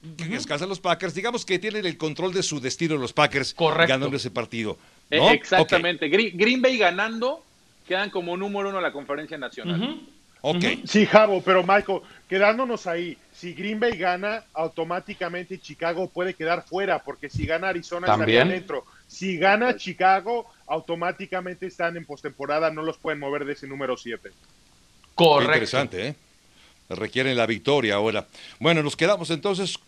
descansan 0.00 0.68
los 0.68 0.80
Packers. 0.80 1.14
Digamos 1.14 1.44
que 1.44 1.58
tienen 1.58 1.86
el 1.86 1.96
control 1.96 2.32
de 2.32 2.42
su 2.42 2.60
destino 2.60 2.96
los 2.96 3.12
Packers 3.12 3.54
ganando 3.56 4.16
ese 4.16 4.30
partido. 4.30 4.78
Eh, 5.10 5.20
exactamente. 5.32 6.08
Green 6.08 6.62
Bay 6.62 6.78
ganando 6.78 7.42
quedan 7.86 8.10
como 8.10 8.36
número 8.36 8.68
uno 8.68 8.78
en 8.78 8.84
la 8.84 8.92
conferencia 8.92 9.38
nacional. 9.38 10.00
Ok. 10.42 10.64
Sí, 10.84 11.06
Javo, 11.06 11.42
pero 11.42 11.62
Michael, 11.64 12.00
quedándonos 12.28 12.86
ahí, 12.86 13.16
si 13.32 13.54
Green 13.54 13.80
Bay 13.80 13.96
gana, 13.96 14.44
automáticamente 14.52 15.58
Chicago 15.58 16.08
puede 16.08 16.34
quedar 16.34 16.64
fuera, 16.64 17.00
porque 17.02 17.28
si 17.28 17.44
gana 17.44 17.70
Arizona 17.70 18.06
estaría 18.06 18.44
dentro. 18.44 18.84
Si 19.08 19.36
gana 19.38 19.76
Chicago, 19.76 20.46
automáticamente 20.66 21.66
están 21.66 21.96
en 21.96 22.04
postemporada, 22.04 22.70
no 22.70 22.82
los 22.82 22.98
pueden 22.98 23.18
mover 23.18 23.46
de 23.46 23.54
ese 23.54 23.66
número 23.66 23.96
7. 23.96 24.30
Correcto. 25.14 25.52
interesante, 25.52 26.08
¿eh? 26.08 26.14
Requieren 26.88 27.36
la 27.36 27.46
victoria 27.46 27.96
ahora. 27.96 28.26
Bueno, 28.58 28.82
nos 28.82 28.96
quedamos 28.96 29.30
entonces. 29.30 29.78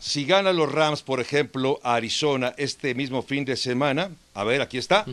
Si 0.00 0.24
gana 0.24 0.52
los 0.54 0.72
Rams, 0.72 1.02
por 1.02 1.20
ejemplo, 1.20 1.78
a 1.82 1.94
Arizona 1.94 2.54
este 2.56 2.94
mismo 2.94 3.22
fin 3.22 3.44
de 3.44 3.56
semana, 3.56 4.10
a 4.32 4.44
ver, 4.44 4.62
aquí 4.62 4.78
está. 4.78 5.04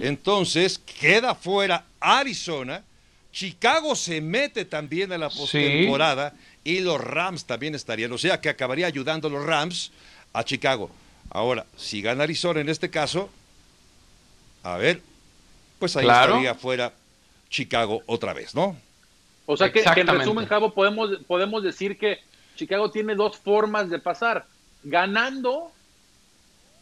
Entonces, 0.00 0.80
queda 0.98 1.34
fuera 1.34 1.84
Arizona. 2.00 2.82
Chicago 3.32 3.94
se 3.94 4.20
mete 4.22 4.64
también 4.64 5.12
a 5.12 5.18
la 5.18 5.28
postemporada 5.28 6.32
y 6.64 6.80
los 6.80 7.00
Rams 7.00 7.44
también 7.44 7.74
estarían. 7.74 8.10
O 8.12 8.18
sea 8.18 8.40
que 8.40 8.48
acabaría 8.48 8.86
ayudando 8.86 9.28
a 9.28 9.30
los 9.30 9.44
Rams 9.44 9.92
a 10.32 10.42
Chicago. 10.42 10.90
Ahora, 11.30 11.66
si 11.76 12.00
gana 12.02 12.24
Arizona 12.24 12.60
en 12.60 12.70
este 12.70 12.90
caso, 12.90 13.30
a 14.62 14.78
ver, 14.78 15.02
pues 15.78 15.96
ahí 15.96 16.06
estaría 16.06 16.54
fuera 16.54 16.92
Chicago 17.50 18.02
otra 18.06 18.32
vez, 18.32 18.54
¿no? 18.54 18.76
O 19.50 19.56
sea 19.56 19.72
que, 19.72 19.80
en 19.82 20.06
resumen, 20.06 20.46
Cabo, 20.46 20.72
podemos, 20.72 21.10
podemos 21.26 21.62
decir 21.62 21.98
que 21.98 22.20
Chicago 22.54 22.90
tiene 22.90 23.16
dos 23.16 23.36
formas 23.36 23.90
de 23.90 23.98
pasar. 23.98 24.46
Ganando 24.84 25.72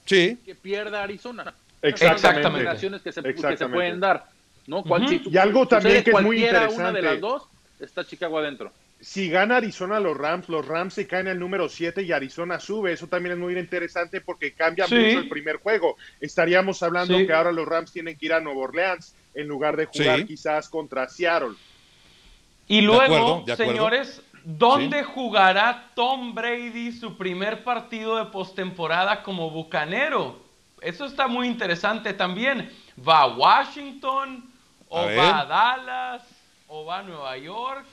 sí. 0.05 0.39
que 0.45 0.55
pierda 0.55 1.03
Arizona. 1.03 1.55
Exactamente. 1.81 3.01
Que 3.03 3.13
se, 3.13 3.23
que 3.23 3.57
se 3.57 3.69
pueden 3.69 4.01
dar. 4.01 4.27
¿no? 4.67 4.85
y 5.31 5.39
algo 5.39 5.67
también 5.67 6.05
que 6.05 6.11
es 6.11 6.21
muy 6.21 6.45
interesante. 6.45 6.77
una 6.77 6.93
de 6.93 7.03
las 7.03 7.21
dos, 7.21 7.45
está 7.81 8.05
Chicago 8.05 8.39
adentro. 8.39 8.71
Si 9.01 9.31
gana 9.31 9.57
Arizona 9.57 9.99
los 9.99 10.15
Rams, 10.15 10.51
los 10.51 10.67
Rams 10.67 10.93
se 10.93 11.07
caen 11.07 11.29
al 11.29 11.39
número 11.39 11.71
7 11.71 12.03
y 12.03 12.13
Arizona 12.13 12.61
sube. 12.61 12.93
Eso 12.93 13.07
también 13.07 13.35
es 13.35 13.39
muy 13.39 13.57
interesante 13.57 14.21
porque 14.21 14.53
cambia 14.53 14.85
mucho 14.85 15.21
el 15.21 15.29
primer 15.29 15.57
juego. 15.57 15.97
Estaríamos 16.21 16.83
hablando 16.83 17.17
que 17.17 17.33
ahora 17.33 17.53
los 17.53 17.67
Rams 17.67 17.93
tienen 17.93 18.19
que 18.19 18.27
ir 18.27 18.33
a 18.35 18.41
Nueva 18.41 18.61
Orleans 18.61 19.15
en 19.35 19.49
lugar 19.49 19.77
de 19.77 19.87
jugar 19.87 20.27
quizás 20.27 20.69
contra 20.69 21.09
Seattle. 21.09 21.55
Y 22.69 22.83
luego, 22.83 23.45
señores, 23.57 24.23
¿dónde 24.45 25.03
jugará 25.03 25.91
Tom 25.95 26.35
Brady 26.35 26.93
su 26.93 27.17
primer 27.17 27.65
partido 27.65 28.17
de 28.17 28.27
postemporada 28.27 29.23
como 29.23 29.51
bucanero? 29.51 30.47
eso 30.81 31.07
está 31.07 31.27
muy 31.27 31.47
interesante 31.47 32.13
también. 32.13 32.71
¿Va 33.07 33.23
a 33.23 33.27
Washington? 33.27 34.45
¿O 34.89 35.05
va 35.05 35.41
a 35.41 35.45
Dallas? 35.45 36.23
¿O 36.69 36.85
va 36.85 36.99
a 36.99 37.03
Nueva 37.03 37.37
York? 37.39 37.85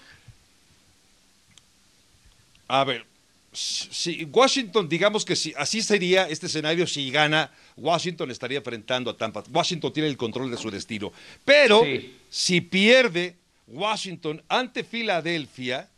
A 2.67 2.83
ver, 2.83 3.05
si 3.53 4.25
Washington, 4.25 4.89
digamos 4.89 5.23
que 5.23 5.35
si 5.35 5.53
así 5.57 5.81
sería 5.81 6.27
este 6.27 6.47
escenario 6.47 6.87
si 6.87 7.09
gana, 7.11 7.51
Washington 7.77 8.31
estaría 8.31 8.57
enfrentando 8.57 9.11
a 9.11 9.17
Tampa. 9.17 9.43
Washington 9.51 9.93
tiene 9.93 10.09
el 10.09 10.17
control 10.17 10.49
de 10.51 10.57
su 10.57 10.69
destino. 10.71 11.11
Pero 11.43 11.83
si 12.29 12.61
pierde 12.61 13.35
Washington 13.67 14.43
ante 14.47 14.83
Filadelfia 14.83 15.89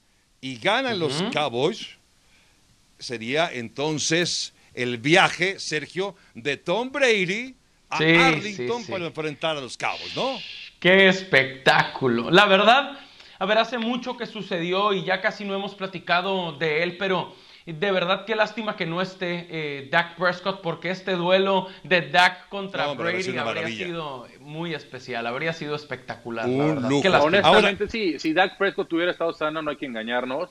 y 0.41 0.57
ganan 0.57 0.99
los 0.99 1.23
Cowboys, 1.33 1.87
sería 2.99 3.51
entonces 3.51 4.53
el 4.73 4.97
viaje, 4.97 5.59
Sergio, 5.59 6.15
de 6.35 6.57
Tom 6.57 6.91
Brady 6.91 7.55
a 7.89 7.97
Arlington 7.97 8.85
para 8.85 9.05
enfrentar 9.05 9.57
a 9.57 9.61
los 9.61 9.77
Cowboys, 9.77 10.15
¿no? 10.15 10.37
Qué 10.79 11.07
espectáculo. 11.07 12.29
La 12.29 12.45
verdad, 12.45 12.99
a 13.39 13.45
ver, 13.45 13.57
hace 13.57 13.77
mucho 13.77 14.15
que 14.15 14.25
sucedió 14.25 14.93
y 14.93 15.03
ya 15.03 15.21
casi 15.21 15.43
no 15.43 15.55
hemos 15.55 15.73
platicado 15.73 16.53
de 16.53 16.83
él, 16.83 16.97
pero 16.97 17.35
de 17.73 17.91
verdad 17.91 18.25
qué 18.25 18.35
lástima 18.35 18.75
que 18.75 18.85
no 18.85 19.01
esté 19.01 19.47
eh, 19.49 19.89
Dak 19.91 20.15
Prescott 20.15 20.61
porque 20.61 20.89
este 20.89 21.13
duelo 21.13 21.67
de 21.83 22.09
Dak 22.09 22.47
contra 22.49 22.93
Brady 22.93 23.37
habría 23.37 23.67
sido 23.67 24.27
muy 24.39 24.73
especial, 24.73 25.27
habría 25.27 25.53
sido 25.53 25.75
espectacular. 25.75 26.47
Honestamente, 26.47 27.89
sí, 27.89 28.19
si 28.19 28.33
Dak 28.33 28.57
Prescott 28.57 28.91
hubiera 28.93 29.11
estado 29.11 29.33
sano, 29.33 29.61
no 29.61 29.71
hay 29.71 29.77
que 29.77 29.85
engañarnos. 29.85 30.49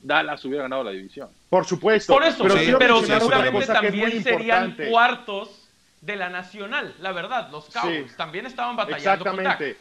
Dallas 0.00 0.44
hubiera 0.44 0.64
ganado 0.64 0.82
la 0.82 0.90
división. 0.90 1.28
Por 1.48 1.64
supuesto. 1.64 2.12
Por 2.12 2.24
eso, 2.24 2.44
pero, 2.44 2.78
pero 2.78 3.02
seguramente 3.02 3.66
también 3.66 4.22
serían 4.22 4.76
cuartos 4.90 5.62
de 6.02 6.16
la 6.16 6.28
nacional, 6.28 6.94
la 7.00 7.12
verdad, 7.12 7.48
los 7.50 7.66
Cowboys 7.66 8.16
también 8.16 8.44
estaban 8.44 8.74
batallando 8.74 9.24
Exactamente. 9.24 9.76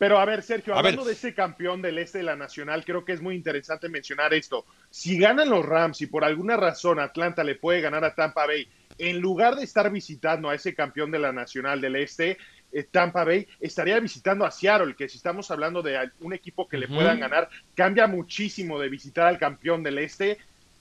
Pero 0.00 0.18
a 0.18 0.24
ver, 0.24 0.42
Sergio, 0.42 0.74
hablando 0.74 1.04
de 1.04 1.12
ese 1.12 1.34
campeón 1.34 1.82
del 1.82 1.98
este 1.98 2.16
de 2.16 2.24
la 2.24 2.34
nacional, 2.34 2.86
creo 2.86 3.04
que 3.04 3.12
es 3.12 3.20
muy 3.20 3.34
interesante 3.34 3.90
mencionar 3.90 4.32
esto. 4.32 4.64
Si 4.88 5.18
ganan 5.18 5.50
los 5.50 5.62
Rams 5.62 6.00
y 6.00 6.06
por 6.06 6.24
alguna 6.24 6.56
razón 6.56 6.98
Atlanta 6.98 7.44
le 7.44 7.56
puede 7.56 7.82
ganar 7.82 8.02
a 8.06 8.14
Tampa 8.14 8.46
Bay, 8.46 8.66
en 8.96 9.20
lugar 9.20 9.56
de 9.56 9.64
estar 9.64 9.92
visitando 9.92 10.48
a 10.48 10.54
ese 10.54 10.74
campeón 10.74 11.10
de 11.10 11.18
la 11.18 11.32
nacional 11.32 11.82
del 11.82 11.96
este, 11.96 12.38
eh, 12.72 12.84
Tampa 12.90 13.24
Bay 13.24 13.46
estaría 13.60 14.00
visitando 14.00 14.46
a 14.46 14.50
Seattle, 14.50 14.94
que 14.96 15.06
si 15.06 15.18
estamos 15.18 15.50
hablando 15.50 15.82
de 15.82 16.10
un 16.20 16.32
equipo 16.32 16.66
que 16.66 16.78
le 16.78 16.88
puedan 16.88 17.20
ganar, 17.20 17.50
cambia 17.74 18.06
muchísimo 18.06 18.80
de 18.80 18.88
visitar 18.88 19.26
al 19.26 19.38
campeón 19.38 19.82
del 19.82 19.98
este 19.98 20.38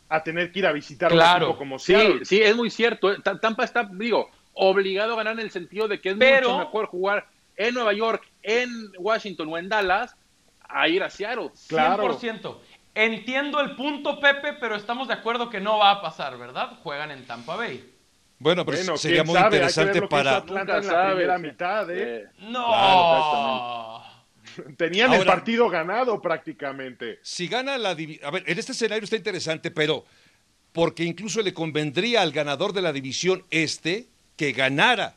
a 0.07 0.23
tener 0.23 0.49
que 0.53 0.59
ir 0.59 0.65
a 0.65 0.71
visitar 0.71 1.11
un 1.11 1.19
equipo 1.19 1.57
como 1.57 1.77
Seattle. 1.77 2.19
Sí, 2.19 2.37
sí, 2.37 2.41
es 2.41 2.55
muy 2.55 2.69
cierto. 2.69 3.21
Tampa 3.21 3.65
está, 3.65 3.83
digo, 3.91 4.29
obligado 4.53 5.15
a 5.15 5.17
ganar 5.17 5.33
en 5.33 5.39
el 5.41 5.51
sentido 5.51 5.89
de 5.89 5.99
que 5.99 6.11
es 6.11 6.15
mucho 6.15 6.57
mejor 6.57 6.85
jugar 6.85 7.27
en 7.59 7.73
Nueva 7.73 7.93
York, 7.93 8.23
en 8.41 8.91
Washington 8.97 9.49
o 9.51 9.57
en 9.57 9.69
Dallas 9.69 10.15
a 10.61 10.87
ir 10.87 11.03
a 11.03 11.09
Seattle. 11.09 11.51
Claro. 11.67 12.17
100%. 12.17 12.57
Entiendo 12.95 13.59
el 13.59 13.75
punto, 13.75 14.19
Pepe, 14.19 14.53
pero 14.53 14.75
estamos 14.75 15.07
de 15.09 15.13
acuerdo 15.13 15.49
que 15.49 15.59
no 15.59 15.77
va 15.77 15.91
a 15.91 16.01
pasar, 16.01 16.37
¿verdad? 16.37 16.79
Juegan 16.81 17.11
en 17.11 17.27
Tampa 17.27 17.55
Bay. 17.55 17.93
Bueno, 18.39 18.65
pero 18.65 18.97
sería 18.97 19.23
muy 19.23 19.37
interesante 19.37 20.01
para. 20.07 20.37
Atlanta 20.37 20.77
en 20.77 20.87
la 20.87 21.07
primera 21.07 21.37
mitad, 21.37 21.89
¿eh? 21.91 22.29
No. 22.39 24.01
Tenían 24.77 25.13
el 25.13 25.25
partido 25.25 25.69
ganado 25.69 26.21
prácticamente. 26.21 27.19
Si 27.21 27.47
gana 27.47 27.77
la 27.77 27.93
división. 27.93 28.25
A 28.25 28.31
ver, 28.31 28.43
en 28.47 28.57
este 28.57 28.71
escenario 28.71 29.03
está 29.03 29.17
interesante, 29.17 29.69
pero 29.69 30.05
porque 30.71 31.03
incluso 31.03 31.41
le 31.41 31.53
convendría 31.53 32.21
al 32.21 32.31
ganador 32.31 32.71
de 32.71 32.81
la 32.81 32.93
división 32.93 33.43
este 33.49 34.07
que 34.37 34.53
ganara, 34.53 35.15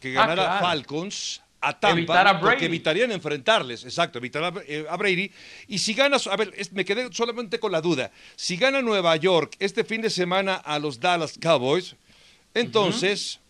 que 0.00 0.18
ah, 0.18 0.26
ganara 0.26 0.58
Falcons 0.58 1.42
a 1.60 1.78
Tampa, 1.78 2.40
porque 2.40 2.66
evitarían 2.66 3.10
enfrentarles, 3.10 3.84
exacto, 3.84 4.18
evitar 4.18 4.44
a, 4.44 4.52
eh, 4.66 4.86
Brady. 4.96 5.30
Y 5.66 5.78
si 5.78 5.94
ganas, 5.94 6.26
a 6.26 6.36
ver, 6.36 6.54
me 6.72 6.84
quedé 6.84 7.12
solamente 7.12 7.58
con 7.58 7.72
la 7.72 7.80
duda, 7.80 8.10
si 8.36 8.56
gana 8.56 8.80
Nueva 8.80 9.16
York 9.16 9.56
este 9.58 9.84
fin 9.84 10.00
de 10.00 10.10
semana 10.10 10.54
a 10.54 10.78
los 10.78 11.00
Dallas 11.00 11.36
Cowboys, 11.40 11.96
entonces, 12.54 13.40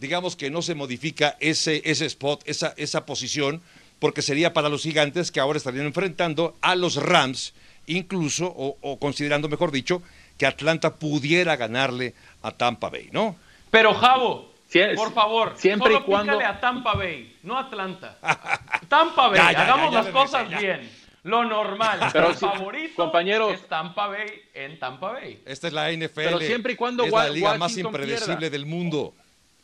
digamos 0.00 0.36
que 0.36 0.50
no 0.50 0.62
se 0.62 0.74
modifica 0.74 1.36
ese, 1.40 1.82
ese 1.84 2.06
spot, 2.06 2.42
esa, 2.46 2.74
esa 2.76 3.06
posición, 3.06 3.62
porque 3.98 4.22
sería 4.22 4.52
para 4.52 4.68
los 4.68 4.82
gigantes 4.82 5.30
que 5.30 5.40
ahora 5.40 5.56
estarían 5.56 5.86
enfrentando 5.86 6.56
a 6.60 6.74
los 6.74 6.96
Rams, 6.96 7.54
incluso, 7.86 8.46
o, 8.46 8.98
considerando, 8.98 9.48
mejor 9.48 9.70
dicho, 9.70 10.02
que 10.36 10.46
Atlanta 10.46 10.96
pudiera 10.96 11.56
ganarle 11.56 12.14
a 12.42 12.50
Tampa 12.50 12.90
Bay, 12.90 13.08
¿no? 13.12 13.36
Pero 13.70 13.94
Javo, 13.94 14.53
por 14.96 15.12
favor, 15.12 15.52
siempre 15.56 15.92
solo 15.92 16.04
y 16.04 16.08
cuando... 16.08 16.40
a 16.40 16.60
Tampa 16.60 16.94
Bay, 16.94 17.36
no 17.42 17.58
Atlanta. 17.58 18.18
Tampa 18.88 19.28
Bay, 19.28 19.54
hagamos 19.54 19.92
las 19.92 20.06
cosas 20.08 20.48
bien. 20.48 20.90
Lo 21.24 21.42
normal, 21.42 22.00
pero 22.12 22.28
el 22.28 22.34
favorito 22.34 22.96
compañeros, 22.96 23.54
es 23.54 23.66
Tampa 23.66 24.08
Bay 24.08 24.28
en 24.52 24.78
Tampa 24.78 25.12
Bay. 25.12 25.40
Esta 25.46 25.68
es 25.68 25.72
la 25.72 25.90
NFL. 25.90 26.10
Pero 26.14 26.38
siempre 26.40 26.74
y 26.74 26.76
cuando 26.76 27.04
es 27.04 27.12
la 27.12 27.30
liga 27.30 27.56
más 27.56 27.76
impredecible 27.78 28.50
del 28.50 28.66
mundo. 28.66 29.14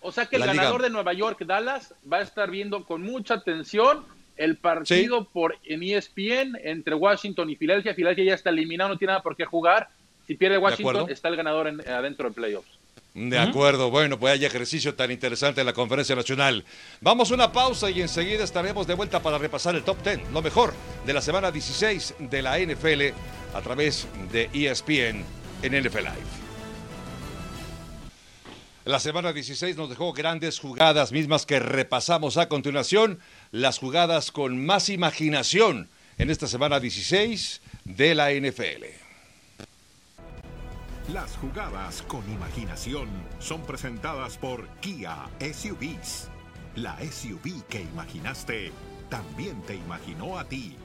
O 0.01 0.11
sea 0.11 0.25
que 0.25 0.37
el 0.37 0.47
ganador 0.47 0.81
de 0.81 0.89
Nueva 0.89 1.13
York, 1.13 1.45
Dallas, 1.45 1.95
va 2.11 2.19
a 2.19 2.23
estar 2.23 2.51
viendo 2.51 2.85
con 2.85 3.03
mucha 3.03 3.35
atención 3.35 4.07
el 4.39 4.57
partido 4.57 5.25
por 5.25 5.59
en 5.65 5.83
ESPN 5.83 6.59
entre 6.65 6.95
Washington 6.95 7.51
y 7.51 7.57
Filadelfia. 7.57 7.95
Filadelfia 7.95 8.25
ya 8.25 8.35
está 8.35 8.49
eliminado, 8.49 8.89
no 8.89 8.97
tiene 8.97 9.13
nada 9.13 9.23
por 9.23 9.37
qué 9.37 9.45
jugar. 9.45 9.91
Si 10.27 10.35
pierde 10.35 10.57
Washington, 10.57 11.11
está 11.11 11.29
el 11.29 11.37
ganador 11.37 11.69
adentro 11.69 12.25
del 12.25 12.35
playoffs. 12.35 12.80
De 13.15 13.39
acuerdo, 13.39 13.91
bueno, 13.91 14.19
pues 14.19 14.35
hay 14.35 14.45
ejercicio 14.45 14.95
tan 14.95 15.11
interesante 15.11 15.61
en 15.61 15.67
la 15.67 15.73
conferencia 15.73 16.15
nacional. 16.15 16.65
Vamos 17.01 17.31
a 17.31 17.35
una 17.35 17.51
pausa 17.51 17.91
y 17.91 18.01
enseguida 18.01 18.45
estaremos 18.45 18.87
de 18.87 18.95
vuelta 18.95 19.21
para 19.21 19.37
repasar 19.37 19.75
el 19.75 19.83
top 19.83 20.03
10, 20.05 20.31
lo 20.31 20.43
mejor 20.43 20.73
de 21.05 21.13
la 21.13 21.21
semana 21.21 21.51
16 21.51 22.15
de 22.19 22.43
la 22.43 22.59
NFL 22.59 23.13
a 23.53 23.61
través 23.63 24.07
de 24.31 24.49
ESPN 24.53 25.25
en 25.63 25.83
NFL 25.83 25.99
Live. 25.99 26.41
La 28.85 29.01
semana 29.01 29.33
16 29.33 29.77
nos 29.77 29.91
dejó 29.91 30.13
grandes 30.13 30.59
jugadas 30.59 31.13
mismas 31.13 31.47
que 31.47 31.59
repasamos 31.59 32.37
a 32.37 32.49
continuación, 32.49 33.19
las 33.51 33.79
jugadas 33.79 34.31
con 34.31 34.65
más 34.65 34.89
imaginación 34.89 35.89
en 36.17 36.31
esta 36.31 36.47
semana 36.47 36.81
16 36.81 37.61
de 37.85 38.15
la 38.15 38.31
NFL. 38.31 38.99
Las 41.09 41.36
jugadas 41.38 42.03
con 42.03 42.22
imaginación 42.30 43.09
son 43.40 43.62
presentadas 43.62 44.36
por 44.36 44.68
Kia 44.80 45.28
SUVs. 45.40 46.28
La 46.76 46.96
SUV 47.01 47.64
que 47.68 47.80
imaginaste 47.80 48.70
también 49.09 49.61
te 49.62 49.74
imaginó 49.74 50.38
a 50.38 50.44
ti. 50.44 50.76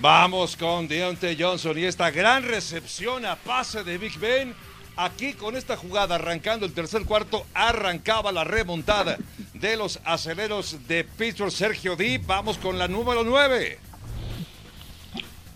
Vamos 0.00 0.56
con 0.56 0.88
Deontay 0.88 1.36
Johnson 1.38 1.78
y 1.78 1.84
esta 1.84 2.10
gran 2.10 2.44
recepción 2.44 3.26
a 3.26 3.36
pase 3.36 3.84
de 3.84 3.98
Big 3.98 4.18
Ben. 4.18 4.54
Aquí 5.02 5.32
con 5.32 5.56
esta 5.56 5.78
jugada 5.78 6.16
arrancando 6.16 6.66
el 6.66 6.74
tercer 6.74 7.06
cuarto 7.06 7.46
arrancaba 7.54 8.32
la 8.32 8.44
remontada 8.44 9.16
de 9.54 9.74
los 9.74 9.98
aceleros 10.04 10.86
de 10.88 11.04
Pittsburgh, 11.04 11.50
Sergio 11.50 11.96
D. 11.96 12.20
Vamos 12.26 12.58
con 12.58 12.78
la 12.78 12.86
número 12.86 13.24
9. 13.24 13.78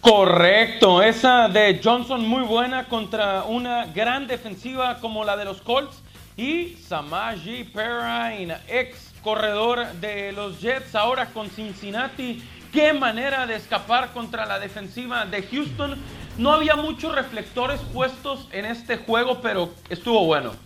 Correcto, 0.01 1.03
esa 1.03 1.49
de 1.49 1.79
Johnson 1.85 2.27
muy 2.27 2.43
buena 2.45 2.89
contra 2.89 3.45
una 3.45 3.85
gran 3.85 4.27
defensiva 4.27 4.99
como 4.99 5.27
la 5.27 5.37
de 5.37 5.45
los 5.45 5.61
Colts 5.61 5.97
y 6.39 6.79
Samaji 6.89 7.65
Perrine, 7.65 8.57
ex 8.67 9.13
corredor 9.23 9.93
de 10.01 10.33
los 10.33 10.59
Jets, 10.63 10.95
ahora 10.95 11.27
con 11.27 11.51
Cincinnati. 11.51 12.43
Qué 12.75 12.93
manera 12.93 13.47
de 13.47 13.55
escapar 13.55 14.13
contra 14.13 14.47
la 14.47 14.59
defensiva 14.59 15.25
de 15.27 15.45
Houston. 15.45 15.97
No 16.39 16.53
había 16.53 16.75
muchos 16.75 17.15
reflectores 17.15 17.81
puestos 17.93 18.49
en 18.51 18.65
este 18.65 18.97
juego, 18.97 19.41
pero 19.41 19.73
estuvo 19.89 20.27
bueno. 20.27 20.57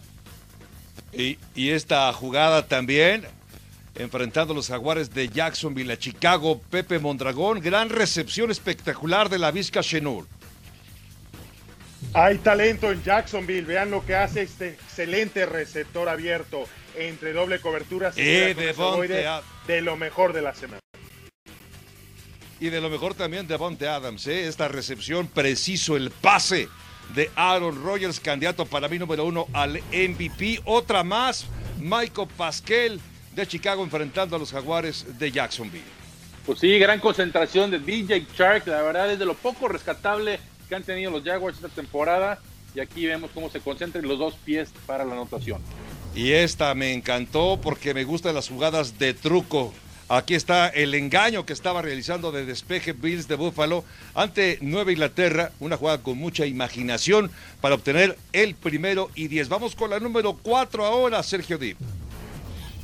Y, 1.13 1.37
esta 1.55 2.11
jugada 2.15 2.67
también, 2.67 3.27
enfrentando 3.95 4.55
a 4.55 4.57
los 4.57 4.69
jaguares 4.69 5.13
de 5.13 5.29
Jacksonville 5.29 5.93
a 5.93 5.99
Chicago, 5.99 6.63
Pepe 6.71 6.99
Mondragón, 6.99 7.61
gran 7.61 7.91
recepción 7.91 8.51
espectacular 8.51 9.29
de 9.29 9.39
la 9.39 9.51
Vizca 9.51 9.83
Chenur. 9.83 10.27
Hay 12.15 12.39
talento 12.39 12.91
en 12.91 13.03
Jacksonville, 13.03 13.67
vean 13.67 13.91
lo 13.91 14.07
que 14.07 14.15
hace 14.15 14.43
este 14.43 14.71
excelente 14.71 15.45
receptor 15.45 16.09
abierto 16.09 16.65
entre 16.97 17.35
doble 17.35 17.61
cobertura 17.61 18.13
de, 18.13 18.55
de 19.67 19.83
lo 19.83 19.97
mejor 19.99 20.33
de 20.33 20.41
la 20.41 20.55
semana. 20.55 20.81
Y 22.61 22.71
de 22.71 22.81
lo 22.81 22.91
mejor 22.91 23.15
también 23.15 23.47
de 23.47 23.57
Bonte 23.57 23.87
Adams, 23.87 24.27
¿eh? 24.27 24.49
esta 24.49 24.69
recepción 24.69 25.29
preciso, 25.29 25.97
el 25.97 26.11
pase 26.11 26.69
de 27.15 27.31
Aaron 27.37 27.83
Rodgers, 27.83 28.21
candidato 28.21 28.67
para 28.67 28.89
mí 28.89 28.99
número 28.99 29.25
uno 29.25 29.47
al 29.53 29.81
MVP. 29.93 30.63
Otra 30.65 31.05
más, 31.05 31.47
Michael 31.79 32.29
Pasquel 32.37 33.01
de 33.35 33.47
Chicago 33.47 33.85
enfrentando 33.85 34.35
a 34.35 34.39
los 34.39 34.51
Jaguares 34.51 35.07
de 35.19 35.31
Jacksonville. 35.31 35.85
Pues 36.45 36.59
sí, 36.59 36.79
gran 36.79 36.99
concentración 36.99 37.71
de 37.71 37.79
DJ 37.79 38.27
Shark, 38.37 38.67
la 38.67 38.83
verdad 38.83 39.13
es 39.13 39.19
de 39.19 39.25
lo 39.25 39.35
poco 39.35 39.69
rescatable 39.69 40.41
que 40.69 40.75
han 40.75 40.83
tenido 40.83 41.11
los 41.11 41.23
Jaguars 41.23 41.57
esta 41.57 41.69
temporada 41.69 42.41
y 42.75 42.81
aquí 42.81 43.07
vemos 43.07 43.31
cómo 43.33 43.51
se 43.51 43.61
concentran 43.61 44.07
los 44.07 44.19
dos 44.19 44.35
pies 44.45 44.71
para 44.87 45.05
la 45.05 45.13
anotación. 45.13 45.63
Y 46.15 46.33
esta 46.33 46.75
me 46.75 46.93
encantó 46.93 47.61
porque 47.63 47.95
me 47.95 48.05
gustan 48.05 48.35
las 48.35 48.49
jugadas 48.49 48.99
de 48.99 49.15
truco. 49.15 49.73
Aquí 50.11 50.35
está 50.35 50.69
el 50.69 50.95
engaño 50.95 51.45
que 51.45 51.53
estaba 51.53 51.83
realizando 51.83 52.33
de 52.33 52.47
despeje 52.47 52.95
Bills 52.95 53.29
de 53.29 53.35
Buffalo 53.35 53.85
ante 54.15 54.57
Nueva 54.63 54.91
Inglaterra, 54.91 55.51
una 55.61 55.77
jugada 55.77 55.99
con 55.99 56.17
mucha 56.17 56.47
imaginación 56.47 57.31
para 57.61 57.75
obtener 57.75 58.17
el 58.33 58.55
primero 58.55 59.11
y 59.15 59.29
diez. 59.29 59.51
Vamos 59.51 59.75
con 59.75 59.91
la 59.91 60.01
número 60.01 60.33
cuatro 60.33 60.87
ahora, 60.87 61.23
Sergio 61.23 61.59
Dip. 61.59 61.77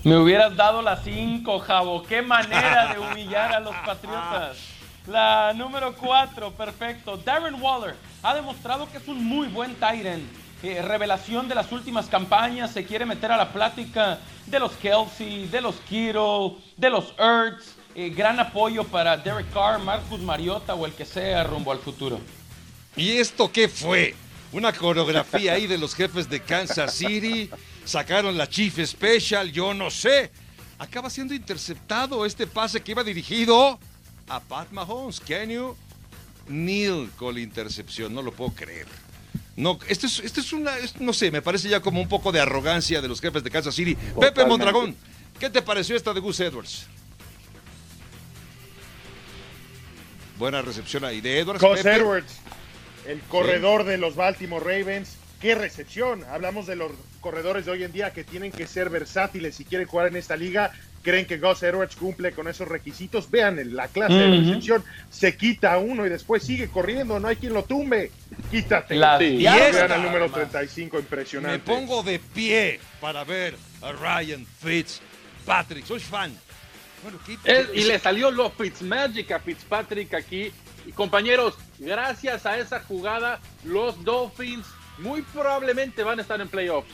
Me 0.02 0.18
hubieras 0.18 0.54
dado 0.54 0.82
la 0.82 0.98
cinco, 0.98 1.60
Javo. 1.60 2.02
Qué 2.02 2.20
manera 2.20 2.92
de 2.92 2.98
humillar 3.12 3.54
a 3.54 3.60
los 3.60 3.74
Patriotas. 3.76 4.58
La 5.06 5.54
número 5.54 5.94
cuatro, 5.94 6.52
perfecto. 6.52 7.16
Darren 7.16 7.54
Waller 7.54 7.96
ha 8.22 8.34
demostrado 8.34 8.90
que 8.90 8.98
es 8.98 9.08
un 9.08 9.24
muy 9.24 9.48
buen 9.48 9.74
tight 9.76 10.04
end 10.04 10.43
revelación 10.82 11.48
de 11.48 11.54
las 11.54 11.70
últimas 11.72 12.06
campañas, 12.06 12.72
se 12.72 12.84
quiere 12.84 13.04
meter 13.04 13.30
a 13.30 13.36
la 13.36 13.52
plática 13.52 14.18
de 14.46 14.58
los 14.58 14.72
Kelsey, 14.72 15.46
de 15.48 15.60
los 15.60 15.76
Kiro, 15.88 16.56
de 16.76 16.90
los 16.90 17.14
Ertz. 17.18 17.76
Eh, 17.96 18.10
gran 18.10 18.40
apoyo 18.40 18.82
para 18.82 19.16
Derek 19.16 19.52
Carr, 19.52 19.78
Marcus 19.78 20.20
Mariota 20.20 20.74
o 20.74 20.84
el 20.84 20.92
que 20.92 21.04
sea 21.04 21.44
rumbo 21.44 21.70
al 21.70 21.78
futuro. 21.78 22.18
¿Y 22.96 23.18
esto 23.18 23.52
qué 23.52 23.68
fue? 23.68 24.16
Una 24.52 24.72
coreografía 24.72 25.52
ahí 25.52 25.66
de 25.66 25.78
los 25.78 25.94
jefes 25.94 26.28
de 26.28 26.40
Kansas 26.40 26.94
City. 26.94 27.50
Sacaron 27.84 28.36
la 28.36 28.48
Chief 28.48 28.84
Special, 28.84 29.52
yo 29.52 29.74
no 29.74 29.90
sé. 29.90 30.32
Acaba 30.78 31.08
siendo 31.08 31.34
interceptado 31.34 32.26
este 32.26 32.46
pase 32.46 32.80
que 32.80 32.92
iba 32.92 33.04
dirigido 33.04 33.78
a 34.28 34.40
Pat 34.40 34.70
Mahomes. 34.72 35.20
Can 35.20 35.50
you 35.50 35.76
kneel 36.46 37.10
con 37.16 37.34
la 37.34 37.40
intercepción? 37.40 38.12
No 38.12 38.22
lo 38.22 38.32
puedo 38.32 38.52
creer. 38.52 38.86
No, 39.56 39.78
esto 39.88 40.06
es, 40.06 40.18
esto 40.20 40.40
es 40.40 40.52
una, 40.52 40.72
no 40.98 41.12
sé, 41.12 41.30
me 41.30 41.40
parece 41.40 41.68
ya 41.68 41.80
como 41.80 42.00
un 42.00 42.08
poco 42.08 42.32
de 42.32 42.40
arrogancia 42.40 43.00
de 43.00 43.08
los 43.08 43.20
jefes 43.20 43.44
de 43.44 43.50
Kansas 43.50 43.74
City. 43.74 43.96
Pepe 44.20 44.44
Mondragón, 44.44 44.96
¿qué 45.38 45.48
te 45.48 45.62
pareció 45.62 45.94
esta 45.96 46.12
de 46.12 46.20
Gus 46.20 46.40
Edwards? 46.40 46.86
Buena 50.38 50.62
recepción 50.62 51.04
ahí 51.04 51.20
de 51.20 51.38
Edwards. 51.38 51.62
Gus 51.62 51.84
Edwards, 51.84 52.40
el 53.06 53.20
corredor 53.20 53.84
de 53.84 53.98
los 53.98 54.16
Baltimore 54.16 54.64
Ravens. 54.64 55.16
¡Qué 55.40 55.54
recepción! 55.54 56.24
Hablamos 56.24 56.66
de 56.66 56.74
los 56.74 56.90
corredores 57.20 57.66
de 57.66 57.72
hoy 57.72 57.84
en 57.84 57.92
día 57.92 58.12
que 58.12 58.24
tienen 58.24 58.50
que 58.50 58.66
ser 58.66 58.88
versátiles 58.88 59.54
si 59.54 59.64
quieren 59.64 59.86
jugar 59.86 60.08
en 60.08 60.16
esta 60.16 60.36
liga 60.36 60.72
creen 61.04 61.26
que 61.26 61.38
Gus 61.38 61.62
Edwards 61.62 61.94
cumple 61.94 62.32
con 62.32 62.48
esos 62.48 62.66
requisitos. 62.66 63.30
Vean 63.30 63.76
la 63.76 63.86
clase 63.86 64.14
de 64.14 64.38
recepción, 64.38 64.82
se 65.10 65.36
quita 65.36 65.78
uno 65.78 66.04
y 66.04 66.08
después 66.08 66.42
sigue 66.42 66.68
corriendo, 66.68 67.20
no 67.20 67.28
hay 67.28 67.36
quien 67.36 67.52
lo 67.52 67.62
tumbe. 67.62 68.10
Quítate. 68.50 68.96
La 68.96 69.22
y 69.22 69.44
vean 69.44 69.92
el 69.92 70.02
número 70.02 70.28
35, 70.30 70.98
impresionante. 70.98 71.58
Me 71.58 71.78
pongo 71.78 72.02
de 72.02 72.18
pie 72.18 72.80
para 73.00 73.22
ver 73.22 73.54
a 73.82 73.92
Ryan 73.92 74.44
Fitzpatrick, 74.44 75.84
soy 75.84 76.00
fan. 76.00 76.36
Bueno, 77.04 77.20
y 77.74 77.84
le 77.84 77.98
salió 77.98 78.30
lo 78.30 78.50
Fitzmagic 78.50 79.30
a 79.32 79.38
Fitzpatrick 79.38 80.14
aquí. 80.14 80.50
Y 80.86 80.92
compañeros, 80.92 81.54
gracias 81.78 82.46
a 82.46 82.58
esa 82.58 82.80
jugada, 82.80 83.40
los 83.64 84.02
Dolphins 84.04 84.66
muy 84.98 85.22
probablemente 85.22 86.02
van 86.02 86.18
a 86.18 86.22
estar 86.22 86.40
en 86.40 86.48
playoffs. 86.48 86.90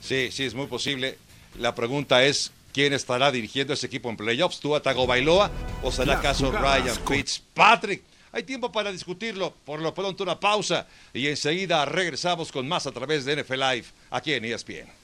Sí, 0.00 0.30
sí, 0.30 0.44
es 0.44 0.54
muy 0.54 0.66
posible. 0.66 1.18
La 1.58 1.74
pregunta 1.74 2.24
es, 2.24 2.52
quién 2.72 2.92
estará 2.92 3.30
dirigiendo 3.30 3.74
ese 3.74 3.86
equipo 3.86 4.10
en 4.10 4.16
playoffs, 4.16 4.60
tú 4.60 4.78
Tago 4.80 5.06
Bailoa 5.06 5.50
o 5.82 5.92
será 5.92 6.14
acaso 6.14 6.50
Ryan 6.50 6.96
Fitzpatrick. 7.06 8.02
Hay 8.32 8.44
tiempo 8.44 8.72
para 8.72 8.90
discutirlo, 8.90 9.52
por 9.64 9.80
lo 9.80 9.92
pronto 9.92 10.22
una 10.22 10.40
pausa. 10.40 10.86
Y 11.12 11.26
enseguida 11.26 11.84
regresamos 11.84 12.50
con 12.50 12.66
más 12.66 12.86
a 12.86 12.92
través 12.92 13.26
de 13.26 13.42
NFL 13.42 13.60
Live 13.60 13.86
aquí 14.10 14.32
en 14.32 14.44
ESPN. 14.46 15.01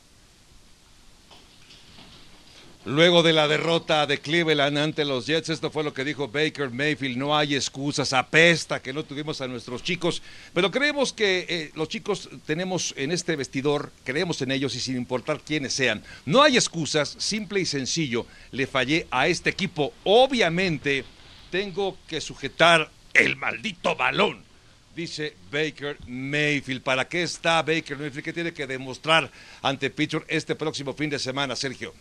Luego 2.85 3.25
de 3.25 3.33
la 3.33 3.49
derrota 3.49 4.07
de 4.07 4.21
Cleveland 4.21 4.79
ante 4.79 5.05
los 5.05 5.27
Jets, 5.27 5.49
esto 5.49 5.71
fue 5.71 5.83
lo 5.83 5.93
que 5.93 6.05
dijo 6.05 6.29
Baker 6.29 6.71
Mayfield, 6.71 7.17
no 7.17 7.37
hay 7.37 7.57
excusas, 7.57 8.13
apesta 8.13 8.81
que 8.81 8.93
no 8.93 9.05
tuvimos 9.05 9.41
a 9.41 9.49
nuestros 9.49 9.83
chicos, 9.83 10.23
pero 10.55 10.71
creemos 10.71 11.13
que 11.13 11.45
eh, 11.49 11.71
los 11.75 11.89
chicos 11.89 12.31
tenemos 12.47 12.95
en 12.97 13.11
este 13.11 13.35
vestidor, 13.35 13.91
creemos 14.05 14.41
en 14.43 14.53
ellos 14.53 14.77
y 14.77 14.81
sin 14.81 14.97
importar 14.97 15.41
quiénes 15.41 15.73
sean, 15.73 16.05
no 16.25 16.41
hay 16.41 16.57
excusas, 16.57 17.17
simple 17.19 17.61
y 17.61 17.67
sencillo, 17.67 18.27
le 18.53 18.67
fallé 18.69 19.09
a 19.11 19.27
este 19.27 19.51
equipo, 19.51 19.93
obviamente 20.05 21.05
tengo 21.51 21.99
que 22.07 22.21
sujetar 22.21 22.91
el 23.13 23.35
maldito 23.37 23.97
balón 23.97 24.49
dice 24.99 25.37
Baker 25.53 25.97
Mayfield. 26.09 26.83
¿Para 26.83 27.07
qué 27.09 27.23
está 27.23 27.63
Baker 27.63 27.97
Mayfield? 27.97 28.25
¿Qué 28.25 28.33
tiene 28.33 28.53
que 28.53 28.67
demostrar 28.67 29.31
ante 29.63 29.91
Pitcher 29.91 30.25
este 30.27 30.57
próximo 30.57 30.93
fin 30.93 31.09
de 31.09 31.21
semana, 31.21 31.55
Sergio? 31.55 31.95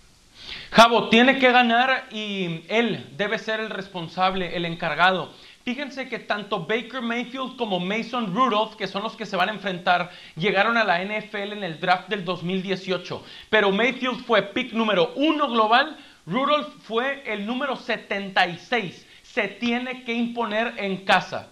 Javo 0.71 1.09
tiene 1.09 1.39
que 1.39 1.51
ganar 1.51 2.07
y 2.11 2.61
él 2.67 3.05
debe 3.17 3.39
ser 3.39 3.59
el 3.59 3.69
responsable, 3.69 4.55
el 4.55 4.65
encargado. 4.65 5.33
Fíjense 5.63 6.07
que 6.07 6.19
tanto 6.19 6.65
Baker 6.65 7.01
Mayfield 7.01 7.57
como 7.57 7.79
Mason 7.79 8.33
Rudolph, 8.33 8.75
que 8.75 8.87
son 8.87 9.03
los 9.03 9.17
que 9.17 9.25
se 9.25 9.35
van 9.35 9.49
a 9.49 9.53
enfrentar, 9.53 10.11
llegaron 10.37 10.77
a 10.77 10.85
la 10.85 11.03
NFL 11.03 11.51
en 11.51 11.63
el 11.63 11.79
draft 11.79 12.07
del 12.07 12.23
2018. 12.23 13.21
Pero 13.49 13.71
Mayfield 13.71 14.23
fue 14.25 14.43
pick 14.43 14.71
número 14.71 15.11
uno 15.15 15.49
global, 15.49 15.97
Rudolph 16.25 16.69
fue 16.83 17.21
el 17.25 17.45
número 17.45 17.75
76. 17.75 19.05
Se 19.23 19.47
tiene 19.49 20.03
que 20.05 20.13
imponer 20.13 20.73
en 20.77 21.03
casa. 21.03 21.49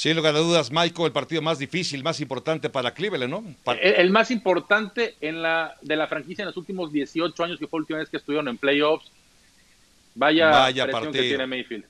Sin 0.00 0.16
lugar 0.16 0.34
a 0.34 0.38
dudas, 0.38 0.70
Michael, 0.70 1.08
el 1.08 1.12
partido 1.12 1.42
más 1.42 1.58
difícil, 1.58 2.02
más 2.02 2.22
importante 2.22 2.70
para 2.70 2.94
Cleveland, 2.94 3.30
¿no? 3.30 3.44
El, 3.82 4.08
más 4.08 4.30
importante 4.30 5.16
en 5.20 5.42
la, 5.42 5.76
de 5.82 5.94
la 5.94 6.06
franquicia 6.06 6.40
en 6.40 6.46
los 6.46 6.56
últimos 6.56 6.90
18 6.90 7.44
años, 7.44 7.58
que 7.58 7.66
fue 7.66 7.80
la 7.80 7.82
última 7.82 7.98
vez 7.98 8.08
que 8.08 8.16
estuvieron 8.16 8.48
en 8.48 8.56
playoffs. 8.56 9.10
Vaya, 10.14 10.48
Vaya 10.48 10.84
presión 10.86 11.12
que 11.12 11.20
tiene 11.20 11.46
Mayfield. 11.46 11.84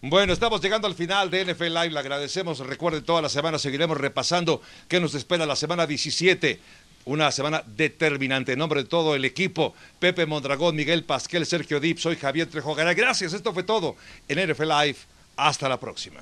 Bueno, 0.00 0.32
estamos 0.32 0.60
llegando 0.62 0.86
al 0.86 0.94
final 0.94 1.28
de 1.28 1.46
NFL 1.46 1.74
Live. 1.74 1.90
Le 1.90 1.98
agradecemos. 1.98 2.60
Recuerden, 2.60 3.02
toda 3.02 3.20
la 3.20 3.28
semana 3.28 3.58
seguiremos 3.58 3.98
repasando 3.98 4.62
qué 4.86 5.00
nos 5.00 5.16
espera 5.16 5.44
la 5.44 5.56
semana 5.56 5.88
17. 5.88 6.60
Una 7.06 7.32
semana 7.32 7.64
determinante. 7.66 8.52
En 8.52 8.60
nombre 8.60 8.84
de 8.84 8.88
todo 8.88 9.16
el 9.16 9.24
equipo, 9.24 9.74
Pepe 9.98 10.24
Mondragón, 10.24 10.76
Miguel 10.76 11.02
Pasquel, 11.02 11.46
Sergio 11.46 11.80
Dip, 11.80 11.98
soy 11.98 12.14
Javier 12.14 12.48
Trejo 12.48 12.76
Gracias, 12.76 13.32
esto 13.32 13.52
fue 13.52 13.64
todo 13.64 13.96
en 14.28 14.48
NFL 14.48 14.68
Live. 14.68 14.98
Hasta 15.36 15.68
la 15.68 15.80
próxima. 15.80 16.20